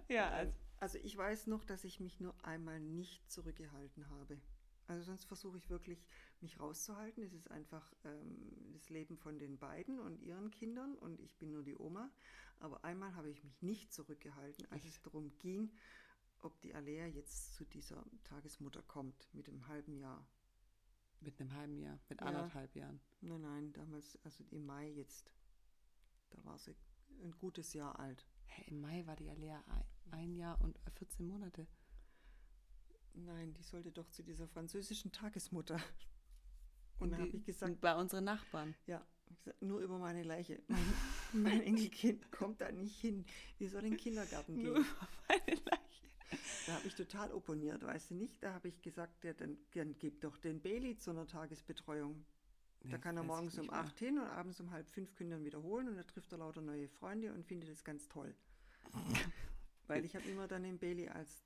Ja, 0.08 0.32
also, 0.32 0.52
Also 0.80 0.98
ich 0.98 1.16
weiß 1.16 1.46
noch, 1.46 1.64
dass 1.64 1.84
ich 1.84 2.00
mich 2.00 2.20
nur 2.20 2.34
einmal 2.44 2.80
nicht 2.80 3.30
zurückgehalten 3.32 4.10
habe. 4.10 4.42
Also 4.88 5.04
sonst 5.04 5.26
versuche 5.26 5.58
ich 5.60 5.70
wirklich, 5.70 6.04
mich 6.42 6.60
rauszuhalten. 6.60 7.22
Es 7.22 7.32
ist 7.32 7.52
einfach 7.52 7.94
ähm, 8.06 8.72
das 8.74 8.90
Leben 8.90 9.18
von 9.18 9.38
den 9.38 9.60
beiden 9.60 10.00
und 10.00 10.20
ihren 10.24 10.50
Kindern 10.50 10.96
und 10.96 11.20
ich 11.20 11.38
bin 11.38 11.52
nur 11.52 11.62
die 11.62 11.78
Oma. 11.78 12.10
Aber 12.60 12.84
einmal 12.84 13.14
habe 13.14 13.30
ich 13.30 13.44
mich 13.44 13.62
nicht 13.62 13.94
zurückgehalten, 13.94 14.66
als 14.72 14.84
es 14.86 15.00
darum 15.04 15.38
ging, 15.38 15.72
ob 16.42 16.60
die 16.62 16.74
Alea 16.74 17.06
jetzt 17.06 17.54
zu 17.54 17.66
dieser 17.66 18.04
Tagesmutter 18.24 18.82
kommt 18.82 19.30
mit 19.34 19.46
dem 19.46 19.68
halben 19.68 19.96
Jahr. 19.96 20.26
Mit 21.22 21.40
einem 21.40 21.54
halben 21.54 21.78
Jahr, 21.80 22.00
mit 22.10 22.20
Ja. 22.22 22.28
anderthalb 22.28 22.76
Jahren. 22.76 23.00
Nein, 23.22 23.42
nein, 23.42 23.74
damals, 23.74 24.18
also 24.24 24.44
im 24.52 24.66
Mai 24.66 24.90
jetzt. 24.92 25.32
Da 26.30 26.44
war 26.46 26.58
sie 26.58 26.76
ein 27.24 27.32
gutes 27.40 27.74
Jahr 27.74 27.98
alt. 28.00 28.26
Hä, 28.48 28.64
Im 28.68 28.82
Mai 28.82 29.06
war 29.06 29.16
die 29.16 29.30
Alea 29.30 29.64
ein, 29.68 29.84
ein 30.12 30.36
Jahr 30.36 30.60
und 30.62 30.80
14 30.96 31.28
Monate. 31.28 31.68
Nein, 33.14 33.54
die 33.54 33.64
sollte 33.64 33.92
doch 33.92 34.10
zu 34.10 34.24
dieser 34.24 34.48
französischen 34.48 35.12
Tagesmutter. 35.12 35.80
Und 37.00 37.12
dann 37.12 37.22
habe 37.22 37.36
ich 37.36 37.44
gesagt, 37.46 37.80
bei 37.82 37.96
unseren 37.96 38.26
Nachbarn. 38.26 38.76
ja, 38.86 39.06
gesagt, 39.28 39.62
nur 39.62 39.80
über 39.82 39.98
meine 40.00 40.24
Leiche. 40.24 40.62
Mein, 40.68 40.94
mein 41.34 41.62
Enkelkind 41.62 42.32
kommt 42.32 42.62
da 42.62 42.72
nicht 42.72 43.00
hin. 43.00 43.26
Die 43.60 43.68
soll 43.68 43.84
in 43.84 43.92
den 43.92 43.98
Kindergarten 44.00 44.58
gehen. 44.58 44.86
Da 46.70 46.76
habe 46.76 46.88
ich 46.88 46.94
total 46.94 47.32
opponiert, 47.32 47.84
weißt 47.84 48.12
du 48.12 48.16
nicht? 48.16 48.44
Da 48.44 48.54
habe 48.54 48.68
ich 48.68 48.80
gesagt, 48.84 49.24
ja, 49.24 49.34
dann, 49.34 49.58
dann 49.74 49.98
gib 49.98 50.22
doch 50.22 50.38
den 50.38 50.62
Bailey 50.62 50.96
zu 50.98 51.10
einer 51.10 51.26
Tagesbetreuung. 51.26 52.24
Da 52.84 52.90
Nee, 52.90 52.98
kann 53.00 53.18
er 53.18 53.24
morgens 53.24 53.58
um 53.58 53.72
acht 53.72 53.98
hin 53.98 54.20
und 54.20 54.28
abends 54.28 54.60
um 54.60 54.70
halb 54.70 54.88
fünf 54.88 55.16
können 55.16 55.32
dann 55.32 55.44
wiederholen 55.44 55.90
und 55.90 55.96
da 55.96 56.04
trifft 56.04 56.32
er 56.32 56.38
lauter 56.38 56.62
neue 56.62 56.88
Freunde 56.88 57.34
und 57.34 57.44
findet 57.44 57.70
es 57.72 57.84
ganz 57.84 58.08
toll. 58.08 58.36
Weil 59.88 60.06
ich 60.06 60.16
habe 60.16 60.30
immer 60.30 60.48
dann 60.48 60.62
den 60.62 60.78
Bailey 60.78 61.10
als, 61.10 61.44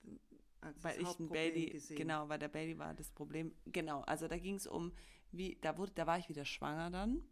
als 0.60 0.84
Weil 0.84 0.92
das 0.92 1.02
ich 1.04 1.08
Hauptproblem 1.08 1.54
Bailey, 1.54 1.70
gesehen. 1.70 1.96
genau, 1.96 2.28
weil 2.28 2.40
der 2.40 2.50
Bailey 2.50 2.78
war 2.78 2.94
das 2.94 3.10
Problem. 3.10 3.56
Genau, 3.68 4.02
also 4.02 4.28
da 4.28 4.38
ging 4.38 4.56
es 4.56 4.68
um, 4.68 4.92
wie, 5.32 5.58
da 5.62 5.78
wurde, 5.78 5.94
da 5.96 6.06
war 6.06 6.20
ich 6.20 6.28
wieder 6.28 6.44
schwanger 6.44 6.92
dann. 6.92 7.24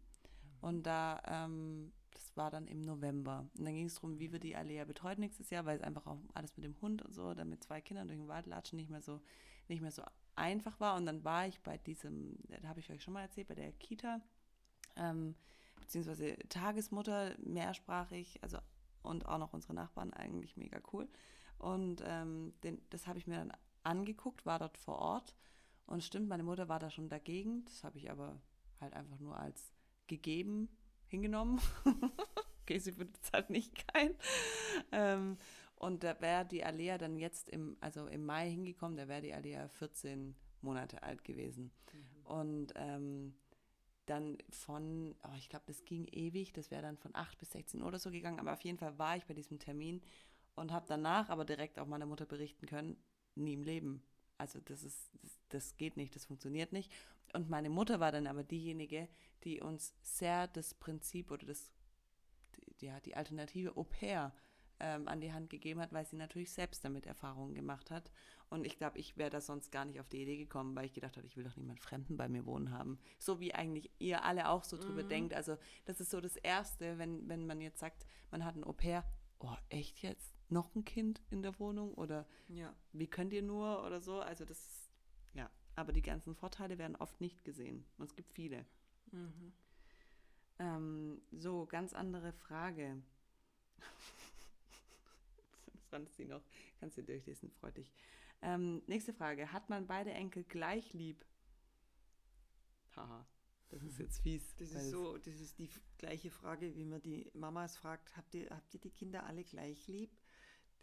Und 0.62 0.84
da, 0.84 1.20
ähm, 1.26 1.92
das 2.22 2.36
war 2.36 2.50
dann 2.50 2.66
im 2.66 2.84
November. 2.84 3.48
Und 3.58 3.64
dann 3.64 3.74
ging 3.74 3.86
es 3.86 3.96
darum, 3.96 4.18
wie 4.18 4.32
wird 4.32 4.44
die 4.44 4.56
Alea 4.56 4.84
betreut 4.84 5.18
nächstes 5.18 5.50
Jahr, 5.50 5.64
weil 5.64 5.76
es 5.76 5.82
einfach 5.82 6.06
auch 6.06 6.18
alles 6.34 6.56
mit 6.56 6.64
dem 6.64 6.80
Hund 6.80 7.02
und 7.02 7.12
so, 7.12 7.34
dann 7.34 7.48
mit 7.48 7.62
zwei 7.62 7.80
Kindern 7.80 8.08
durch 8.08 8.18
den 8.18 8.28
Wald 8.28 8.46
latschen 8.46 8.76
nicht 8.76 8.90
mehr 8.90 9.02
so, 9.02 9.20
nicht 9.68 9.82
mehr 9.82 9.90
so 9.90 10.02
einfach 10.36 10.78
war. 10.80 10.96
Und 10.96 11.06
dann 11.06 11.24
war 11.24 11.46
ich 11.46 11.60
bei 11.60 11.78
diesem, 11.78 12.38
da 12.48 12.68
habe 12.68 12.80
ich 12.80 12.90
euch 12.90 13.02
schon 13.02 13.14
mal 13.14 13.22
erzählt, 13.22 13.48
bei 13.48 13.54
der 13.54 13.72
Kita, 13.72 14.20
ähm, 14.96 15.34
beziehungsweise 15.80 16.36
Tagesmutter, 16.48 17.34
mehrsprachig, 17.38 18.38
also 18.42 18.58
und 19.02 19.26
auch 19.26 19.38
noch 19.38 19.52
unsere 19.52 19.74
Nachbarn, 19.74 20.12
eigentlich 20.12 20.56
mega 20.56 20.80
cool. 20.92 21.08
Und 21.58 22.02
ähm, 22.06 22.54
den, 22.62 22.80
das 22.90 23.06
habe 23.06 23.18
ich 23.18 23.26
mir 23.26 23.36
dann 23.36 23.52
angeguckt, 23.82 24.46
war 24.46 24.60
dort 24.60 24.78
vor 24.78 24.98
Ort. 24.98 25.34
Und 25.86 26.04
stimmt, 26.04 26.28
meine 26.28 26.44
Mutter 26.44 26.68
war 26.68 26.78
da 26.78 26.88
schon 26.88 27.08
dagegen. 27.08 27.64
Das 27.64 27.82
habe 27.82 27.98
ich 27.98 28.10
aber 28.10 28.40
halt 28.80 28.94
einfach 28.94 29.18
nur 29.18 29.36
als 29.36 29.72
gegeben 30.06 30.68
hingenommen. 31.12 31.60
okay, 32.62 32.78
sie 32.78 32.90
es 32.90 33.32
halt 33.32 33.50
nicht 33.50 33.86
geil. 33.92 34.16
Ähm, 34.90 35.38
und 35.76 36.02
da 36.02 36.20
wäre 36.20 36.44
die 36.44 36.64
Alea 36.64 36.98
dann 36.98 37.16
jetzt 37.16 37.48
im, 37.48 37.76
also 37.80 38.06
im 38.06 38.24
Mai 38.24 38.50
hingekommen, 38.50 38.96
da 38.96 39.08
wäre 39.08 39.22
die 39.22 39.32
Alea 39.32 39.68
14 39.68 40.34
Monate 40.60 41.02
alt 41.02 41.24
gewesen. 41.24 41.70
Und 42.24 42.72
ähm, 42.76 43.34
dann 44.06 44.38
von, 44.50 45.14
oh, 45.24 45.36
ich 45.36 45.48
glaube, 45.48 45.64
das 45.66 45.84
ging 45.84 46.06
ewig, 46.06 46.52
das 46.52 46.70
wäre 46.70 46.82
dann 46.82 46.98
von 46.98 47.14
8 47.14 47.38
bis 47.38 47.52
16 47.52 47.80
Uhr 47.80 47.88
oder 47.88 47.98
so 47.98 48.10
gegangen, 48.10 48.40
aber 48.40 48.52
auf 48.52 48.62
jeden 48.62 48.78
Fall 48.78 48.98
war 48.98 49.16
ich 49.16 49.26
bei 49.26 49.34
diesem 49.34 49.58
Termin 49.58 50.02
und 50.54 50.72
habe 50.72 50.86
danach 50.88 51.30
aber 51.30 51.44
direkt 51.44 51.78
auch 51.78 51.86
meiner 51.86 52.06
Mutter 52.06 52.26
berichten 52.26 52.66
können, 52.66 52.96
nie 53.34 53.54
im 53.54 53.62
Leben. 53.62 54.02
Also 54.38 54.60
das 54.60 54.82
ist, 54.82 55.10
das, 55.22 55.38
das 55.48 55.76
geht 55.76 55.96
nicht, 55.96 56.16
das 56.16 56.24
funktioniert 56.24 56.72
nicht. 56.72 56.92
Und 57.32 57.48
meine 57.48 57.70
Mutter 57.70 58.00
war 58.00 58.12
dann 58.12 58.26
aber 58.26 58.44
diejenige, 58.44 59.08
die 59.44 59.60
uns 59.60 59.94
sehr 60.02 60.48
das 60.48 60.74
Prinzip 60.74 61.30
oder 61.30 61.46
das, 61.46 61.72
die, 62.56 62.86
ja, 62.86 63.00
die 63.00 63.16
alternative 63.16 63.76
Au 63.76 63.84
pair 63.84 64.34
ähm, 64.80 65.08
an 65.08 65.20
die 65.20 65.32
Hand 65.32 65.48
gegeben 65.48 65.80
hat, 65.80 65.92
weil 65.92 66.04
sie 66.04 66.16
natürlich 66.16 66.52
selbst 66.52 66.84
damit 66.84 67.06
Erfahrungen 67.06 67.54
gemacht 67.54 67.90
hat. 67.90 68.10
Und 68.50 68.66
ich 68.66 68.76
glaube, 68.76 68.98
ich 68.98 69.16
wäre 69.16 69.30
da 69.30 69.40
sonst 69.40 69.72
gar 69.72 69.84
nicht 69.84 69.98
auf 70.00 70.08
die 70.08 70.20
Idee 70.20 70.36
gekommen, 70.36 70.76
weil 70.76 70.84
ich 70.84 70.92
gedacht 70.92 71.16
habe, 71.16 71.26
ich 71.26 71.36
will 71.36 71.44
doch 71.44 71.56
niemand 71.56 71.80
Fremden 71.80 72.16
bei 72.16 72.28
mir 72.28 72.44
wohnen 72.44 72.70
haben. 72.70 72.98
So 73.18 73.40
wie 73.40 73.54
eigentlich 73.54 73.90
ihr 73.98 74.24
alle 74.24 74.50
auch 74.50 74.64
so 74.64 74.76
drüber 74.76 75.04
mhm. 75.04 75.08
denkt. 75.08 75.34
Also 75.34 75.56
das 75.86 76.00
ist 76.00 76.10
so 76.10 76.20
das 76.20 76.36
Erste, 76.36 76.98
wenn, 76.98 77.28
wenn 77.28 77.46
man 77.46 77.60
jetzt 77.60 77.78
sagt, 77.78 78.06
man 78.30 78.44
hat 78.44 78.56
ein 78.56 78.64
Au 78.64 78.72
pair, 78.72 79.04
oh, 79.38 79.56
echt 79.70 80.02
jetzt? 80.02 80.34
Noch 80.48 80.74
ein 80.74 80.84
Kind 80.84 81.22
in 81.30 81.42
der 81.42 81.58
Wohnung? 81.58 81.94
Oder 81.94 82.26
ja. 82.48 82.74
wie 82.92 83.06
könnt 83.06 83.32
ihr 83.32 83.42
nur 83.42 83.86
oder 83.86 84.00
so? 84.00 84.20
Also 84.20 84.44
das, 84.44 84.58
ja. 84.58 84.81
Aber 85.74 85.92
die 85.92 86.02
ganzen 86.02 86.34
Vorteile 86.34 86.78
werden 86.78 86.96
oft 86.96 87.20
nicht 87.20 87.44
gesehen. 87.44 87.84
Und 87.98 88.06
es 88.06 88.14
gibt 88.14 88.32
viele. 88.32 88.64
Mhm. 89.10 89.52
Ähm, 90.58 91.22
so, 91.32 91.66
ganz 91.66 91.94
andere 91.94 92.32
Frage. 92.32 93.02
Franz 95.90 96.16
sie 96.16 96.26
noch. 96.26 96.42
Kannst 96.78 96.98
du 96.98 97.02
durchlesen, 97.02 97.50
freut 97.50 97.76
dich. 97.76 97.92
Ähm, 98.42 98.82
nächste 98.86 99.12
Frage. 99.12 99.52
Hat 99.52 99.70
man 99.70 99.86
beide 99.86 100.12
Enkel 100.12 100.44
gleich 100.44 100.92
lieb? 100.92 101.24
Haha, 102.96 103.26
das 103.70 103.82
ist 103.82 103.98
jetzt 103.98 104.20
fies. 104.20 104.54
Das 104.56 104.72
ist 104.72 104.90
so, 104.90 105.16
das 105.16 105.40
ist 105.40 105.58
die 105.58 105.70
gleiche 105.98 106.30
Frage, 106.30 106.74
wie 106.76 106.84
man 106.84 107.00
die 107.00 107.30
Mamas 107.34 107.76
fragt, 107.76 108.16
habt 108.16 108.34
ihr, 108.34 108.50
habt 108.50 108.74
ihr 108.74 108.80
die 108.80 108.90
Kinder 108.90 109.24
alle 109.24 109.44
gleich 109.44 109.86
lieb? 109.86 110.10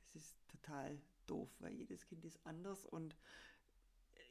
Das 0.05 0.15
ist 0.15 0.35
total 0.47 0.99
doof, 1.27 1.49
weil 1.59 1.73
jedes 1.73 2.07
Kind 2.07 2.25
ist 2.25 2.39
anders 2.45 2.85
und 2.85 3.15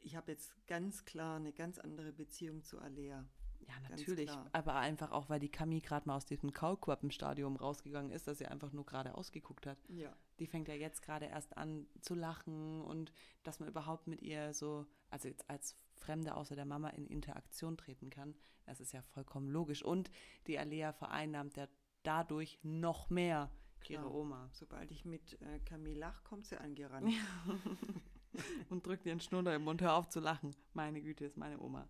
ich 0.01 0.15
habe 0.15 0.31
jetzt 0.31 0.53
ganz 0.67 1.05
klar 1.05 1.37
eine 1.37 1.53
ganz 1.53 1.79
andere 1.79 2.11
Beziehung 2.11 2.63
zu 2.63 2.79
Alea. 2.79 3.25
Ja, 3.67 3.89
natürlich. 3.89 4.31
Aber 4.51 4.75
einfach 4.75 5.11
auch, 5.11 5.29
weil 5.29 5.39
die 5.39 5.49
Kami 5.49 5.79
gerade 5.79 6.07
mal 6.07 6.15
aus 6.15 6.25
diesem 6.25 6.53
Kaulquappenstadium 6.53 7.55
rausgegangen 7.55 8.11
ist, 8.11 8.27
dass 8.27 8.39
sie 8.39 8.47
einfach 8.47 8.71
nur 8.71 8.85
gerade 8.85 9.15
ausgeguckt 9.15 9.67
hat. 9.67 9.77
Ja. 9.89 10.11
Die 10.39 10.47
fängt 10.47 10.67
ja 10.67 10.73
jetzt 10.73 11.01
gerade 11.01 11.27
erst 11.27 11.55
an 11.57 11.85
zu 12.01 12.15
lachen 12.15 12.81
und 12.81 13.11
dass 13.43 13.59
man 13.59 13.69
überhaupt 13.69 14.07
mit 14.07 14.21
ihr 14.21 14.53
so, 14.53 14.85
also 15.09 15.27
jetzt 15.27 15.49
als 15.49 15.75
Fremde 15.97 16.35
außer 16.35 16.55
der 16.55 16.65
Mama 16.65 16.89
in 16.89 17.05
Interaktion 17.05 17.77
treten 17.77 18.09
kann, 18.09 18.33
das 18.65 18.79
ist 18.79 18.93
ja 18.93 19.01
vollkommen 19.01 19.49
logisch. 19.49 19.83
Und 19.83 20.09
die 20.47 20.57
Alea 20.57 20.93
vereinnahmt 20.93 21.57
ja 21.57 21.67
dadurch 22.03 22.59
noch 22.63 23.09
mehr 23.09 23.51
Klar. 23.81 24.03
ihre 24.03 24.13
Oma. 24.13 24.49
Sobald 24.53 24.91
ich 24.91 25.05
mit 25.05 25.39
äh, 25.41 25.59
Camille 25.59 25.99
lach, 25.99 26.23
kommt 26.23 26.45
sie 26.45 26.59
angerannt. 26.59 27.11
Ja. 27.11 27.55
und 28.69 28.85
drückt 28.85 29.05
ihren 29.05 29.19
Schnurrer 29.19 29.55
im 29.55 29.63
Mund, 29.63 29.81
hör 29.81 29.95
auf 29.95 30.09
zu 30.09 30.19
lachen. 30.19 30.55
Meine 30.73 31.01
Güte, 31.01 31.25
ist 31.25 31.37
meine 31.37 31.59
Oma. 31.59 31.87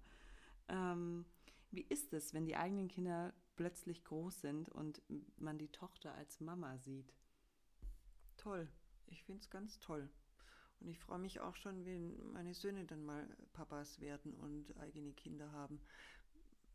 Ähm, 0.68 1.26
wie 1.72 1.86
ist 1.90 2.14
es, 2.14 2.34
wenn 2.34 2.46
die 2.46 2.56
eigenen 2.56 2.88
Kinder 2.88 3.34
plötzlich 3.56 4.04
groß 4.04 4.42
sind 4.42 4.70
und 4.70 5.02
man 5.38 5.58
die 5.58 5.72
Tochter 5.72 6.14
als 6.16 6.40
Mama 6.40 6.78
sieht? 6.78 7.14
Toll. 8.38 8.68
Ich 9.08 9.24
finde 9.24 9.42
es 9.42 9.50
ganz 9.50 9.80
toll. 9.80 10.10
Und 10.80 10.90
ich 10.90 11.00
freue 11.00 11.20
mich 11.20 11.40
auch 11.42 11.56
schon, 11.56 11.86
wenn 11.86 12.32
meine 12.32 12.54
Söhne 12.54 12.86
dann 12.86 13.04
mal 13.04 13.28
Papas 13.54 14.00
werden 14.00 14.34
und 14.36 14.76
eigene 14.78 15.12
Kinder 15.14 15.52
haben. 15.52 15.82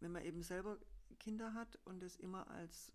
Wenn 0.01 0.13
man 0.13 0.25
eben 0.25 0.43
selber 0.43 0.79
Kinder 1.19 1.55
hat 1.55 1.79
und 1.85 2.03
es 2.03 2.17
immer 2.17 2.49
als 2.51 2.93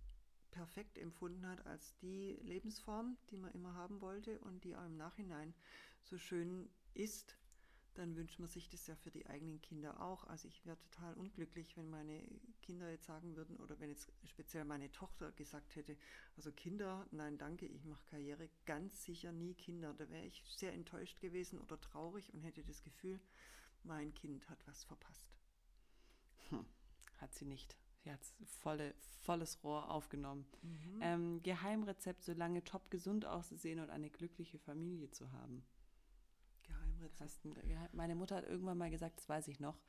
perfekt 0.51 0.97
empfunden 0.97 1.47
hat, 1.47 1.65
als 1.65 1.95
die 1.97 2.37
Lebensform, 2.41 3.17
die 3.29 3.37
man 3.37 3.51
immer 3.53 3.73
haben 3.75 4.01
wollte 4.01 4.39
und 4.39 4.63
die 4.63 4.75
auch 4.75 4.85
im 4.85 4.97
Nachhinein 4.97 5.53
so 6.09 6.17
schön 6.17 6.69
ist, 6.93 7.37
dann 7.95 8.15
wünscht 8.15 8.39
man 8.39 8.47
sich 8.47 8.69
das 8.69 8.87
ja 8.87 8.95
für 8.95 9.11
die 9.11 9.27
eigenen 9.27 9.61
Kinder 9.61 10.01
auch. 10.01 10.23
Also 10.25 10.47
ich 10.47 10.65
wäre 10.65 10.77
total 10.77 11.13
unglücklich, 11.15 11.75
wenn 11.75 11.89
meine 11.89 12.23
Kinder 12.61 12.89
jetzt 12.89 13.05
sagen 13.05 13.35
würden 13.35 13.57
oder 13.57 13.79
wenn 13.79 13.89
jetzt 13.89 14.11
speziell 14.25 14.63
meine 14.63 14.91
Tochter 14.91 15.31
gesagt 15.33 15.75
hätte, 15.75 15.97
also 16.37 16.51
Kinder, 16.51 17.05
nein 17.11 17.37
danke, 17.37 17.65
ich 17.65 17.83
mache 17.85 18.05
Karriere, 18.05 18.49
ganz 18.65 19.03
sicher 19.03 19.31
nie 19.31 19.53
Kinder. 19.53 19.93
Da 19.93 20.09
wäre 20.09 20.25
ich 20.25 20.41
sehr 20.47 20.73
enttäuscht 20.73 21.19
gewesen 21.19 21.59
oder 21.59 21.79
traurig 21.79 22.33
und 22.33 22.41
hätte 22.43 22.63
das 22.63 22.81
Gefühl, 22.83 23.19
mein 23.83 24.13
Kind 24.13 24.49
hat 24.49 24.65
was 24.65 24.83
verpasst. 24.83 25.29
Hm, 26.49 26.65
hat 27.17 27.33
sie 27.33 27.45
nicht. 27.45 27.75
Sie 28.03 28.11
hat 28.11 28.21
volle, 28.45 28.93
volles 29.23 29.61
Rohr 29.63 29.91
aufgenommen. 29.91 30.45
Mhm. 30.61 30.99
Ähm, 31.01 31.43
Geheimrezept, 31.43 32.23
so 32.23 32.33
lange 32.33 32.63
top 32.63 32.89
gesund 32.89 33.25
auszusehen 33.25 33.79
und 33.79 33.89
eine 33.89 34.09
glückliche 34.09 34.57
Familie 34.57 35.11
zu 35.11 35.31
haben. 35.33 35.65
Geheimrezept. 36.99 37.93
Meine 37.93 38.15
Mutter 38.15 38.35
hat 38.37 38.45
irgendwann 38.45 38.77
mal 38.77 38.89
gesagt, 38.89 39.17
das 39.17 39.29
weiß 39.29 39.47
ich 39.47 39.59
noch. 39.59 39.79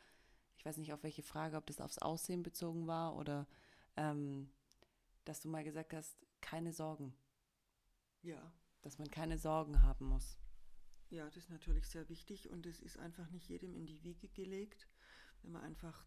Ich 0.56 0.64
weiß 0.64 0.76
nicht 0.76 0.92
auf 0.92 1.02
welche 1.02 1.22
Frage, 1.22 1.56
ob 1.56 1.66
das 1.66 1.80
aufs 1.80 1.98
Aussehen 1.98 2.42
bezogen 2.42 2.86
war 2.86 3.16
oder 3.16 3.46
ähm, 3.96 4.50
dass 5.24 5.40
du 5.40 5.48
mal 5.48 5.64
gesagt 5.64 5.94
hast, 5.94 6.16
keine 6.40 6.72
Sorgen. 6.72 7.14
Ja. 8.22 8.52
Dass 8.82 8.98
man 8.98 9.10
keine 9.10 9.38
Sorgen 9.38 9.82
haben 9.82 10.06
muss. 10.06 10.36
Ja, 11.08 11.24
das 11.24 11.36
ist 11.36 11.50
natürlich 11.50 11.88
sehr 11.88 12.08
wichtig 12.08 12.50
und 12.50 12.66
es 12.66 12.80
ist 12.80 12.98
einfach 12.98 13.28
nicht 13.30 13.48
jedem 13.48 13.74
in 13.74 13.86
die 13.86 14.02
Wiege 14.04 14.28
gelegt, 14.28 14.86
wenn 15.42 15.52
man 15.52 15.62
einfach 15.62 16.06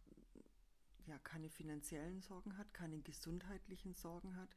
ja, 1.05 1.19
keine 1.19 1.49
finanziellen 1.49 2.21
Sorgen 2.21 2.57
hat, 2.57 2.73
keine 2.73 2.99
gesundheitlichen 3.01 3.93
Sorgen 3.93 4.35
hat, 4.37 4.55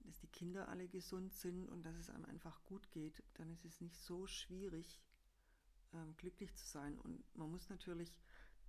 dass 0.00 0.18
die 0.18 0.28
Kinder 0.28 0.68
alle 0.68 0.88
gesund 0.88 1.32
sind 1.32 1.68
und 1.68 1.84
dass 1.84 1.96
es 1.96 2.10
einem 2.10 2.24
einfach 2.24 2.62
gut 2.64 2.90
geht, 2.90 3.22
dann 3.34 3.50
ist 3.50 3.64
es 3.64 3.80
nicht 3.80 3.96
so 3.96 4.26
schwierig, 4.26 5.00
ähm, 5.94 6.14
glücklich 6.16 6.54
zu 6.54 6.66
sein. 6.66 6.98
Und 6.98 7.22
man 7.36 7.50
muss 7.50 7.68
natürlich 7.68 8.20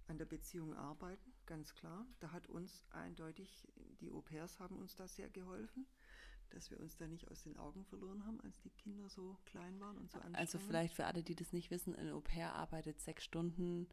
an 0.07 0.17
der 0.17 0.25
Beziehung 0.25 0.73
arbeiten, 0.75 1.33
ganz 1.45 1.73
klar. 1.73 2.05
Da 2.19 2.31
hat 2.31 2.47
uns 2.47 2.83
eindeutig, 2.91 3.67
die 3.99 4.11
Au-pairs 4.11 4.59
haben 4.59 4.77
uns 4.77 4.95
da 4.95 5.07
sehr 5.07 5.29
geholfen, 5.29 5.87
dass 6.51 6.69
wir 6.69 6.79
uns 6.79 6.95
da 6.95 7.07
nicht 7.07 7.27
aus 7.29 7.43
den 7.43 7.57
Augen 7.57 7.83
verloren 7.85 8.25
haben, 8.25 8.39
als 8.41 8.59
die 8.61 8.69
Kinder 8.69 9.09
so 9.09 9.37
klein 9.45 9.79
waren 9.79 9.97
und 9.97 10.11
so 10.11 10.17
anstrengend. 10.17 10.37
Also 10.37 10.59
vielleicht 10.59 10.93
für 10.93 11.05
alle, 11.05 11.23
die 11.23 11.35
das 11.35 11.53
nicht 11.53 11.71
wissen, 11.71 11.95
ein 11.95 12.09
Au-pair 12.11 12.53
arbeitet 12.53 13.01
sechs 13.01 13.23
Stunden 13.23 13.87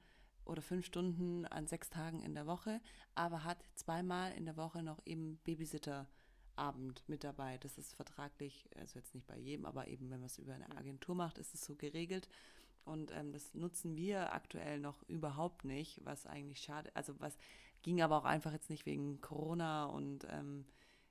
oder 0.44 0.60
fünf 0.60 0.84
Stunden 0.84 1.46
an 1.46 1.66
sechs 1.66 1.88
Tagen 1.88 2.20
in 2.20 2.34
der 2.34 2.46
Woche, 2.46 2.80
aber 3.14 3.44
hat 3.44 3.64
zweimal 3.74 4.32
in 4.32 4.44
der 4.44 4.56
Woche 4.56 4.82
noch 4.82 5.00
eben 5.06 5.38
Babysitterabend 5.44 7.08
mit 7.08 7.24
dabei. 7.24 7.58
Das 7.58 7.78
ist 7.78 7.94
vertraglich, 7.94 8.68
also 8.76 8.98
jetzt 8.98 9.14
nicht 9.14 9.26
bei 9.26 9.38
jedem, 9.38 9.64
aber 9.64 9.86
eben 9.88 10.10
wenn 10.10 10.20
man 10.20 10.26
es 10.26 10.38
über 10.38 10.54
eine 10.54 10.76
Agentur 10.76 11.14
macht, 11.14 11.38
ist 11.38 11.54
es 11.54 11.64
so 11.64 11.74
geregelt. 11.76 12.28
Und 12.84 13.12
ähm, 13.12 13.32
das 13.32 13.54
nutzen 13.54 13.96
wir 13.96 14.32
aktuell 14.32 14.80
noch 14.80 15.02
überhaupt 15.08 15.64
nicht, 15.64 16.04
was 16.04 16.26
eigentlich 16.26 16.60
schade, 16.60 16.90
also 16.94 17.18
was 17.20 17.36
ging 17.82 18.00
aber 18.00 18.16
auch 18.18 18.24
einfach 18.24 18.52
jetzt 18.52 18.70
nicht 18.70 18.86
wegen 18.86 19.20
Corona 19.20 19.86
und 19.86 20.26
ähm, 20.30 20.64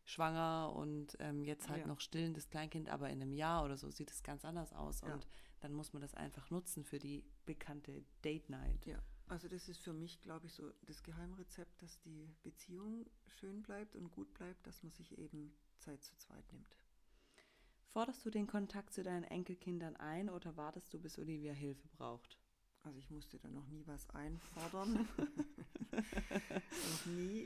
schwanger 0.05 0.73
und 0.75 1.15
ähm, 1.19 1.43
jetzt 1.43 1.69
halt 1.69 1.81
ja. 1.81 1.87
noch 1.87 1.99
stillendes 1.99 2.49
Kleinkind, 2.49 2.89
aber 2.89 3.09
in 3.09 3.21
einem 3.21 3.33
Jahr 3.33 3.63
oder 3.63 3.77
so 3.77 3.89
sieht 3.91 4.11
es 4.11 4.23
ganz 4.23 4.45
anders 4.45 4.73
aus. 4.73 5.01
Ja. 5.01 5.13
Und 5.13 5.27
dann 5.59 5.73
muss 5.73 5.93
man 5.93 6.01
das 6.01 6.15
einfach 6.15 6.49
nutzen 6.49 6.83
für 6.83 6.99
die 6.99 7.23
bekannte 7.45 8.03
Date 8.23 8.49
Night. 8.49 8.85
Ja, 8.85 8.99
also 9.27 9.47
das 9.47 9.69
ist 9.69 9.79
für 9.79 9.93
mich, 9.93 10.21
glaube 10.21 10.47
ich, 10.47 10.53
so 10.53 10.71
das 10.81 11.03
Geheimrezept, 11.03 11.81
dass 11.81 11.99
die 11.99 12.33
Beziehung 12.43 13.05
schön 13.27 13.61
bleibt 13.61 13.95
und 13.95 14.11
gut 14.11 14.33
bleibt, 14.33 14.65
dass 14.65 14.81
man 14.83 14.91
sich 14.91 15.17
eben 15.17 15.53
Zeit 15.77 16.03
zu 16.03 16.15
zweit 16.17 16.51
nimmt. 16.51 16.75
Forderst 17.93 18.25
du 18.25 18.29
den 18.29 18.47
Kontakt 18.47 18.93
zu 18.93 19.03
deinen 19.03 19.25
Enkelkindern 19.25 19.97
ein 19.97 20.29
oder 20.29 20.55
wartest 20.55 20.93
du, 20.93 20.99
bis 20.99 21.19
Olivia 21.19 21.51
Hilfe 21.51 21.89
braucht? 21.89 22.37
Also 22.83 22.97
ich 22.97 23.09
musste 23.09 23.37
da 23.37 23.49
noch 23.49 23.67
nie 23.67 23.85
was 23.85 24.09
einfordern. 24.11 25.07
noch 25.91 27.05
nie. 27.07 27.41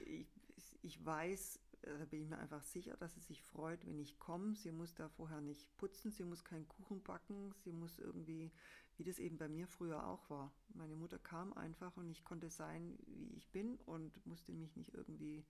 Ich, 0.56 0.80
ich 0.84 1.04
weiß, 1.04 1.60
äh, 1.82 1.98
da 1.98 2.06
bin 2.06 2.22
ich 2.22 2.30
mir 2.30 2.38
einfach 2.38 2.62
sicher, 2.62 2.96
dass 2.96 3.16
sie 3.16 3.22
sich 3.22 3.42
freut, 3.42 3.88
wenn 3.88 4.00
ich 4.00 4.20
komme. 4.20 4.56
Sie 4.56 4.72
muss 4.72 4.94
da 4.94 5.10
vorher 5.10 5.42
nicht 5.42 5.76
putzen, 5.78 6.12
sie 6.12 6.24
muss 6.24 6.46
keinen 6.46 6.68
Kuchen 6.68 7.02
backen, 7.02 7.52
sie 7.64 7.72
muss 7.72 7.98
irgendwie, 7.98 8.52
wie 8.98 9.04
das 9.04 9.18
eben 9.18 9.40
bei 9.40 9.50
mir 9.50 9.68
früher 9.68 10.06
auch 10.06 10.30
war. 10.30 10.54
Meine 10.70 10.96
Mutter 10.96 11.18
kam 11.18 11.54
einfach 11.54 11.98
und 11.98 12.12
ich 12.12 12.24
konnte 12.24 12.52
sein, 12.52 13.00
wie 13.08 13.34
ich 13.36 13.50
bin 13.52 13.78
und 13.88 14.24
musste 14.28 14.52
mich 14.52 14.76
nicht 14.76 14.94
irgendwie 14.94 15.44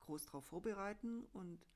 groß 0.00 0.26
drauf 0.26 0.46
vorbereiten 0.46 1.24
und 1.32 1.66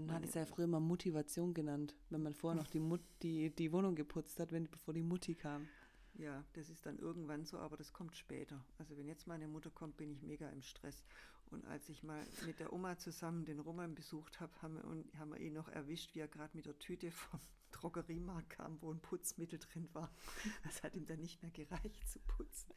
man 0.00 0.12
hat 0.12 0.24
es 0.24 0.34
ja 0.34 0.44
früher 0.44 0.66
mal 0.66 0.80
Motivation 0.80 1.54
genannt, 1.54 1.94
wenn 2.10 2.22
man 2.22 2.34
vorher 2.34 2.60
noch 2.60 2.68
die, 2.68 2.80
Mut, 2.80 3.00
die, 3.22 3.50
die 3.54 3.72
Wohnung 3.72 3.94
geputzt 3.94 4.40
hat, 4.40 4.52
wenn, 4.52 4.68
bevor 4.68 4.94
die 4.94 5.02
Mutti 5.02 5.34
kam. 5.34 5.68
Ja, 6.16 6.44
das 6.52 6.68
ist 6.70 6.86
dann 6.86 6.98
irgendwann 6.98 7.44
so, 7.44 7.58
aber 7.58 7.76
das 7.76 7.92
kommt 7.92 8.16
später. 8.16 8.64
Also 8.78 8.96
wenn 8.96 9.08
jetzt 9.08 9.26
meine 9.26 9.48
Mutter 9.48 9.70
kommt, 9.70 9.96
bin 9.96 10.10
ich 10.10 10.22
mega 10.22 10.48
im 10.50 10.62
Stress. 10.62 11.04
Und 11.50 11.66
als 11.66 11.88
ich 11.88 12.02
mal 12.02 12.24
mit 12.46 12.60
der 12.60 12.72
Oma 12.72 12.96
zusammen 12.98 13.44
den 13.44 13.60
Roman 13.60 13.94
besucht 13.94 14.40
habe, 14.40 14.52
haben 14.62 14.74
wir, 14.74 15.18
haben 15.18 15.32
wir 15.32 15.40
ihn 15.40 15.52
noch 15.52 15.68
erwischt, 15.68 16.14
wie 16.14 16.20
er 16.20 16.28
gerade 16.28 16.56
mit 16.56 16.66
der 16.66 16.78
Tüte 16.78 17.10
vom 17.10 17.40
Drogeriemarkt 17.72 18.50
kam, 18.50 18.80
wo 18.80 18.92
ein 18.92 19.00
Putzmittel 19.00 19.58
drin 19.58 19.88
war. 19.92 20.10
Das 20.64 20.82
hat 20.82 20.94
ihm 20.94 21.06
dann 21.06 21.20
nicht 21.20 21.42
mehr 21.42 21.50
gereicht 21.50 22.08
zu 22.08 22.20
putzen. 22.20 22.72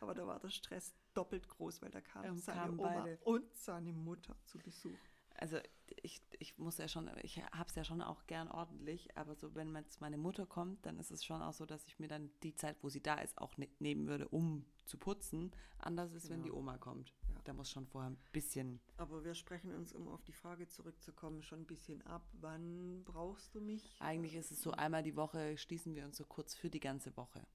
Aber 0.00 0.14
da 0.14 0.26
war 0.26 0.38
der 0.38 0.50
Stress 0.50 0.94
doppelt 1.14 1.48
groß, 1.48 1.82
weil 1.82 1.90
da 1.90 2.00
kam 2.00 2.36
seine 2.38 2.72
Oma 2.72 3.02
beide. 3.02 3.18
und 3.24 3.56
seine 3.56 3.92
Mutter 3.92 4.36
zu 4.44 4.58
Besuch. 4.58 4.98
Also 5.38 5.58
ich, 6.02 6.20
ich 6.38 6.58
muss 6.58 6.78
ja 6.78 6.88
schon, 6.88 7.10
ich 7.22 7.38
habe 7.42 7.68
es 7.68 7.74
ja 7.74 7.84
schon 7.84 8.02
auch 8.02 8.26
gern 8.26 8.48
ordentlich, 8.48 9.16
aber 9.16 9.34
so 9.34 9.54
wenn 9.54 9.74
jetzt 9.74 10.00
meine 10.00 10.18
Mutter 10.18 10.46
kommt, 10.46 10.84
dann 10.86 10.98
ist 10.98 11.10
es 11.10 11.24
schon 11.24 11.42
auch 11.42 11.52
so, 11.52 11.66
dass 11.66 11.86
ich 11.86 11.98
mir 11.98 12.08
dann 12.08 12.30
die 12.42 12.54
Zeit, 12.54 12.76
wo 12.82 12.88
sie 12.88 13.02
da 13.02 13.16
ist, 13.18 13.36
auch 13.38 13.56
ne 13.56 13.68
nehmen 13.78 14.06
würde, 14.06 14.28
um 14.28 14.64
zu 14.84 14.98
putzen. 14.98 15.50
Anders 15.78 16.12
ist, 16.12 16.30
wenn 16.30 16.42
die 16.42 16.48
Genau. 16.48 16.60
Oma 16.60 16.78
kommt. 16.78 17.12
Ja. 17.28 17.40
Da 17.44 17.52
muss 17.52 17.70
schon 17.70 17.86
vorher 17.86 18.10
ein 18.10 18.18
bisschen. 18.32 18.80
Aber 18.96 19.24
wir 19.24 19.34
sprechen 19.34 19.74
uns, 19.74 19.92
um 19.92 20.08
auf 20.08 20.22
die 20.22 20.32
Frage 20.32 20.68
zurückzukommen, 20.68 21.42
schon 21.42 21.60
ein 21.60 21.66
bisschen 21.66 22.02
ab. 22.06 22.22
Wann 22.40 23.02
brauchst 23.04 23.54
du 23.54 23.60
mich? 23.60 23.94
Eigentlich 24.00 24.34
ist 24.34 24.50
es 24.52 24.62
so, 24.62 24.70
einmal 24.72 25.02
die 25.02 25.16
Woche 25.16 25.56
schließen 25.58 25.94
wir 25.94 26.04
uns 26.04 26.16
so 26.16 26.24
kurz 26.24 26.54
für 26.54 26.70
die 26.70 26.80
ganze 26.80 27.16
Woche. 27.16 27.46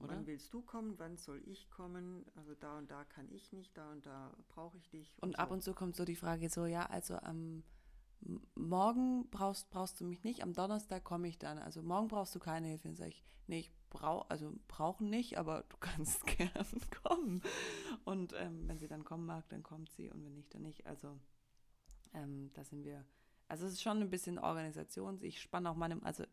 Oder? 0.00 0.16
Wann 0.16 0.26
willst 0.26 0.52
du 0.52 0.62
kommen? 0.62 0.98
Wann 0.98 1.16
soll 1.16 1.42
ich 1.46 1.70
kommen? 1.70 2.24
Also 2.34 2.54
da 2.54 2.78
und 2.78 2.90
da 2.90 3.04
kann 3.04 3.30
ich 3.30 3.52
nicht, 3.52 3.76
da 3.76 3.92
und 3.92 4.06
da 4.06 4.34
brauche 4.48 4.76
ich 4.78 4.88
dich. 4.88 5.14
Und 5.20 5.36
so. 5.36 5.38
ab 5.38 5.50
und 5.50 5.62
zu 5.62 5.74
kommt 5.74 5.94
so 5.94 6.04
die 6.04 6.16
Frage 6.16 6.48
so, 6.48 6.66
ja, 6.66 6.86
also 6.86 7.16
am 7.18 7.62
morgen 8.54 9.28
brauchst, 9.30 9.70
brauchst 9.70 10.00
du 10.00 10.04
mich 10.04 10.22
nicht, 10.24 10.42
am 10.42 10.52
Donnerstag 10.52 11.04
komme 11.04 11.28
ich 11.28 11.38
dann. 11.38 11.58
Also 11.58 11.82
morgen 11.82 12.08
brauchst 12.08 12.34
du 12.34 12.38
keine 12.38 12.68
Hilfe. 12.68 12.88
Dann 12.88 12.96
sage 12.96 13.10
ich, 13.10 13.24
nee, 13.46 13.60
ich 13.60 13.72
brauche, 13.88 14.30
also 14.30 14.52
brauchen 14.68 15.10
nicht, 15.10 15.38
aber 15.38 15.64
du 15.68 15.76
kannst 15.80 16.26
gern 16.26 16.50
kommen. 17.02 17.42
Und 18.04 18.34
ähm, 18.36 18.68
wenn 18.68 18.78
sie 18.78 18.88
dann 18.88 19.04
kommen 19.04 19.26
mag, 19.26 19.48
dann 19.48 19.62
kommt 19.62 19.90
sie 19.90 20.10
und 20.10 20.24
wenn 20.24 20.34
nicht, 20.34 20.54
dann 20.54 20.62
nicht. 20.62 20.86
Also 20.86 21.18
ähm, 22.12 22.50
da 22.54 22.64
sind 22.64 22.84
wir, 22.84 23.04
also 23.48 23.66
es 23.66 23.74
ist 23.74 23.82
schon 23.82 24.00
ein 24.00 24.10
bisschen 24.10 24.38
Organisation. 24.38 25.18
Ich 25.22 25.40
spanne 25.40 25.70
auch 25.70 25.76
meine, 25.76 26.02
also 26.04 26.24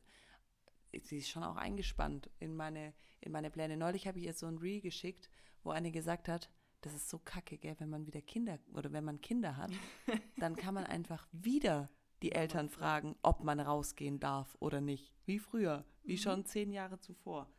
sie 1.03 1.19
ist 1.19 1.29
schon 1.29 1.43
auch 1.43 1.55
eingespannt 1.55 2.29
in 2.39 2.55
meine, 2.55 2.93
in 3.21 3.31
meine 3.31 3.49
Pläne. 3.49 3.77
Neulich 3.77 4.07
habe 4.07 4.19
ich 4.19 4.25
ihr 4.25 4.33
so 4.33 4.47
ein 4.47 4.57
Reel 4.57 4.81
geschickt, 4.81 5.29
wo 5.63 5.71
eine 5.71 5.91
gesagt 5.91 6.27
hat, 6.27 6.49
das 6.81 6.93
ist 6.93 7.09
so 7.09 7.19
kacke, 7.19 7.57
gell, 7.57 7.75
wenn 7.79 7.89
man 7.89 8.05
wieder 8.05 8.21
Kinder 8.21 8.59
oder 8.73 8.91
wenn 8.93 9.03
man 9.03 9.21
Kinder 9.21 9.57
hat, 9.57 9.71
dann 10.37 10.55
kann 10.55 10.73
man 10.73 10.85
einfach 10.85 11.27
wieder 11.31 11.89
die 12.21 12.31
Eltern 12.31 12.69
fragen, 12.69 13.15
ob 13.21 13.43
man 13.43 13.59
rausgehen 13.59 14.19
darf 14.19 14.55
oder 14.59 14.81
nicht. 14.81 15.13
Wie 15.25 15.39
früher, 15.39 15.85
wie 16.03 16.17
schon 16.17 16.45
zehn 16.45 16.71
Jahre 16.71 16.99
zuvor. 16.99 17.51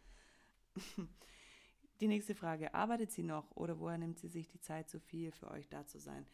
Die 2.01 2.07
nächste 2.07 2.37
Frage, 2.37 2.75
arbeitet 2.75 3.11
sie 3.11 3.25
noch 3.25 3.51
oder 3.57 3.81
woher 3.81 3.99
nimmt 3.99 4.21
sie 4.21 4.29
sich 4.29 4.47
die 4.47 4.61
Zeit, 4.61 4.89
so 4.89 5.01
viel 5.01 5.33
für 5.33 5.51
euch 5.51 5.69
da 5.69 5.85
zu 5.85 5.99
sein? 5.99 6.29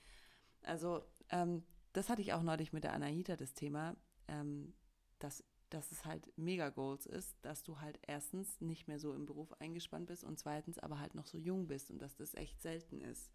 Also, 0.63 1.03
ähm, 1.31 1.65
das 1.95 2.11
hatte 2.11 2.21
ich 2.21 2.35
auch 2.35 2.43
neulich 2.43 2.75
mit 2.75 2.85
der 2.85 2.93
Anahita, 2.93 3.35
das 3.37 3.55
Thema, 3.55 3.97
ähm, 4.29 4.75
dass, 5.21 5.43
dass 5.75 5.91
es 5.91 6.05
halt 6.05 6.33
mega 6.39 6.71
Goals 6.71 7.05
ist, 7.05 7.37
dass 7.43 7.65
du 7.65 7.81
halt 7.81 7.99
erstens 8.07 8.61
nicht 8.61 8.87
mehr 8.87 9.01
so 9.01 9.13
im 9.13 9.27
Beruf 9.27 9.53
eingespannt 9.61 10.07
bist 10.07 10.23
und 10.23 10.39
zweitens 10.39 10.79
aber 10.79 11.01
halt 11.01 11.17
noch 11.17 11.27
so 11.27 11.37
jung 11.37 11.67
bist 11.67 11.91
und 11.91 12.01
dass 12.01 12.15
das 12.15 12.35
echt 12.35 12.63
selten 12.63 13.01
ist. 13.01 13.33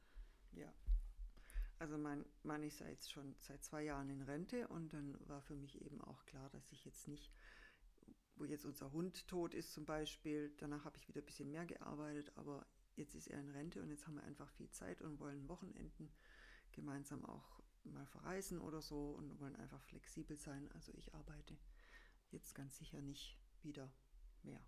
Ja. 0.54 0.74
Also 1.80 1.98
mein 1.98 2.26
Mann 2.44 2.64
ist 2.64 2.80
ja 2.80 2.88
jetzt 2.88 3.12
schon 3.12 3.36
seit 3.40 3.62
zwei 3.66 3.84
Jahren 3.84 4.10
in 4.10 4.22
Rente 4.22 4.70
und 4.70 4.94
dann 4.94 5.18
war 5.28 5.42
für 5.42 5.56
mich 5.58 5.82
eben 5.82 6.00
auch 6.00 6.26
klar, 6.26 6.50
dass 6.50 6.72
ich 6.72 6.86
jetzt 6.86 7.10
nicht, 7.10 7.30
wo 8.38 8.46
jetzt 8.46 8.66
unser 8.66 8.94
Hund 8.94 9.28
tot 9.28 9.54
ist 9.54 9.74
zum 9.74 9.84
Beispiel, 9.84 10.54
danach 10.60 10.86
habe 10.86 10.98
ich 10.98 11.10
wieder 11.10 11.22
ein 11.22 11.26
bisschen 11.26 11.52
mehr 11.52 11.66
gearbeitet, 11.66 12.32
aber 12.36 12.66
jetzt 12.96 13.16
ist 13.16 13.28
er 13.28 13.42
in 13.42 13.50
Rente 13.50 13.82
und 13.82 13.90
jetzt 13.90 14.08
haben 14.08 14.16
wir 14.16 14.24
einfach 14.24 14.50
viel 14.52 14.70
Zeit 14.70 15.02
und 15.02 15.20
wollen 15.20 15.50
Wochenenden 15.50 16.10
gemeinsam 16.72 17.26
auch 17.26 17.60
mal 17.84 18.06
verreisen 18.06 18.62
oder 18.62 18.82
so 18.82 19.12
und 19.12 19.42
wollen 19.42 19.58
einfach 19.58 19.82
flexibel 19.82 20.38
sein. 20.38 20.72
Also 20.72 20.94
ich 20.94 21.14
arbeite 21.14 21.58
jetzt 22.32 22.56
ganz 22.56 22.78
sicher 22.78 23.02
nicht 23.02 23.38
wieder 23.64 23.92
mehr. 24.44 24.62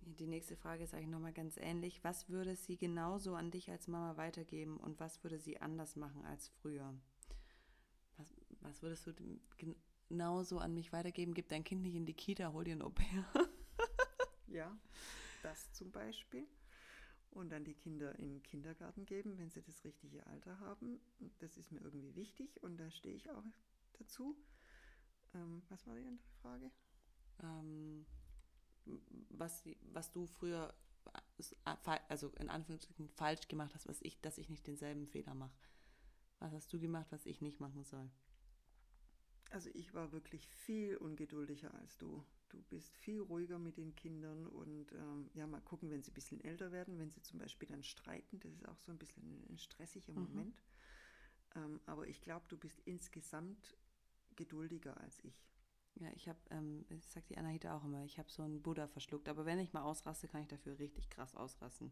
Die 0.00 0.26
nächste 0.26 0.56
Frage 0.56 0.84
ist 0.84 0.94
eigentlich 0.94 1.08
nochmal 1.08 1.32
ganz 1.32 1.56
ähnlich. 1.56 2.04
Was 2.04 2.28
würde 2.28 2.54
sie 2.54 2.76
genauso 2.76 3.34
an 3.34 3.50
dich 3.50 3.70
als 3.70 3.88
Mama 3.88 4.16
weitergeben 4.16 4.76
und 4.76 5.00
was 5.00 5.22
würde 5.24 5.38
sie 5.38 5.60
anders 5.60 5.96
machen 5.96 6.24
als 6.24 6.48
früher? 6.48 6.94
Was, 8.16 8.34
was 8.60 8.82
würdest 8.82 9.06
du 9.06 9.14
genauso 10.08 10.58
an 10.58 10.74
mich 10.74 10.92
weitergeben? 10.92 11.34
Gib 11.34 11.48
dein 11.48 11.64
Kind 11.64 11.82
nicht 11.82 11.96
in 11.96 12.06
die 12.06 12.14
Kita, 12.14 12.52
hol 12.52 12.64
dir 12.64 12.76
ein 12.76 12.82
Au-pair. 12.82 13.26
Ja, 14.48 14.74
das 15.42 15.72
zum 15.72 15.90
Beispiel. 15.90 16.46
Und 17.30 17.50
dann 17.50 17.64
die 17.64 17.74
Kinder 17.74 18.18
in 18.18 18.30
den 18.30 18.42
Kindergarten 18.42 19.04
geben, 19.04 19.36
wenn 19.36 19.50
sie 19.50 19.60
das 19.60 19.84
richtige 19.84 20.26
Alter 20.26 20.58
haben. 20.60 20.98
Das 21.40 21.58
ist 21.58 21.70
mir 21.72 21.82
irgendwie 21.82 22.14
wichtig 22.14 22.62
und 22.62 22.78
da 22.78 22.90
stehe 22.90 23.14
ich 23.14 23.28
auch 23.30 23.44
dazu. 23.98 24.34
Ähm, 25.34 25.62
was 25.68 25.86
war 25.86 25.94
die 25.94 26.04
andere 26.06 26.28
Frage? 26.42 26.70
ähm, 27.42 28.06
was, 29.30 29.64
was 29.92 30.10
du 30.12 30.26
früher, 30.26 30.74
also 32.08 32.28
in 32.38 32.48
Anführungsstrichen, 32.48 33.08
falsch 33.08 33.48
gemacht 33.48 33.74
hast, 33.74 33.88
was 33.88 34.00
ich, 34.02 34.20
dass 34.20 34.38
ich 34.38 34.48
nicht 34.48 34.66
denselben 34.66 35.06
Fehler 35.06 35.34
mache. 35.34 35.56
Was 36.38 36.52
hast 36.52 36.72
du 36.72 36.80
gemacht, 36.80 37.06
was 37.10 37.26
ich 37.26 37.40
nicht 37.40 37.60
machen 37.60 37.84
soll? 37.84 38.10
Also 39.50 39.70
ich 39.74 39.94
war 39.94 40.12
wirklich 40.12 40.46
viel 40.48 40.96
ungeduldiger 40.96 41.72
als 41.74 41.96
du. 41.98 42.24
Du 42.48 42.62
bist 42.62 42.96
viel 42.96 43.20
ruhiger 43.20 43.58
mit 43.58 43.76
den 43.76 43.94
Kindern 43.96 44.46
und 44.46 44.92
ähm, 44.92 45.30
ja, 45.34 45.46
mal 45.46 45.60
gucken, 45.60 45.90
wenn 45.90 46.02
sie 46.02 46.10
ein 46.10 46.14
bisschen 46.14 46.40
älter 46.40 46.70
werden, 46.72 46.98
wenn 46.98 47.10
sie 47.10 47.22
zum 47.22 47.38
Beispiel 47.40 47.68
dann 47.68 47.82
streiten, 47.82 48.38
das 48.40 48.52
ist 48.52 48.68
auch 48.68 48.78
so 48.78 48.92
ein 48.92 48.98
bisschen 48.98 49.44
ein 49.50 49.58
stressiger 49.58 50.12
Mhm. 50.16 50.20
Moment. 50.20 50.62
Ähm, 51.56 51.80
aber 51.86 52.06
ich 52.06 52.20
glaube, 52.20 52.46
du 52.48 52.56
bist 52.56 52.80
insgesamt 52.84 53.76
geduldiger 54.36 54.96
als 55.00 55.22
ich. 55.24 55.44
Ja, 55.96 56.10
ich 56.14 56.28
habe, 56.28 56.38
ähm, 56.50 56.84
das 56.90 57.12
sagt 57.12 57.30
die 57.30 57.38
Anahita 57.38 57.74
auch 57.76 57.84
immer, 57.84 58.04
ich 58.04 58.18
habe 58.18 58.30
so 58.30 58.42
einen 58.42 58.62
Buddha 58.62 58.86
verschluckt. 58.86 59.28
Aber 59.28 59.46
wenn 59.46 59.58
ich 59.58 59.72
mal 59.72 59.82
ausraste, 59.82 60.28
kann 60.28 60.42
ich 60.42 60.48
dafür 60.48 60.78
richtig 60.78 61.08
krass 61.08 61.34
ausrasten. 61.34 61.90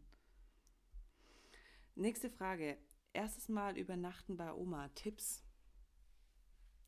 Nächste 1.94 2.30
Frage. 2.30 2.76
Erstes 3.12 3.48
Mal 3.48 3.78
übernachten 3.78 4.36
bei 4.36 4.52
Oma. 4.52 4.88
Tipps? 4.90 5.42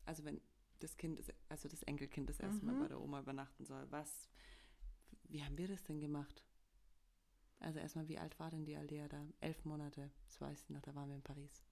Also 0.05 0.23
wenn 0.25 0.41
das 0.79 0.97
Kind, 0.97 1.21
also 1.49 1.67
das 1.69 1.81
Enkelkind 1.83 2.29
das 2.29 2.39
erste 2.39 2.65
Mal 2.65 2.75
Mhm. 2.75 2.79
bei 2.81 2.87
der 2.89 2.99
Oma 3.01 3.19
übernachten 3.21 3.65
soll. 3.65 3.89
Was, 3.89 4.29
wie 5.23 5.43
haben 5.43 5.57
wir 5.57 5.67
das 5.67 5.83
denn 5.83 5.99
gemacht? 5.99 6.43
Also 7.59 7.79
erstmal, 7.79 8.07
wie 8.07 8.19
alt 8.19 8.37
war 8.39 8.51
denn 8.51 8.65
die 8.65 8.75
Aldea 8.75 9.07
da? 9.07 9.25
Elf 9.39 9.65
Monate, 9.65 10.11
das 10.25 10.39
weiß 10.39 10.61
ich 10.63 10.69
noch, 10.69 10.81
da 10.81 10.93
waren 10.93 11.09
wir 11.09 11.15
in 11.15 11.23
Paris. 11.23 11.63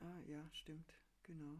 Ah 0.00 0.20
ja, 0.26 0.48
stimmt, 0.52 0.94
genau. 1.22 1.56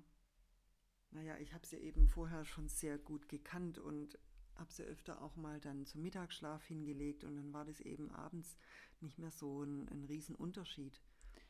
Naja, 1.12 1.36
ich 1.38 1.52
habe 1.52 1.66
sie 1.66 1.76
eben 1.76 2.08
vorher 2.08 2.44
schon 2.44 2.68
sehr 2.68 2.98
gut 2.98 3.28
gekannt 3.28 3.78
und 3.78 4.18
habe 4.56 4.72
sie 4.72 4.84
öfter 4.84 5.22
auch 5.22 5.36
mal 5.36 5.60
dann 5.60 5.86
zum 5.86 6.02
Mittagsschlaf 6.02 6.64
hingelegt 6.64 7.24
und 7.24 7.36
dann 7.36 7.52
war 7.52 7.64
das 7.64 7.80
eben 7.80 8.10
abends 8.10 8.56
nicht 9.00 9.18
mehr 9.18 9.30
so 9.30 9.62
ein, 9.62 9.88
ein 9.88 10.04
Riesenunterschied. 10.04 11.00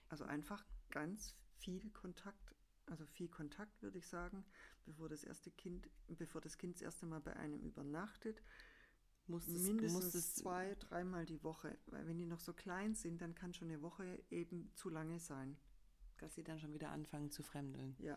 Also 0.08 0.24
einfach 0.24 0.64
ganz 0.90 1.36
viel 1.58 1.90
Kontakt, 1.90 2.54
also 2.86 3.06
viel 3.06 3.28
Kontakt 3.28 3.82
würde 3.82 3.98
ich 3.98 4.06
sagen, 4.06 4.44
bevor 4.84 5.08
das 5.08 5.24
erste 5.24 5.50
Kind, 5.50 5.88
bevor 6.08 6.40
das 6.40 6.58
Kind 6.58 6.76
das 6.76 6.82
erste 6.82 7.06
Mal 7.06 7.20
bei 7.20 7.36
einem 7.36 7.60
übernachtet, 7.60 8.42
Musstest, 9.28 9.66
mindestens 9.66 9.92
musstest, 9.92 10.36
zwei, 10.36 10.74
dreimal 10.74 11.24
die 11.24 11.42
Woche. 11.44 11.78
Weil 11.86 12.06
wenn 12.06 12.18
die 12.18 12.26
noch 12.26 12.40
so 12.40 12.52
klein 12.52 12.94
sind, 12.94 13.20
dann 13.22 13.34
kann 13.34 13.54
schon 13.54 13.68
eine 13.68 13.80
Woche 13.80 14.22
eben 14.30 14.70
zu 14.74 14.88
lange 14.88 15.20
sein. 15.20 15.56
dass 16.18 16.34
sie 16.36 16.44
dann 16.44 16.60
schon 16.60 16.72
wieder 16.72 16.90
anfangen 16.90 17.30
zu 17.30 17.42
fremdeln. 17.42 17.96
Ja. 17.98 18.16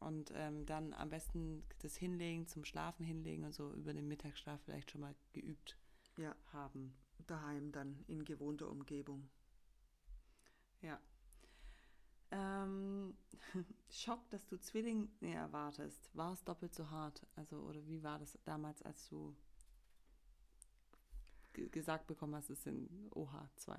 Und 0.00 0.30
ähm, 0.34 0.64
dann 0.64 0.92
am 0.94 1.10
besten 1.10 1.64
das 1.80 1.96
Hinlegen, 1.96 2.46
zum 2.46 2.64
Schlafen 2.64 3.04
hinlegen 3.04 3.44
und 3.44 3.52
so 3.52 3.72
über 3.72 3.92
den 3.92 4.06
Mittagsschlaf 4.06 4.60
vielleicht 4.62 4.90
schon 4.92 5.00
mal 5.00 5.14
geübt 5.32 5.76
Ja. 6.16 6.34
haben. 6.52 6.94
daheim 7.26 7.72
dann 7.72 8.04
in 8.06 8.24
gewohnter 8.24 8.70
Umgebung. 8.70 9.28
Ja. 10.82 11.00
Ähm, 12.30 13.16
Schock, 13.90 14.28
dass 14.30 14.46
du 14.46 14.58
Zwillinge 14.60 15.08
erwartest. 15.20 16.10
War 16.14 16.32
es 16.32 16.44
doppelt 16.44 16.74
so 16.74 16.88
hart? 16.90 17.26
Also, 17.36 17.58
oder 17.62 17.84
wie 17.86 18.02
war 18.02 18.18
das 18.18 18.38
damals, 18.44 18.82
als 18.82 19.08
du 19.08 19.34
ge 21.54 21.68
gesagt 21.68 22.06
bekommen 22.06 22.36
hast, 22.36 22.50
es 22.50 22.62
sind 22.62 22.88
OH2 23.14 23.78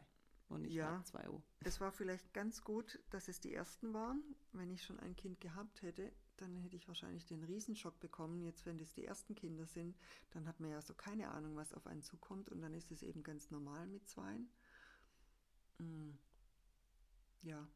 und 0.49 0.63
nicht 0.63 0.73
Ja. 0.73 0.99
H2O? 0.99 1.41
Es 1.61 1.79
war 1.79 1.91
vielleicht 1.91 2.33
ganz 2.33 2.63
gut, 2.63 2.99
dass 3.09 3.27
es 3.27 3.39
die 3.39 3.53
ersten 3.53 3.93
waren. 3.93 4.23
Wenn 4.51 4.71
ich 4.71 4.83
schon 4.83 4.99
ein 4.99 5.15
Kind 5.15 5.39
gehabt 5.39 5.81
hätte, 5.81 6.11
dann 6.37 6.55
hätte 6.57 6.75
ich 6.75 6.87
wahrscheinlich 6.87 7.25
den 7.25 7.43
Riesenschock 7.43 7.99
bekommen. 7.99 8.41
Jetzt, 8.41 8.65
wenn 8.65 8.77
das 8.77 8.93
die 8.93 9.05
ersten 9.05 9.35
Kinder 9.35 9.65
sind, 9.65 9.97
dann 10.31 10.47
hat 10.47 10.59
man 10.59 10.71
ja 10.71 10.81
so 10.81 10.93
keine 10.93 11.29
Ahnung, 11.29 11.55
was 11.55 11.73
auf 11.73 11.85
einen 11.85 12.01
zukommt 12.01 12.49
und 12.49 12.61
dann 12.61 12.73
ist 12.73 12.91
es 12.91 13.03
eben 13.03 13.23
ganz 13.23 13.51
normal 13.51 13.87
mit 13.87 14.07
zweien. 14.07 14.49
Mm. 15.77 16.11
Ja, 17.41 17.67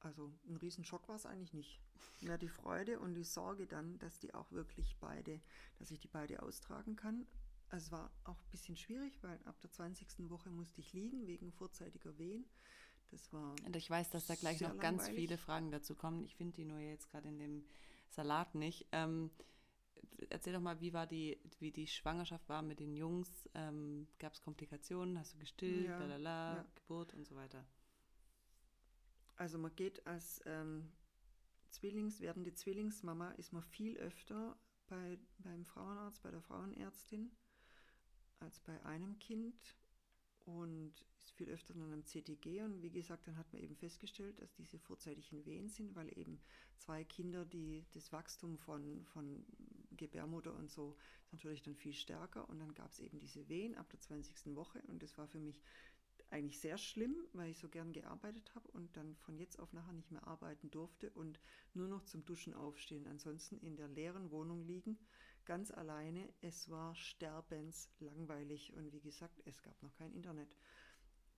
also 0.00 0.32
ein 0.48 0.56
Riesenschock 0.56 1.08
war 1.08 1.16
es 1.16 1.26
eigentlich 1.26 1.54
nicht. 1.54 1.80
Mehr 2.20 2.38
die 2.38 2.48
Freude 2.48 3.00
und 3.00 3.14
die 3.14 3.24
Sorge 3.24 3.66
dann, 3.66 3.98
dass 3.98 4.18
die 4.20 4.34
auch 4.34 4.50
wirklich 4.52 4.96
beide, 5.00 5.40
dass 5.78 5.90
ich 5.90 5.98
die 5.98 6.08
beide 6.08 6.42
austragen 6.42 6.94
kann. 6.94 7.26
Es 7.70 7.92
war 7.92 8.10
auch 8.24 8.38
ein 8.38 8.50
bisschen 8.50 8.76
schwierig, 8.76 9.22
weil 9.22 9.38
ab 9.44 9.60
der 9.60 9.70
20. 9.70 10.30
Woche 10.30 10.50
musste 10.50 10.80
ich 10.80 10.92
liegen 10.92 11.26
wegen 11.26 11.52
vorzeitiger 11.52 12.16
Wehen. 12.18 12.46
Das 13.10 13.32
war 13.32 13.54
Und 13.64 13.76
ich 13.76 13.88
weiß, 13.88 14.10
dass 14.10 14.26
da 14.26 14.34
gleich 14.34 14.60
noch 14.60 14.76
ganz 14.78 15.02
langweilig. 15.02 15.20
viele 15.20 15.38
Fragen 15.38 15.70
dazu 15.70 15.94
kommen. 15.94 16.24
Ich 16.24 16.34
finde 16.34 16.54
die 16.54 16.64
nur 16.64 16.78
jetzt 16.78 17.10
gerade 17.10 17.28
in 17.28 17.38
dem 17.38 17.64
Salat 18.10 18.54
nicht. 18.54 18.86
Ähm, 18.92 19.30
erzähl 20.30 20.52
doch 20.52 20.60
mal, 20.60 20.80
wie 20.80 20.92
war 20.92 21.06
die, 21.06 21.38
wie 21.58 21.72
die 21.72 21.86
Schwangerschaft 21.86 22.48
war 22.48 22.62
mit 22.62 22.80
den 22.80 22.94
Jungs? 22.94 23.48
Ähm, 23.54 24.08
Gab 24.18 24.34
es 24.34 24.40
Komplikationen? 24.40 25.18
Hast 25.18 25.34
du 25.34 25.38
gestillt? 25.38 25.86
Ja, 25.86 25.98
lalala, 25.98 26.56
ja. 26.56 26.66
Geburt 26.74 27.14
und 27.14 27.26
so 27.26 27.36
weiter. 27.36 27.64
Also 29.36 29.58
man 29.58 29.74
geht 29.76 30.06
als 30.06 30.40
ähm, 30.46 30.90
Zwillings, 31.70 32.20
werdende 32.20 32.54
Zwillingsmama 32.54 33.30
ist 33.32 33.52
man 33.52 33.62
viel 33.62 33.96
öfter 33.98 34.58
bei, 34.88 35.18
beim 35.38 35.64
Frauenarzt, 35.64 36.22
bei 36.22 36.30
der 36.30 36.40
Frauenärztin 36.40 37.30
als 38.40 38.60
bei 38.60 38.84
einem 38.84 39.18
Kind 39.18 39.76
und 40.44 40.92
ist 41.18 41.32
viel 41.32 41.50
öfter 41.50 41.74
dann 41.74 41.92
am 41.92 42.04
CTG. 42.04 42.62
Und 42.62 42.82
wie 42.82 42.90
gesagt, 42.90 43.26
dann 43.26 43.36
hat 43.36 43.52
man 43.52 43.62
eben 43.62 43.76
festgestellt, 43.76 44.40
dass 44.40 44.54
diese 44.54 44.78
vorzeitigen 44.78 45.44
Wehen 45.44 45.68
sind, 45.68 45.94
weil 45.94 46.08
eben 46.18 46.40
zwei 46.78 47.04
Kinder, 47.04 47.44
die 47.44 47.84
das 47.92 48.12
Wachstum 48.12 48.56
von, 48.58 49.04
von 49.06 49.44
Gebärmutter 49.96 50.54
und 50.54 50.70
so 50.70 50.96
ist 51.24 51.32
natürlich 51.32 51.62
dann 51.62 51.76
viel 51.76 51.92
stärker. 51.92 52.48
Und 52.48 52.60
dann 52.60 52.74
gab 52.74 52.90
es 52.90 53.00
eben 53.00 53.18
diese 53.18 53.48
Wehen 53.48 53.76
ab 53.76 53.90
der 53.90 54.00
20. 54.00 54.54
Woche. 54.54 54.80
Und 54.88 55.02
das 55.02 55.18
war 55.18 55.26
für 55.26 55.40
mich 55.40 55.60
eigentlich 56.30 56.60
sehr 56.60 56.78
schlimm, 56.78 57.16
weil 57.32 57.50
ich 57.50 57.58
so 57.58 57.68
gern 57.68 57.92
gearbeitet 57.92 58.54
habe 58.54 58.68
und 58.72 58.96
dann 58.96 59.16
von 59.16 59.38
jetzt 59.38 59.58
auf 59.58 59.72
nachher 59.72 59.92
nicht 59.92 60.10
mehr 60.10 60.26
arbeiten 60.26 60.70
durfte 60.70 61.10
und 61.10 61.40
nur 61.74 61.88
noch 61.88 62.04
zum 62.04 62.24
Duschen 62.24 62.54
aufstehen. 62.54 63.06
Ansonsten 63.06 63.58
in 63.58 63.76
der 63.76 63.88
leeren 63.88 64.30
Wohnung 64.30 64.62
liegen, 64.62 64.98
ganz 65.48 65.70
alleine. 65.70 66.28
Es 66.42 66.68
war 66.68 66.94
sterbenslangweilig 66.94 68.74
und 68.74 68.92
wie 68.92 69.00
gesagt, 69.00 69.42
es 69.46 69.62
gab 69.62 69.82
noch 69.82 69.94
kein 69.94 70.12
Internet. 70.12 70.54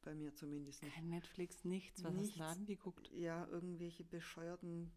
Bei 0.02 0.14
mir 0.14 0.34
zumindest 0.34 0.82
nicht. 0.82 0.94
Kein 0.94 1.11
Netflix, 1.11 1.64
nichts. 1.64 2.02
Was 2.02 2.14
Nichts. 2.14 2.40
hast 2.40 2.56
du 2.56 2.64
da 2.64 2.66
geguckt? 2.66 3.08
Ja, 3.12 3.46
irgendwelche 3.46 4.02
bescheuerten 4.02 4.90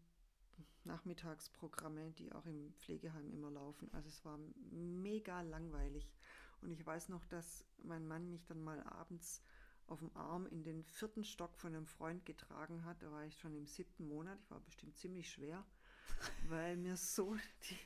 Nachmittagsprogramme, 0.82 2.10
die 2.12 2.32
auch 2.32 2.44
im 2.46 2.74
Pflegeheim 2.74 3.30
immer 3.30 3.50
laufen. 3.50 3.88
Also 3.92 4.08
es 4.08 4.24
war 4.24 4.38
mega 4.70 5.42
langweilig. 5.42 6.12
Und 6.60 6.72
ich 6.72 6.84
weiß 6.84 7.08
noch, 7.10 7.24
dass 7.26 7.64
mein 7.84 8.08
Mann 8.08 8.30
mich 8.30 8.44
dann 8.46 8.64
mal 8.64 8.82
abends 8.82 9.42
auf 9.86 10.00
dem 10.00 10.14
Arm 10.16 10.46
in 10.46 10.64
den 10.64 10.82
vierten 10.82 11.22
Stock 11.22 11.56
von 11.56 11.74
einem 11.74 11.86
Freund 11.86 12.26
getragen 12.26 12.84
hat. 12.84 13.00
Da 13.02 13.12
war 13.12 13.24
ich 13.24 13.38
schon 13.38 13.54
im 13.54 13.66
siebten 13.66 14.08
Monat. 14.08 14.40
Ich 14.40 14.50
war 14.50 14.60
bestimmt 14.60 14.96
ziemlich 14.96 15.30
schwer, 15.30 15.64
weil 16.48 16.76
mir 16.76 16.96
so 16.96 17.36
die, 17.68 17.78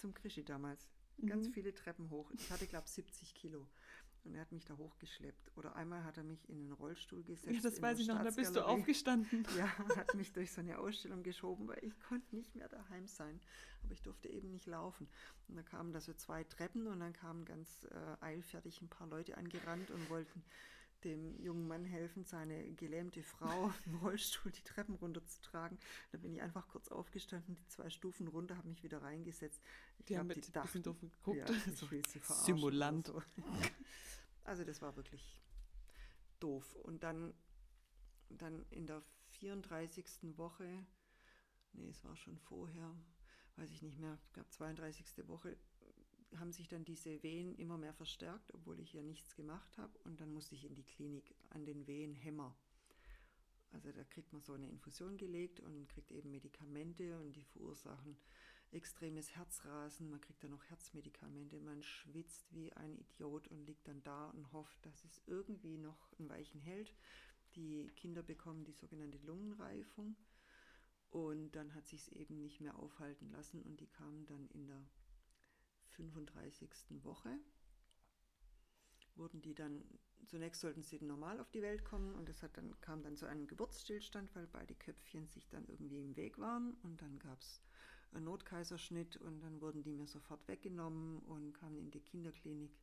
zum 0.00 0.14
Krischi 0.14 0.44
damals 0.44 0.88
ganz 1.26 1.48
Mhm. 1.48 1.52
viele 1.52 1.74
Treppen 1.74 2.10
hoch. 2.10 2.30
Ich 2.32 2.50
hatte, 2.50 2.66
glaube 2.66 2.86
ich, 2.86 2.92
70 2.92 3.34
Kilo. 3.34 3.68
Und 4.24 4.34
er 4.34 4.42
hat 4.42 4.52
mich 4.52 4.66
da 4.66 4.76
hochgeschleppt. 4.76 5.56
Oder 5.56 5.76
einmal 5.76 6.04
hat 6.04 6.18
er 6.18 6.24
mich 6.24 6.46
in 6.50 6.58
einen 6.58 6.72
Rollstuhl 6.72 7.22
gesetzt. 7.24 7.54
Ja, 7.54 7.60
das 7.62 7.80
weiß 7.80 7.98
ich 8.00 8.06
noch. 8.06 8.22
Da 8.22 8.30
bist 8.30 8.54
du 8.54 8.66
aufgestanden. 8.66 9.46
Ja, 9.56 9.66
hat 9.96 10.14
mich 10.14 10.30
durch 10.32 10.52
so 10.52 10.60
eine 10.60 10.78
Ausstellung 10.78 11.22
geschoben, 11.22 11.66
weil 11.68 11.82
ich 11.82 11.98
konnte 12.00 12.34
nicht 12.36 12.54
mehr 12.54 12.68
daheim 12.68 13.06
sein. 13.06 13.40
Aber 13.82 13.92
ich 13.94 14.02
durfte 14.02 14.28
eben 14.28 14.50
nicht 14.50 14.66
laufen. 14.66 15.08
Und 15.48 15.56
da 15.56 15.62
kamen 15.62 15.92
da 15.94 16.00
so 16.02 16.12
zwei 16.12 16.44
Treppen 16.44 16.86
und 16.86 17.00
dann 17.00 17.14
kamen 17.14 17.46
ganz 17.46 17.84
äh, 17.90 18.16
eilfertig 18.24 18.82
ein 18.82 18.88
paar 18.90 19.06
Leute 19.06 19.38
angerannt 19.38 19.90
und 19.90 20.10
wollten 20.10 20.42
dem 21.04 21.38
jungen 21.40 21.66
Mann 21.66 21.84
helfen, 21.84 22.24
seine 22.24 22.72
gelähmte 22.74 23.22
Frau 23.22 23.72
im 23.86 23.96
Rollstuhl 23.96 24.52
die 24.52 24.62
Treppen 24.62 24.94
runterzutragen. 24.96 25.78
Da 26.12 26.18
bin 26.18 26.32
ich 26.32 26.42
einfach 26.42 26.68
kurz 26.68 26.88
aufgestanden, 26.88 27.54
die 27.56 27.66
zwei 27.68 27.90
Stufen 27.90 28.28
runter, 28.28 28.56
habe 28.56 28.68
mich 28.68 28.82
wieder 28.82 29.02
reingesetzt. 29.02 29.60
Ich 29.98 30.06
Die 30.06 30.18
haben 30.18 30.26
mit 30.26 30.36
ein 30.56 30.62
bisschen 30.62 30.82
doof 30.82 31.00
geguckt. 31.00 31.38
ja, 31.38 31.46
So, 31.74 31.86
Simulant. 32.44 33.06
So. 33.10 33.22
Also 34.44 34.64
das 34.64 34.80
war 34.82 34.96
wirklich 34.96 35.40
doof. 36.40 36.74
Und 36.76 37.02
dann, 37.02 37.34
dann 38.30 38.64
in 38.70 38.86
der 38.86 39.02
34. 39.28 40.36
Woche, 40.36 40.86
nee, 41.72 41.88
es 41.88 42.04
war 42.04 42.16
schon 42.16 42.38
vorher, 42.38 42.94
weiß 43.56 43.70
ich 43.70 43.82
nicht 43.82 43.98
mehr, 43.98 44.18
ich 44.26 44.32
glaube 44.32 44.48
32. 44.50 45.28
Woche, 45.28 45.56
haben 46.38 46.52
sich 46.52 46.68
dann 46.68 46.84
diese 46.84 47.22
Wehen 47.22 47.54
immer 47.56 47.78
mehr 47.78 47.94
verstärkt, 47.94 48.54
obwohl 48.54 48.80
ich 48.80 48.92
ja 48.92 49.02
nichts 49.02 49.34
gemacht 49.34 49.76
habe. 49.78 49.98
Und 50.04 50.20
dann 50.20 50.32
musste 50.32 50.54
ich 50.54 50.64
in 50.64 50.74
die 50.74 50.84
Klinik 50.84 51.34
an 51.50 51.64
den 51.64 51.86
Wehenhämmer. 51.86 52.56
Also 53.72 53.92
da 53.92 54.02
kriegt 54.04 54.32
man 54.32 54.42
so 54.42 54.52
eine 54.52 54.68
Infusion 54.68 55.16
gelegt 55.16 55.60
und 55.60 55.88
kriegt 55.88 56.10
eben 56.10 56.30
Medikamente 56.30 57.18
und 57.20 57.36
die 57.36 57.44
verursachen 57.44 58.16
extremes 58.72 59.34
Herzrasen. 59.34 60.10
Man 60.10 60.20
kriegt 60.20 60.42
dann 60.42 60.50
noch 60.50 60.64
Herzmedikamente. 60.64 61.60
Man 61.60 61.82
schwitzt 61.82 62.52
wie 62.54 62.72
ein 62.72 62.96
Idiot 62.96 63.48
und 63.48 63.66
liegt 63.66 63.86
dann 63.88 64.02
da 64.02 64.30
und 64.30 64.52
hofft, 64.52 64.84
dass 64.86 65.04
es 65.04 65.20
irgendwie 65.26 65.76
noch 65.76 66.12
ein 66.18 66.28
Weichen 66.28 66.60
hält. 66.60 66.94
Die 67.56 67.88
Kinder 67.96 68.22
bekommen 68.22 68.64
die 68.64 68.72
sogenannte 68.72 69.18
Lungenreifung 69.18 70.16
und 71.10 71.50
dann 71.52 71.74
hat 71.74 71.88
sich 71.88 72.02
es 72.02 72.08
eben 72.08 72.40
nicht 72.40 72.60
mehr 72.60 72.78
aufhalten 72.78 73.30
lassen 73.30 73.62
und 73.62 73.80
die 73.80 73.88
kamen 73.88 74.24
dann 74.26 74.46
in 74.50 74.66
der 74.68 74.86
35. 76.08 76.70
Woche 77.04 77.38
wurden 79.16 79.42
die 79.42 79.54
dann, 79.54 79.84
zunächst 80.26 80.60
sollten 80.60 80.82
sie 80.82 80.98
normal 81.00 81.40
auf 81.40 81.50
die 81.50 81.62
Welt 81.62 81.84
kommen 81.84 82.14
und 82.14 82.28
es 82.28 82.42
hat 82.42 82.56
dann, 82.56 82.80
kam 82.80 83.02
dann 83.02 83.16
zu 83.16 83.26
einem 83.26 83.46
Geburtsstillstand, 83.46 84.34
weil 84.34 84.46
beide 84.46 84.74
Köpfchen 84.74 85.28
sich 85.28 85.48
dann 85.48 85.66
irgendwie 85.68 86.00
im 86.00 86.16
Weg 86.16 86.38
waren 86.38 86.74
und 86.82 87.00
dann 87.02 87.18
gab 87.18 87.40
es 87.40 87.60
einen 88.12 88.24
Notkaiserschnitt 88.24 89.16
und 89.18 89.40
dann 89.40 89.60
wurden 89.60 89.82
die 89.82 89.92
mir 89.92 90.06
sofort 90.06 90.46
weggenommen 90.48 91.18
und 91.20 91.52
kamen 91.52 91.78
in 91.78 91.90
die 91.90 92.00
Kinderklinik. 92.00 92.76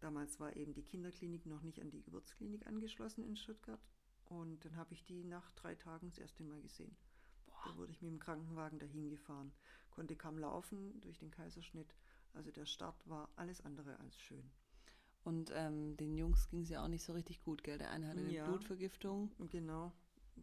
Damals 0.00 0.40
war 0.40 0.56
eben 0.56 0.74
die 0.74 0.82
Kinderklinik 0.82 1.46
noch 1.46 1.62
nicht 1.62 1.80
an 1.80 1.90
die 1.90 2.02
Geburtsklinik 2.02 2.66
angeschlossen 2.66 3.24
in 3.24 3.36
Stuttgart 3.36 3.80
und 4.26 4.64
dann 4.64 4.76
habe 4.76 4.92
ich 4.94 5.04
die 5.04 5.24
nach 5.24 5.52
drei 5.52 5.74
Tagen 5.74 6.08
das 6.08 6.18
erste 6.18 6.42
Mal 6.42 6.60
gesehen. 6.62 6.96
Da 7.64 7.76
wurde 7.76 7.92
ich 7.92 8.02
mit 8.02 8.10
dem 8.10 8.18
Krankenwagen 8.18 8.78
dahin 8.78 9.08
gefahren, 9.08 9.52
konnte 9.90 10.16
kaum 10.16 10.38
laufen 10.38 11.00
durch 11.00 11.18
den 11.18 11.30
Kaiserschnitt. 11.30 11.94
Also 12.36 12.50
der 12.50 12.66
Start 12.66 13.08
war 13.08 13.28
alles 13.36 13.60
andere 13.62 13.98
als 14.00 14.18
schön. 14.20 14.50
Und 15.24 15.50
ähm, 15.54 15.96
den 15.96 16.14
Jungs 16.14 16.48
ging 16.50 16.62
es 16.62 16.68
ja 16.68 16.84
auch 16.84 16.88
nicht 16.88 17.02
so 17.02 17.12
richtig 17.12 17.40
gut, 17.42 17.64
gell? 17.64 17.78
Der 17.78 17.90
eine 17.90 18.06
hatte 18.08 18.20
eine 18.20 18.30
Ja. 18.32 18.46
Blutvergiftung. 18.46 19.32
Genau. 19.50 19.92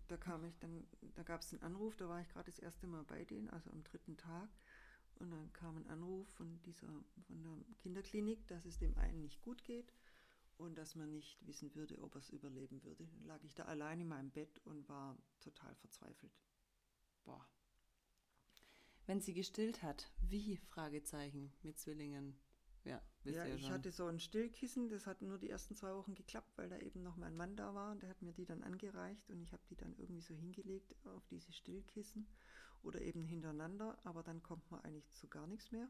Da 0.08 0.18
kam 0.18 0.44
ich 0.44 0.58
dann, 0.60 0.86
da 1.16 1.24
gab 1.24 1.42
es 1.42 1.54
einen 1.54 1.62
Anruf, 1.62 1.96
da 1.96 2.10
war 2.10 2.20
ich 2.20 2.28
gerade 2.30 2.48
das 2.48 2.60
erste 2.60 2.88
Mal 2.88 3.04
bei 3.04 3.24
denen, 3.24 3.50
also 3.50 3.70
am 3.70 3.84
dritten 3.84 4.18
Tag. 4.18 4.50
Und 5.20 5.30
dann 5.32 5.54
kam 5.54 5.78
ein 5.78 5.88
Anruf 5.88 6.28
von 6.30 6.60
dieser, 6.64 6.88
von 7.28 7.44
der 7.44 7.76
Kinderklinik, 7.78 8.46
dass 8.48 8.66
es 8.66 8.80
dem 8.80 8.98
einen 8.98 9.22
nicht 9.22 9.42
gut 9.42 9.64
geht 9.64 9.94
und 10.58 10.78
dass 10.78 10.96
man 10.96 11.12
nicht 11.12 11.38
wissen 11.46 11.74
würde, 11.76 12.02
ob 12.02 12.16
er 12.16 12.20
es 12.20 12.32
überleben 12.32 12.84
würde. 12.84 13.06
Dann 13.06 13.26
lag 13.28 13.44
ich 13.44 13.54
da 13.54 13.66
allein 13.66 14.02
in 14.02 14.08
meinem 14.08 14.32
Bett 14.32 14.60
und 14.66 14.90
war 14.90 15.16
total 15.40 15.76
verzweifelt. 15.76 16.34
Boah. 17.24 17.48
Wenn 19.06 19.22
sie 19.22 19.34
gestillt 19.34 19.84
hat, 19.84 20.12
wie? 20.22 20.58
Fragezeichen 20.58 21.52
mit 21.62 21.78
Zwillingen. 21.78 22.38
Ja, 22.86 23.02
wisst 23.24 23.38
ja, 23.38 23.46
ich 23.46 23.62
schon. 23.62 23.72
hatte 23.72 23.92
so 23.92 24.08
ein 24.08 24.20
Stillkissen, 24.20 24.90
das 24.90 25.08
hat 25.08 25.22
nur 25.22 25.38
die 25.38 25.50
ersten 25.50 25.76
zwei 25.76 25.94
Wochen 25.96 26.16
geklappt, 26.16 26.52
weil 26.58 26.70
da 26.70 26.78
eben 26.80 27.02
noch 27.02 27.16
mein 27.16 27.36
Mann 27.36 27.56
da 27.56 27.74
war 27.74 27.92
und 27.92 28.02
der 28.02 28.10
hat 28.10 28.22
mir 28.22 28.34
die 28.34 28.46
dann 28.46 28.62
angereicht 28.62 29.30
und 29.30 29.42
ich 29.42 29.54
habe 29.54 29.64
die 29.70 29.76
dann 29.76 29.96
irgendwie 29.98 30.22
so 30.22 30.34
hingelegt 30.34 30.94
auf 31.06 31.26
diese 31.28 31.54
Stillkissen 31.54 32.28
oder 32.82 33.02
eben 33.02 33.24
hintereinander, 33.24 33.98
aber 34.04 34.22
dann 34.22 34.44
kommt 34.44 34.70
man 34.70 34.82
eigentlich 34.82 35.10
zu 35.14 35.30
gar 35.30 35.48
nichts 35.48 35.72
mehr, 35.72 35.90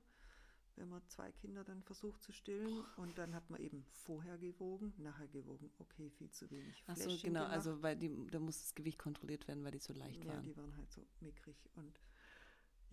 wenn 0.76 0.88
man 0.88 1.02
zwei 1.08 1.32
Kinder 1.32 1.64
dann 1.64 1.82
versucht 1.82 2.22
zu 2.22 2.32
stillen 2.32 2.86
und 2.98 3.18
dann 3.18 3.34
hat 3.34 3.50
man 3.50 3.60
eben 3.60 3.84
vorher 3.90 4.38
gewogen, 4.38 4.94
nachher 4.98 5.28
gewogen, 5.28 5.72
okay, 5.80 6.12
viel 6.12 6.30
zu 6.30 6.52
wenig 6.52 6.84
Ach 6.86 6.96
so, 6.96 7.10
genau, 7.10 7.40
gemacht. 7.40 7.54
also 7.54 7.82
weil 7.82 7.96
die, 7.96 8.12
da 8.30 8.40
muss 8.40 8.60
das 8.60 8.76
Gewicht 8.76 9.00
kontrolliert 9.00 9.48
werden, 9.48 9.64
weil 9.64 9.72
die 9.72 9.80
so 9.80 9.94
leicht 9.94 10.24
ja, 10.24 10.32
waren. 10.32 10.44
die 10.44 10.56
waren 10.56 10.78
halt 10.78 10.92
so 10.92 11.02
mickrig 11.22 11.58
und 11.74 12.00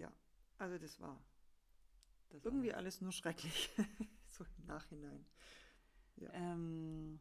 ja, 0.00 0.12
also 0.58 0.78
das 0.78 1.00
war 1.00 1.22
Das 2.30 2.44
war 2.50 2.52
irgendwie 2.52 2.68
das. 2.68 2.76
alles 2.76 3.00
nur 3.00 3.12
schrecklich, 3.12 3.70
so 4.26 4.44
im 4.44 4.66
Nachhinein. 4.66 5.26
Ähm, 6.32 7.20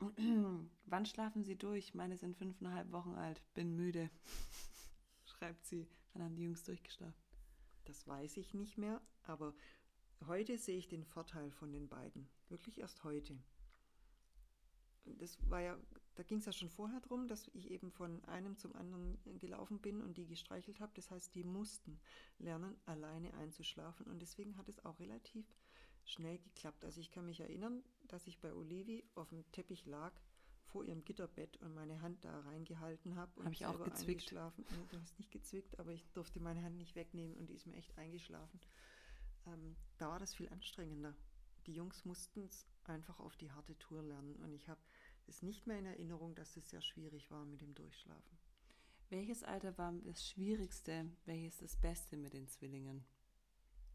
wann 0.86 1.06
schlafen 1.06 1.44
Sie 1.44 1.56
durch? 1.56 1.94
Meine 1.94 2.16
sind 2.16 2.36
fünfeinhalb 2.36 2.92
Wochen 2.92 3.14
alt. 3.14 3.42
Bin 3.54 3.74
müde. 3.74 4.10
Schreibt 5.24 5.64
sie. 5.66 5.88
Wann 6.12 6.22
haben 6.22 6.36
die 6.36 6.44
Jungs 6.44 6.64
durchgeschlafen? 6.64 7.22
Das 7.84 8.06
weiß 8.06 8.36
ich 8.36 8.54
nicht 8.54 8.76
mehr, 8.78 9.00
aber 9.22 9.54
heute 10.26 10.58
sehe 10.58 10.76
ich 10.78 10.88
den 10.88 11.04
Vorteil 11.04 11.50
von 11.50 11.72
den 11.72 11.88
beiden. 11.88 12.28
Wirklich 12.48 12.78
erst 12.78 13.02
heute. 13.04 13.38
Das 15.04 15.38
war 15.48 15.60
ja, 15.60 15.78
da 16.18 16.24
ging 16.24 16.38
es 16.38 16.46
ja 16.46 16.52
schon 16.52 16.68
vorher 16.68 17.00
drum, 17.00 17.28
dass 17.28 17.46
ich 17.54 17.70
eben 17.70 17.92
von 17.92 18.24
einem 18.24 18.58
zum 18.58 18.74
anderen 18.74 19.16
gelaufen 19.38 19.78
bin 19.78 20.02
und 20.02 20.18
die 20.18 20.26
gestreichelt 20.26 20.80
habe. 20.80 20.90
Das 20.96 21.12
heißt, 21.12 21.32
die 21.36 21.44
mussten 21.44 22.00
lernen, 22.40 22.76
alleine 22.86 23.32
einzuschlafen. 23.34 24.04
Und 24.06 24.20
deswegen 24.20 24.56
hat 24.58 24.68
es 24.68 24.84
auch 24.84 24.98
relativ 24.98 25.46
schnell 26.04 26.38
geklappt. 26.38 26.84
Also 26.84 27.00
ich 27.00 27.12
kann 27.12 27.24
mich 27.24 27.38
erinnern, 27.38 27.84
dass 28.08 28.26
ich 28.26 28.40
bei 28.40 28.52
Olivi 28.52 29.04
auf 29.14 29.28
dem 29.28 29.48
Teppich 29.52 29.86
lag 29.86 30.12
vor 30.64 30.84
ihrem 30.84 31.04
Gitterbett 31.04 31.56
und 31.58 31.72
meine 31.76 32.00
Hand 32.02 32.24
da 32.24 32.40
reingehalten 32.40 33.14
habe 33.14 33.38
und 33.38 33.46
Hab 33.46 33.52
ich 33.52 33.64
auch 33.64 33.84
gezwickt. 33.84 34.08
eingeschlafen. 34.08 34.64
Du 34.90 35.00
hast 35.00 35.16
nicht 35.20 35.30
gezwickt, 35.30 35.78
aber 35.78 35.92
ich 35.92 36.04
durfte 36.14 36.40
meine 36.40 36.64
Hand 36.64 36.78
nicht 36.78 36.96
wegnehmen 36.96 37.36
und 37.36 37.48
die 37.48 37.54
ist 37.54 37.66
mir 37.68 37.76
echt 37.76 37.96
eingeschlafen. 37.96 38.58
Ähm, 39.46 39.76
da 39.98 40.08
war 40.08 40.18
das 40.18 40.34
viel 40.34 40.48
anstrengender. 40.48 41.14
Die 41.66 41.74
Jungs 41.74 42.04
mussten 42.04 42.42
es 42.42 42.66
einfach 42.82 43.20
auf 43.20 43.36
die 43.36 43.52
harte 43.52 43.78
Tour 43.78 44.02
lernen 44.02 44.34
und 44.36 44.52
ich 44.52 44.68
habe 44.68 44.80
es 45.28 45.42
nicht 45.42 45.66
mehr 45.66 45.78
in 45.78 45.86
Erinnerung, 45.86 46.34
dass 46.34 46.56
es 46.56 46.68
sehr 46.70 46.80
schwierig 46.82 47.30
war 47.30 47.44
mit 47.44 47.60
dem 47.60 47.74
Durchschlafen. 47.74 48.38
Welches 49.10 49.42
Alter 49.42 49.76
war 49.78 49.92
das 50.04 50.26
Schwierigste? 50.28 51.06
Welches 51.24 51.58
das 51.58 51.76
Beste 51.76 52.16
mit 52.16 52.34
den 52.34 52.46
Zwillingen? 52.48 53.04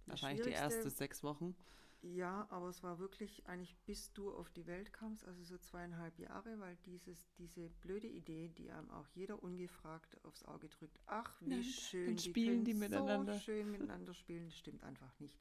Das 0.06 0.22
Wahrscheinlich 0.22 0.46
die 0.46 0.52
Schwierigste- 0.52 0.76
erste 0.76 0.90
sechs 0.90 1.24
Wochen. 1.24 1.56
Ja, 2.02 2.46
aber 2.50 2.68
es 2.68 2.84
war 2.84 3.00
wirklich 3.00 3.48
eigentlich, 3.48 3.78
bis 3.86 4.12
du 4.12 4.34
auf 4.34 4.50
die 4.50 4.66
Welt 4.68 4.92
kamst, 4.92 5.24
also 5.26 5.42
so 5.44 5.58
zweieinhalb 5.58 6.20
Jahre, 6.20 6.60
weil 6.60 6.76
dieses, 6.86 7.30
diese 7.38 7.70
blöde 7.80 8.08
Idee, 8.08 8.50
die 8.50 8.72
einem 8.72 8.90
auch 8.92 9.08
jeder 9.14 9.42
ungefragt 9.42 10.18
aufs 10.26 10.44
Auge 10.44 10.68
drückt, 10.68 11.00
ach, 11.06 11.40
wie 11.42 11.52
Nein, 11.52 11.64
schön, 11.64 12.08
dann 12.08 12.18
spielen 12.18 12.66
die 12.66 12.72
können 12.74 12.90
miteinander. 12.90 13.34
so 13.36 13.40
schön 13.40 13.72
miteinander 13.72 14.14
spielen, 14.14 14.44
das 14.48 14.58
stimmt 14.58 14.84
einfach 14.84 15.18
nicht. 15.22 15.40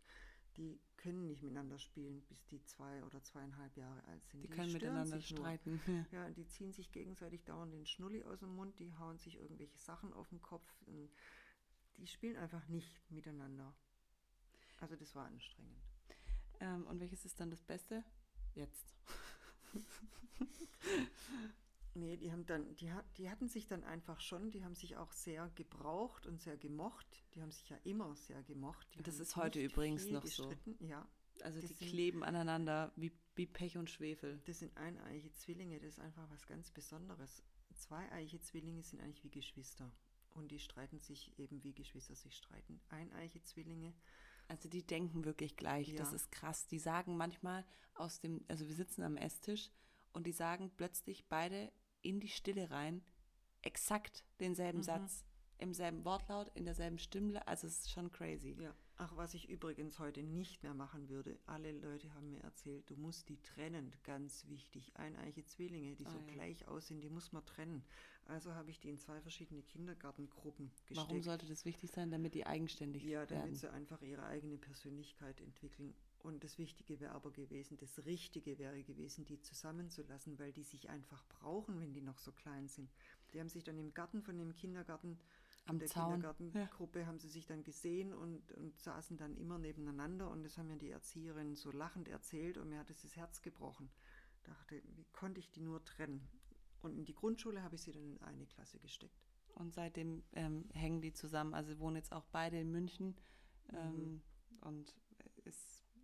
Die 0.56 0.80
können 0.96 1.26
nicht 1.26 1.42
miteinander 1.42 1.78
spielen, 1.78 2.22
bis 2.28 2.44
die 2.46 2.62
zwei 2.64 3.02
oder 3.04 3.22
zweieinhalb 3.22 3.76
Jahre 3.76 4.04
alt 4.04 4.24
sind. 4.26 4.42
Die 4.42 4.48
können 4.48 4.68
stören 4.68 4.94
miteinander 4.94 5.16
nur. 5.16 5.22
streiten. 5.22 5.80
Ja. 6.12 6.30
Die 6.30 6.46
ziehen 6.46 6.72
sich 6.72 6.92
gegenseitig 6.92 7.44
dauernd 7.44 7.72
den 7.72 7.86
Schnulli 7.86 8.22
aus 8.24 8.40
dem 8.40 8.54
Mund, 8.54 8.78
die 8.78 8.92
hauen 8.94 9.18
sich 9.18 9.36
irgendwelche 9.36 9.78
Sachen 9.78 10.12
auf 10.12 10.28
den 10.28 10.42
Kopf. 10.42 10.66
und 10.86 11.10
Die 11.96 12.06
spielen 12.06 12.36
einfach 12.36 12.66
nicht 12.68 13.00
miteinander. 13.10 13.74
Also 14.80 14.96
das 14.96 15.14
war 15.14 15.26
anstrengend. 15.26 15.80
Ähm, 16.60 16.86
und 16.86 17.00
welches 17.00 17.24
ist 17.24 17.40
dann 17.40 17.50
das 17.50 17.62
Beste? 17.62 18.04
Jetzt. 18.54 18.94
Nee, 21.94 22.16
die 22.16 22.32
haben 22.32 22.46
dann, 22.46 22.74
die, 22.76 22.90
hat- 22.92 23.04
die 23.18 23.28
hatten 23.30 23.48
sich 23.48 23.66
dann 23.66 23.84
einfach 23.84 24.20
schon, 24.20 24.50
die 24.50 24.64
haben 24.64 24.74
sich 24.74 24.96
auch 24.96 25.12
sehr 25.12 25.50
gebraucht 25.54 26.26
und 26.26 26.40
sehr 26.40 26.56
gemocht. 26.56 27.06
Die 27.34 27.42
haben 27.42 27.50
sich 27.50 27.68
ja 27.68 27.76
immer 27.84 28.14
sehr 28.16 28.42
gemocht. 28.44 28.88
Die 28.94 29.02
Das 29.02 29.18
ist 29.20 29.36
heute 29.36 29.60
übrigens 29.62 30.08
noch 30.08 30.24
so. 30.26 30.50
Ja, 30.80 31.06
Also 31.42 31.60
Das 31.60 31.68
die 31.70 31.74
sind- 31.76 31.88
kleben 31.88 32.24
aneinander 32.24 32.92
wie, 32.96 33.12
wie 33.34 33.46
Pech 33.46 33.76
und 33.76 33.90
Schwefel. 33.90 34.40
das 34.46 34.58
sind 34.60 34.76
eineiige 34.76 35.32
Zwillinge, 35.32 35.78
das 35.80 35.90
ist 35.94 35.98
einfach 36.00 36.28
was 36.30 36.46
ganz 36.46 36.70
Besonderes. 36.70 37.42
Zweieiige 37.74 38.40
Zwillinge 38.40 38.82
sind 38.82 39.00
eigentlich 39.00 39.24
wie 39.24 39.30
Geschwister. 39.30 39.92
Und 40.34 40.50
die 40.50 40.58
streiten 40.60 40.98
sich 40.98 41.38
eben 41.38 41.62
wie 41.62 41.74
Geschwister 41.74 42.14
sich 42.14 42.34
streiten. 42.36 42.80
Eineige 42.88 43.42
Zwillinge, 43.42 43.92
Also 44.48 44.68
die 44.68 44.82
denken 44.86 45.24
wirklich 45.24 45.56
gleich. 45.56 45.94
Das 45.94 46.10
Ja. 46.10 46.16
ist 46.16 46.30
krass. 46.32 46.66
Die 46.66 46.78
sagen 46.78 47.16
manchmal 47.16 47.64
aus 47.94 48.20
dem, 48.20 48.44
also 48.48 48.66
wir 48.66 48.74
sitzen 48.74 49.02
am 49.02 49.16
Esstisch 49.16 49.70
und 50.12 50.26
die 50.26 50.32
sagen 50.32 50.70
plötzlich 50.76 51.26
beide 51.28 51.72
in 52.02 52.20
die 52.20 52.28
Stille 52.28 52.70
rein 52.70 53.02
exakt 53.62 54.24
denselben 54.40 54.78
Mhm. 54.78 54.82
Satz, 54.84 55.24
im 55.58 55.72
selben 55.72 56.04
Wortlaut, 56.04 56.50
in 56.54 56.64
derselben 56.64 56.98
Stimme. 56.98 57.46
Also 57.46 57.68
es 57.68 57.78
ist 57.80 57.92
schon 57.92 58.10
crazy. 58.10 58.56
Ja, 58.60 58.74
ach, 58.96 59.16
was 59.16 59.34
ich 59.34 59.48
übrigens 59.48 60.00
heute 60.00 60.24
nicht 60.24 60.64
mehr 60.64 60.74
machen 60.74 61.08
würde. 61.08 61.38
Alle 61.46 61.70
Leute 61.70 62.12
haben 62.14 62.30
mir 62.30 62.40
erzählt, 62.42 62.90
du 62.90 62.96
musst 62.96 63.28
die 63.28 63.40
trennen, 63.40 63.92
ganz 64.02 64.44
wichtig. 64.48 64.90
Eineiche 64.96 65.44
Zwillinge, 65.44 65.94
die 65.94 66.04
Ah, 66.06 66.10
so 66.10 66.18
ja. 66.18 66.24
gleich 66.32 66.66
aussehen, 66.66 67.00
die 67.00 67.08
muss 67.08 67.30
man 67.30 67.46
trennen. 67.46 67.84
Also 68.26 68.54
habe 68.54 68.70
ich 68.70 68.80
die 68.80 68.88
in 68.88 68.98
zwei 68.98 69.20
verschiedene 69.20 69.62
Kindergartengruppen 69.62 70.70
gesteckt. 70.86 70.96
Warum 70.96 71.22
sollte 71.22 71.46
das 71.46 71.64
wichtig 71.64 71.92
sein, 71.92 72.10
damit 72.10 72.34
die 72.34 72.44
eigenständig 72.46 73.04
Ja, 73.04 73.24
damit 73.26 73.44
werden? 73.44 73.54
sie 73.54 73.70
einfach 73.72 74.02
ihre 74.02 74.24
eigene 74.26 74.58
Persönlichkeit 74.58 75.40
entwickeln. 75.40 75.94
Und 76.22 76.44
das 76.44 76.58
Wichtige 76.58 77.00
wäre 77.00 77.12
aber 77.12 77.30
gewesen, 77.32 77.76
das 77.78 78.04
Richtige 78.06 78.58
wäre 78.58 78.82
gewesen, 78.82 79.24
die 79.24 79.40
zusammenzulassen, 79.40 80.38
weil 80.38 80.52
die 80.52 80.62
sich 80.62 80.88
einfach 80.88 81.24
brauchen, 81.28 81.80
wenn 81.80 81.92
die 81.92 82.00
noch 82.00 82.18
so 82.18 82.32
klein 82.32 82.68
sind. 82.68 82.90
Die 83.32 83.40
haben 83.40 83.48
sich 83.48 83.64
dann 83.64 83.78
im 83.78 83.92
Garten 83.92 84.22
von 84.22 84.38
dem 84.38 84.54
Kindergarten 84.54 85.18
Am 85.66 85.78
der 85.78 85.88
Zaun. 85.88 86.12
Kindergartengruppe 86.12 87.06
haben 87.06 87.18
sie 87.18 87.28
sich 87.28 87.46
dann 87.46 87.64
gesehen 87.64 88.12
und, 88.12 88.52
und 88.52 88.78
saßen 88.80 89.16
dann 89.16 89.36
immer 89.36 89.58
nebeneinander 89.58 90.30
und 90.30 90.44
das 90.44 90.58
haben 90.58 90.68
mir 90.68 90.78
die 90.78 90.90
Erzieherin 90.90 91.56
so 91.56 91.72
lachend 91.72 92.08
erzählt 92.08 92.56
und 92.56 92.68
mir 92.68 92.78
hat 92.78 92.90
es 92.90 93.02
das 93.02 93.16
Herz 93.16 93.42
gebrochen. 93.42 93.90
Dachte, 94.44 94.82
wie 94.94 95.06
konnte 95.12 95.40
ich 95.40 95.50
die 95.50 95.60
nur 95.60 95.84
trennen? 95.84 96.28
Und 96.82 96.96
in 96.96 97.04
die 97.04 97.14
Grundschule 97.14 97.62
habe 97.62 97.76
ich 97.76 97.82
sie 97.82 97.92
dann 97.92 98.04
in 98.04 98.20
eine 98.22 98.46
Klasse 98.46 98.78
gesteckt. 98.78 99.24
Und 99.54 99.72
seitdem 99.72 100.22
ähm, 100.32 100.68
hängen 100.72 101.00
die 101.00 101.12
zusammen. 101.12 101.54
Also 101.54 101.78
wohnen 101.78 101.96
jetzt 101.96 102.12
auch 102.12 102.24
beide 102.32 102.58
in 102.58 102.70
München. 102.70 103.16
Ähm, 103.72 103.94
Mhm. 103.94 104.22
Und 104.62 104.94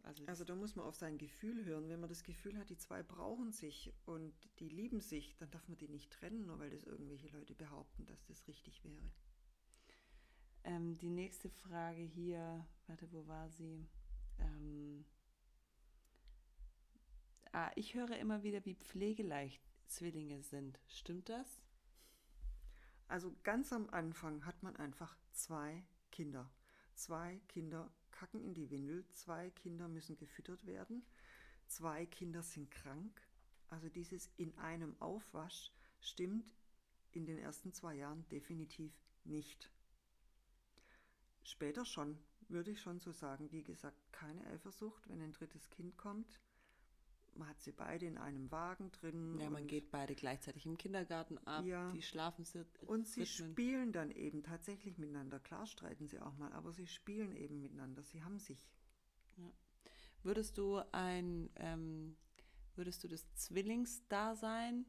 also, 0.03 0.25
Also 0.27 0.45
da 0.45 0.55
muss 0.55 0.77
man 0.77 0.87
auf 0.87 0.95
sein 0.97 1.19
Gefühl 1.19 1.65
hören. 1.65 1.89
Wenn 1.89 2.01
man 2.01 2.09
das 2.09 2.25
Gefühl 2.25 2.57
hat, 2.59 2.71
die 2.71 2.77
zwei 2.79 3.03
brauchen 3.03 3.53
sich 3.53 3.93
und 4.07 4.35
die 4.59 4.69
lieben 4.69 5.01
sich, 5.01 5.37
dann 5.37 5.51
darf 5.51 5.67
man 5.69 5.77
die 5.79 5.89
nicht 5.89 6.11
trennen, 6.13 6.47
nur 6.47 6.59
weil 6.59 6.71
das 6.71 6.85
irgendwelche 6.85 7.29
Leute 7.29 7.55
behaupten, 7.55 8.07
dass 8.07 8.25
das 8.25 8.47
richtig 8.49 8.83
wäre. 8.85 9.11
ähm, 10.65 10.97
die 10.99 11.11
nächste 11.11 11.49
Frage 11.51 12.03
hier, 12.03 12.67
warte, 12.87 13.11
wo 13.13 13.27
war 13.27 13.49
sie? 13.51 13.89
Ähm, 14.39 15.05
ah, 17.53 17.71
ich 17.77 17.95
höre 17.95 18.17
immer 18.19 18.43
wieder, 18.43 18.65
wie 18.65 18.75
pflegeleicht 18.75 19.63
Zwillinge 19.87 20.43
sind. 20.43 20.81
Stimmt 20.89 21.29
das? 21.29 21.63
Also 23.09 23.35
ganz 23.43 23.73
am 23.73 23.89
Anfang 23.91 24.45
hat 24.45 24.63
man 24.63 24.77
einfach 24.77 25.17
zwei 25.33 25.85
Kinder. 26.11 26.51
Zwei 26.95 27.41
Kinder 27.49 27.91
kacken 28.19 28.43
in 28.43 28.55
die 28.55 28.71
Windel, 28.71 29.07
zwei 29.11 29.51
Kinder 29.51 29.87
müssen 29.87 30.17
gefüttert 30.17 30.67
werden, 30.67 31.05
zwei 31.69 32.05
Kinder 32.07 32.43
sind 32.43 32.71
krank. 32.71 33.23
Also 33.71 33.89
dieses 33.89 34.29
in 34.37 34.57
einem 34.59 35.01
Aufwasch 35.01 35.71
stimmt 36.01 36.53
in 37.13 37.27
den 37.27 37.39
ersten 37.39 37.73
zwei 37.73 37.95
Jahren 37.95 38.27
definitiv 38.29 38.93
nicht. 39.25 39.71
Später 41.45 41.85
schon, 41.85 42.19
würde 42.49 42.73
ich 42.73 42.81
schon 42.81 42.99
so 42.99 43.13
sagen. 43.13 43.53
Wie 43.53 43.63
gesagt, 43.63 44.13
keine 44.13 44.45
Eifersucht, 44.49 45.09
wenn 45.09 45.21
ein 45.21 45.33
drittes 45.33 45.69
Kind 45.71 45.97
kommt. 45.97 46.41
Man 47.35 47.49
hat 47.49 47.61
sie 47.61 47.71
beide 47.73 48.07
in 48.07 48.19
einem 48.19 48.51
Wagen 48.51 48.91
drin. 48.93 49.39
Ja, 49.39 49.49
man 49.49 49.67
geht 49.69 49.91
beide 49.91 50.15
gleichzeitig 50.17 50.67
im 50.67 50.77
Kindergarten 50.77 51.39
ab, 51.47 51.65
Ja. 51.65 51.91
die 51.93 52.03
schlafen 52.03 52.45
sie. 52.45 52.67
Und 52.87 53.07
sie 53.07 53.23
Rhythmen. 53.23 53.53
spielen 53.53 53.93
dann 53.93 54.11
eben 54.11 54.43
tatsächlich 54.43 54.99
miteinander. 54.99 55.39
Klar 55.39 55.67
streiten 55.67 56.09
sie 56.09 56.19
auch 56.21 56.37
mal, 56.37 56.53
aber 56.53 56.73
sie 56.73 56.87
spielen 56.89 57.37
eben 57.37 57.61
miteinander. 57.61 58.03
Sie 58.03 58.23
haben 58.25 58.39
sich. 58.41 58.67
Würdest 60.25 60.59
du 60.59 60.79
ein, 60.93 61.49
ähm, 61.57 62.17
würdest 62.75 63.05
du 63.05 63.09
das 63.09 63.33
Zwillingsdasein 63.35 64.85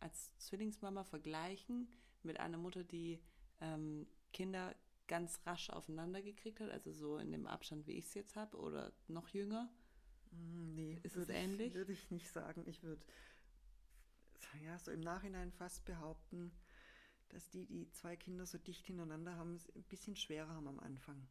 als 0.00 0.36
Zwillingsmama 0.38 1.04
vergleichen 1.04 1.88
mit 2.22 2.38
einer 2.40 2.58
Mutter, 2.58 2.84
die 2.84 3.18
ähm, 3.60 4.06
Kinder 4.34 4.74
ganz 5.06 5.40
rasch 5.46 5.70
aufeinander 5.70 6.20
gekriegt 6.20 6.60
hat, 6.60 6.70
also 6.70 6.92
so 6.92 7.16
in 7.16 7.32
dem 7.32 7.46
Abstand, 7.46 7.86
wie 7.86 7.92
ich 7.92 8.04
es 8.06 8.14
jetzt 8.14 8.36
habe, 8.36 8.58
oder 8.58 8.92
noch 9.08 9.28
jünger? 9.28 9.70
Hm, 10.36 10.74
Nee, 10.74 10.98
Ist 11.02 11.12
es 11.12 11.28
würde 11.28 11.32
ähnlich? 11.34 11.68
Ich, 11.68 11.74
würde 11.74 11.92
ich 11.92 12.10
nicht 12.10 12.28
sagen. 12.30 12.64
Ich 12.66 12.82
würde 12.82 13.02
ja, 14.64 14.78
so 14.78 14.90
im 14.90 15.00
Nachhinein 15.00 15.52
fast 15.52 15.84
behaupten, 15.84 16.50
dass 17.28 17.48
die, 17.50 17.66
die 17.66 17.90
zwei 17.92 18.16
Kinder 18.16 18.46
so 18.46 18.58
dicht 18.58 18.86
hintereinander 18.86 19.36
haben, 19.36 19.54
es 19.54 19.68
ein 19.74 19.82
bisschen 19.84 20.16
schwerer 20.16 20.48
haben 20.48 20.68
am 20.68 20.80
Anfang. 20.80 21.26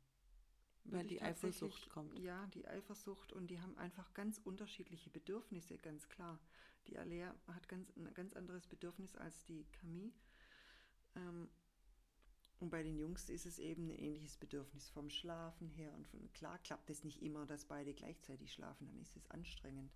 Weil 0.84 1.00
Würde 1.00 1.08
die 1.10 1.16
ich 1.16 1.22
tatsächlich- 1.22 1.64
Eifersucht 1.64 1.90
kommt. 1.90 2.20
Ja, 2.20 2.46
die 2.48 2.68
Eifersucht 2.68 3.34
und 3.34 3.48
die 3.48 3.60
haben 3.60 3.76
einfach 3.78 4.14
ganz 4.14 4.38
unterschiedliche 4.44 5.10
Bedürfnisse, 5.10 5.78
ganz 5.80 6.08
klar. 6.10 6.40
Die 6.88 6.98
Alea 7.00 7.34
hat 7.48 7.68
ganz, 7.68 7.90
ein 7.98 8.14
ganz 8.14 8.34
anderes 8.34 8.68
Bedürfnis 8.68 9.16
als 9.16 9.44
die 9.46 9.66
Camille. 9.72 10.12
Ähm, 11.16 11.50
und 12.60 12.70
bei 12.70 12.84
den 12.84 12.98
Jungs 12.98 13.30
ist 13.30 13.46
es 13.46 13.60
eben 13.60 13.88
ein 13.88 13.98
ähnliches 14.00 14.38
Bedürfnis 14.38 14.90
vom 14.90 15.10
Schlafen 15.10 15.68
her. 15.70 15.94
Und 15.94 16.08
von, 16.08 16.32
klar 16.34 16.58
klappt 16.60 16.90
es 16.90 17.04
nicht 17.04 17.22
immer, 17.22 17.46
dass 17.46 17.66
beide 17.66 17.94
gleichzeitig 17.94 18.54
schlafen, 18.54 18.88
dann 18.88 19.00
ist 19.02 19.16
es 19.16 19.30
anstrengend. 19.30 19.92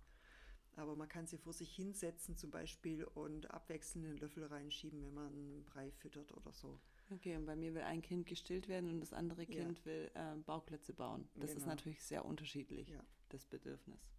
Aber 0.76 0.94
man 0.94 1.08
kann 1.08 1.26
sie 1.26 1.36
vor 1.38 1.52
sich 1.52 1.74
hinsetzen 1.74 2.36
zum 2.36 2.50
Beispiel 2.50 3.04
und 3.04 3.50
abwechselnd 3.50 4.06
einen 4.06 4.18
Löffel 4.18 4.44
reinschieben, 4.44 5.02
wenn 5.04 5.14
man 5.14 5.26
einen 5.26 5.64
Brei 5.64 5.90
füttert 5.90 6.32
oder 6.32 6.52
so. 6.52 6.78
Okay, 7.10 7.36
und 7.36 7.44
bei 7.44 7.56
mir 7.56 7.74
will 7.74 7.82
ein 7.82 8.02
Kind 8.02 8.26
gestillt 8.26 8.68
werden 8.68 8.88
und 8.88 9.00
das 9.00 9.12
andere 9.12 9.42
Ja. 9.42 9.48
Kind 9.64 9.84
will 9.84 10.10
ähm, 10.14 10.44
Bauklötze 10.44 10.92
bauen. 10.92 11.28
Das 11.34 11.50
ist 11.50 11.56
Genau. 11.64 11.70
natürlich 11.70 12.02
sehr 12.04 12.24
unterschiedlich, 12.24 12.88
Ja. 12.90 13.02
das 13.30 13.46
Bedürfnis. 13.46 14.12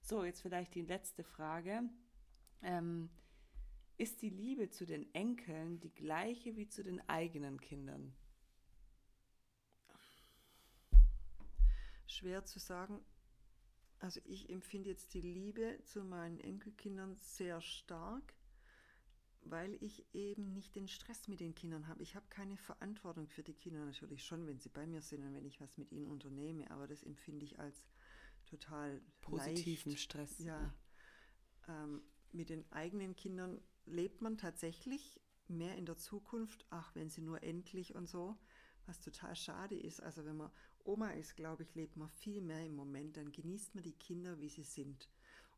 So, 0.00 0.24
jetzt 0.24 0.40
vielleicht 0.40 0.74
die 0.74 0.82
letzte 0.82 1.22
Frage. 1.22 1.82
Ähm, 2.62 3.08
ist 3.98 4.22
die 4.22 4.30
Liebe 4.30 4.70
zu 4.70 4.86
den 4.86 5.12
Enkeln 5.14 5.80
die 5.80 5.92
gleiche 5.92 6.56
wie 6.56 6.68
zu 6.68 6.82
den 6.82 7.06
eigenen 7.08 7.60
Kindern? 7.60 8.14
Schwer 12.06 12.44
zu 12.44 12.58
sagen. 12.58 13.00
Also 13.98 14.20
ich 14.24 14.48
empfinde 14.48 14.90
jetzt 14.90 15.12
die 15.14 15.20
Liebe 15.20 15.80
zu 15.82 16.04
meinen 16.04 16.38
Enkelkindern 16.38 17.16
sehr 17.16 17.60
stark, 17.60 18.34
weil 19.42 19.74
ich 19.82 20.06
eben 20.14 20.52
nicht 20.52 20.76
den 20.76 20.86
Stress 20.86 21.26
mit 21.26 21.40
den 21.40 21.56
Kindern 21.56 21.88
habe. 21.88 22.02
Ich 22.02 22.14
habe 22.14 22.26
keine 22.28 22.56
Verantwortung 22.56 23.26
für 23.26 23.42
die 23.42 23.54
Kinder 23.54 23.84
natürlich 23.84 24.24
schon, 24.24 24.46
wenn 24.46 24.60
sie 24.60 24.68
bei 24.68 24.86
mir 24.86 25.02
sind 25.02 25.24
und 25.24 25.34
wenn 25.34 25.44
ich 25.44 25.60
was 25.60 25.76
mit 25.76 25.90
ihnen 25.90 26.06
unternehme, 26.06 26.70
aber 26.70 26.86
das 26.86 27.02
empfinde 27.02 27.44
ich 27.44 27.58
als 27.58 27.84
total 28.46 29.00
Positiven 29.20 29.90
leicht. 29.90 30.02
Stress. 30.04 30.38
Ja. 30.38 30.72
Ähm, 31.66 32.02
mit 32.32 32.50
den 32.50 32.70
eigenen 32.70 33.16
Kindern 33.16 33.60
lebt 33.90 34.22
man 34.22 34.38
tatsächlich 34.38 35.20
mehr 35.48 35.76
in 35.76 35.86
der 35.86 35.96
Zukunft, 35.96 36.66
ach, 36.70 36.94
wenn 36.94 37.08
sie 37.08 37.22
nur 37.22 37.42
endlich 37.42 37.94
und 37.94 38.08
so, 38.08 38.36
was 38.86 39.00
total 39.00 39.34
schade 39.36 39.78
ist. 39.78 40.02
Also 40.02 40.24
wenn 40.24 40.36
man 40.36 40.50
Oma 40.84 41.10
ist, 41.10 41.36
glaube 41.36 41.62
ich, 41.62 41.74
lebt 41.74 41.96
man 41.96 42.08
viel 42.08 42.40
mehr 42.40 42.64
im 42.64 42.74
Moment, 42.74 43.16
dann 43.16 43.32
genießt 43.32 43.74
man 43.74 43.84
die 43.84 43.92
Kinder, 43.92 44.40
wie 44.40 44.48
sie 44.48 44.62
sind. 44.62 45.08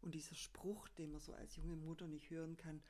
Und 0.01 0.15
dieser 0.15 0.35
Spruch, 0.35 0.89
den 0.89 1.13
man 1.13 1.21
so 1.21 1.33
als 1.33 1.57
junge 1.57 1.77
Mutter 1.77 2.09
nicht 2.09 2.31
hören 2.31 2.57
kann, 2.57 2.83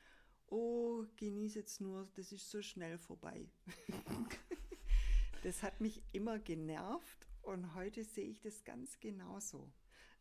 oh, 0.47 1.05
genieß 1.17 1.55
jetzt 1.55 1.81
nur, 1.81 2.09
das 2.15 2.31
ist 2.31 2.49
so 2.49 2.61
schnell 2.61 2.97
vorbei. 2.97 3.49
das 5.43 5.63
hat 5.63 5.81
mich 5.81 6.03
immer 6.11 6.39
genervt 6.39 7.27
und 7.41 7.75
heute 7.75 8.03
sehe 8.03 8.27
ich 8.27 8.41
das 8.41 8.63
ganz 8.63 8.99
genauso. 8.99 9.71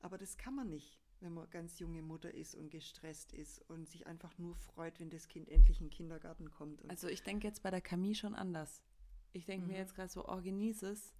Aber 0.00 0.18
das 0.18 0.36
kann 0.36 0.54
man 0.54 0.68
nicht, 0.68 1.00
wenn 1.20 1.34
man 1.34 1.48
ganz 1.50 1.78
junge 1.78 2.02
Mutter 2.02 2.32
ist 2.32 2.54
und 2.54 2.70
gestresst 2.70 3.32
ist 3.32 3.60
und 3.70 3.88
sich 3.88 4.06
einfach 4.06 4.36
nur 4.38 4.54
freut, 4.56 4.98
wenn 5.00 5.10
das 5.10 5.28
Kind 5.28 5.48
endlich 5.48 5.80
in 5.80 5.86
den 5.86 5.90
Kindergarten 5.90 6.50
kommt. 6.50 6.88
Also 6.88 7.08
ich 7.08 7.22
denke 7.22 7.46
jetzt 7.46 7.62
bei 7.62 7.70
der 7.70 7.80
Camille 7.80 8.14
schon 8.14 8.34
anders. 8.34 8.82
Ich 9.32 9.44
denke 9.46 9.66
mir 9.66 9.74
Mhm. 9.74 9.78
jetzt 9.78 9.94
gerade 9.94 10.10
so, 10.10 10.26
oh, 10.28 10.40
genieß 10.40 10.82
es. 10.84 11.14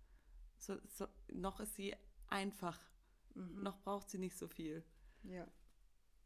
So, 0.56 0.76
so, 0.88 1.06
noch 1.32 1.60
ist 1.60 1.76
sie 1.76 1.94
einfach. 2.28 2.78
Mhm. 3.34 3.62
Noch 3.62 3.80
braucht 3.82 4.10
sie 4.10 4.18
nicht 4.18 4.36
so 4.36 4.48
viel. 4.48 4.84
ja. 5.22 5.46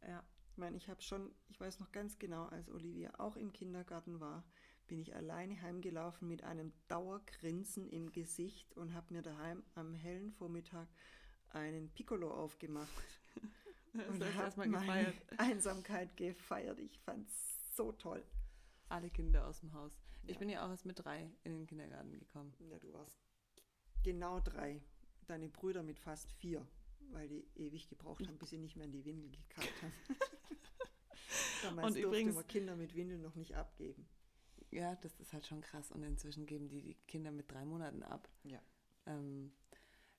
Ja. 0.07 0.23
Ich 0.51 0.57
meine, 0.57 0.77
ich 0.77 0.87
habe 0.87 1.01
schon, 1.01 1.33
ich 1.49 1.59
weiß 1.59 1.79
noch 1.81 1.91
ganz 1.91 2.17
genau, 2.17 2.45
als 2.45 2.69
Olivia 2.69 3.11
auch 3.19 3.35
im 3.35 3.51
Kindergarten 3.51 4.21
war, 4.21 4.45
bin 4.87 5.01
ich 5.01 5.13
alleine 5.13 5.61
heimgelaufen 5.61 6.29
mit 6.29 6.43
einem 6.43 6.71
Dauergrinsen 6.87 7.89
im 7.89 8.09
Gesicht 8.13 8.71
und 8.77 8.93
habe 8.93 9.13
mir 9.13 9.21
daheim 9.21 9.63
am 9.73 9.93
hellen 9.93 10.31
Vormittag 10.31 10.87
einen 11.49 11.89
Piccolo 11.89 12.31
aufgemacht 12.31 12.89
und 14.09 14.23
habe 14.23 14.43
erstmal 14.43 14.67
meine 14.67 14.85
gefeiert. 14.85 15.15
Einsamkeit 15.39 16.17
gefeiert. 16.17 16.79
Ich 16.79 16.99
fand 16.99 17.27
es 17.27 17.75
so 17.75 17.91
toll. 17.91 18.23
Alle 18.89 19.09
Kinder 19.09 19.47
aus 19.47 19.59
dem 19.61 19.73
Haus. 19.73 19.91
Ich 20.23 20.33
Ja. 20.33 20.39
bin 20.39 20.49
ja 20.49 20.65
auch 20.65 20.69
erst 20.69 20.85
mit 20.85 21.03
drei 21.03 21.29
in 21.43 21.53
den 21.53 21.67
Kindergarten 21.67 22.11
gekommen. 22.19 22.53
Ja, 22.69 22.77
du 22.79 22.91
warst 22.93 23.17
genau 24.03 24.39
drei. 24.39 24.81
Deine 25.27 25.49
Brüder 25.49 25.81
mit 25.81 25.97
fast 25.99 26.31
vier, 26.33 26.65
weil 27.11 27.27
die 27.27 27.47
ewig 27.55 27.89
gebraucht 27.89 28.27
haben, 28.27 28.37
bis 28.37 28.49
sie 28.51 28.57
nicht 28.59 28.75
mehr 28.75 28.85
in 28.85 28.91
die 28.91 29.03
Windel 29.05 29.31
gekackt 29.31 29.81
haben. 29.81 29.93
Damals 31.63 31.87
Und 31.87 31.93
durfte 31.95 32.07
übrigens- 32.07 32.35
man 32.35 32.47
Kinder 32.47 32.75
mit 32.75 32.95
Windeln 32.95 33.21
noch 33.21 33.35
nicht 33.35 33.55
abgeben. 33.55 34.07
Ja, 34.71 34.95
das 34.97 35.19
ist 35.19 35.33
halt 35.33 35.45
schon 35.47 35.61
krass. 35.61 35.91
Und 35.91 36.03
inzwischen 36.03 36.45
geben 36.45 36.67
die 36.69 36.81
die 36.81 36.93
Kinder 37.07 37.31
mit 37.31 37.51
drei 37.51 37.65
Monaten 37.65 38.03
ab. 38.03 38.29
Ja. 38.43 38.61
Ähm, 39.07 39.51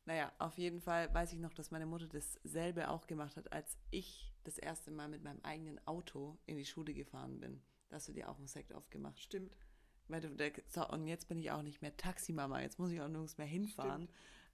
naja, 0.06 0.32
auf 0.38 0.56
jeden 0.56 0.80
Fall 0.80 1.12
weiß 1.12 1.32
ich 1.32 1.38
noch, 1.40 1.52
dass 1.52 1.70
meine 1.70 1.86
Mutter 1.86 2.06
dasselbe 2.06 2.90
auch 2.90 3.06
gemacht 3.06 3.36
hat, 3.36 3.52
als 3.52 3.76
ich 3.90 4.32
das 4.44 4.56
erste 4.56 4.90
Mal 4.90 5.08
mit 5.08 5.22
meinem 5.22 5.40
eigenen 5.42 5.84
Auto 5.86 6.38
in 6.46 6.56
die 6.56 6.64
Schule 6.64 6.94
gefahren 6.94 7.40
bin. 7.40 7.60
Da 7.88 7.96
hast 7.96 8.08
du 8.08 8.12
dir 8.12 8.28
auch 8.30 8.38
einen 8.38 8.46
Sekt 8.46 8.72
aufgemacht. 8.72 9.20
Stimmt. 9.20 9.56
Weil 10.08 10.20
du, 10.20 10.30
der, 10.30 10.52
so, 10.68 10.88
und 10.88 11.06
jetzt 11.08 11.28
bin 11.28 11.38
ich 11.38 11.50
auch 11.50 11.62
nicht 11.62 11.82
mehr 11.82 11.96
Taximama, 11.96 12.60
jetzt 12.62 12.78
muss 12.78 12.92
ich 12.92 13.00
auch 13.00 13.08
nirgends 13.08 13.36
mehr 13.38 13.46
hinfahren. 13.46 14.08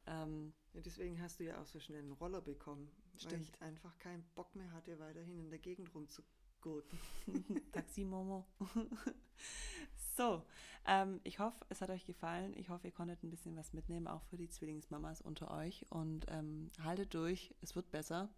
Ähm, 0.06 0.54
Ja, 0.72 0.80
deswegen 0.80 1.20
hast 1.20 1.38
du 1.38 1.44
ja 1.44 1.60
auch 1.60 1.66
so 1.66 1.78
schnell 1.78 2.00
einen 2.00 2.12
Roller 2.12 2.40
bekommen, 2.40 2.90
weil 3.12 3.20
Stimmt. 3.20 3.50
ich 3.50 3.62
einfach 3.62 3.98
keinen 3.98 4.24
Bock 4.34 4.54
mehr 4.56 4.72
hatte, 4.72 4.98
weiterhin 4.98 5.38
in 5.38 5.50
der 5.50 5.58
Gegend 5.58 5.94
rumzugurken. 5.94 6.98
Taxi-Momo. 7.72 8.46
so, 10.16 10.42
ähm, 10.86 11.20
ich 11.24 11.38
hoffe, 11.38 11.64
es 11.68 11.80
hat 11.80 11.90
euch 11.90 12.04
gefallen. 12.06 12.54
Ich 12.56 12.68
hoffe, 12.68 12.88
ihr 12.88 12.92
konntet 12.92 13.22
ein 13.22 13.30
bisschen 13.30 13.56
was 13.56 13.72
mitnehmen, 13.72 14.06
auch 14.06 14.22
für 14.24 14.36
die 14.36 14.48
Zwillingsmamas 14.48 15.20
unter 15.20 15.50
euch. 15.50 15.86
Und 15.90 16.26
ähm, 16.28 16.70
haltet 16.82 17.14
durch, 17.14 17.54
es 17.60 17.76
wird 17.76 17.90
besser. 17.90 18.28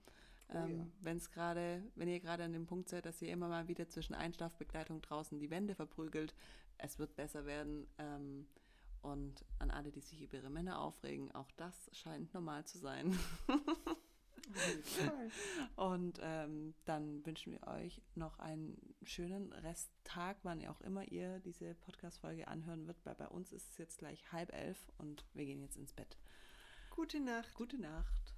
Oh 0.51 0.57
Ähm, 0.57 0.79
ja. 0.79 0.87
wenn's 1.01 1.31
gerade, 1.31 1.83
wenn 1.95 2.09
ihr 2.09 2.20
gerade 2.20 2.45
an 2.45 2.53
dem 2.53 2.66
Punkt 2.66 2.89
seid, 2.89 3.07
dass 3.07 3.22
ihr 3.22 3.29
immer 3.33 3.49
mal 3.49 3.66
wieder 3.68 3.89
zwischen 3.89 4.14
Einschlafbegleitung 4.14 5.01
draußen 5.01 5.39
die 5.39 5.51
Wände 5.51 5.75
verprügelt, 5.75 6.35
es 6.79 6.99
wird 6.99 7.16
besser 7.16 7.47
werden. 7.47 7.87
Ähm, 7.99 8.47
und 9.03 9.45
an 9.59 9.70
alle, 9.70 9.91
die 9.91 10.01
sich 10.01 10.22
über 10.22 10.39
ihre 10.39 10.51
Männer 10.51 10.81
aufregen, 10.81 11.31
auch 11.33 11.51
das 11.57 11.91
scheint 11.93 12.33
normal 12.33 12.64
zu 12.64 12.79
sein. 12.79 13.18
Und 15.76 16.18
ähm, 16.22 16.74
dann 16.84 17.24
wünschen 17.24 17.53
wir 17.53 17.66
euch 17.66 18.03
noch 18.14 18.38
einen 18.38 18.95
schönen 19.03 19.53
Resttag, 19.53 20.38
wann 20.42 20.64
auch 20.66 20.80
immer 20.80 21.07
ihr 21.11 21.40
diese 21.40 21.74
Podcast-Folge 21.74 22.49
anhören 22.49 22.86
wird. 22.86 23.05
Weil 23.05 23.14
bei 23.14 23.28
uns 23.28 23.53
ist 23.53 23.70
es 23.70 23.78
jetzt 23.78 23.99
gleich 23.99 24.32
halb 24.32 24.53
elf 24.53 24.78
und 24.99 25.24
wir 25.34 25.45
gehen 25.45 25.61
jetzt 25.61 25.76
ins 25.76 25.92
Bett. 25.92 26.16
Gute 26.90 27.20
Nacht. 27.20 27.55
Gute 27.55 27.78
Nacht. 27.78 28.34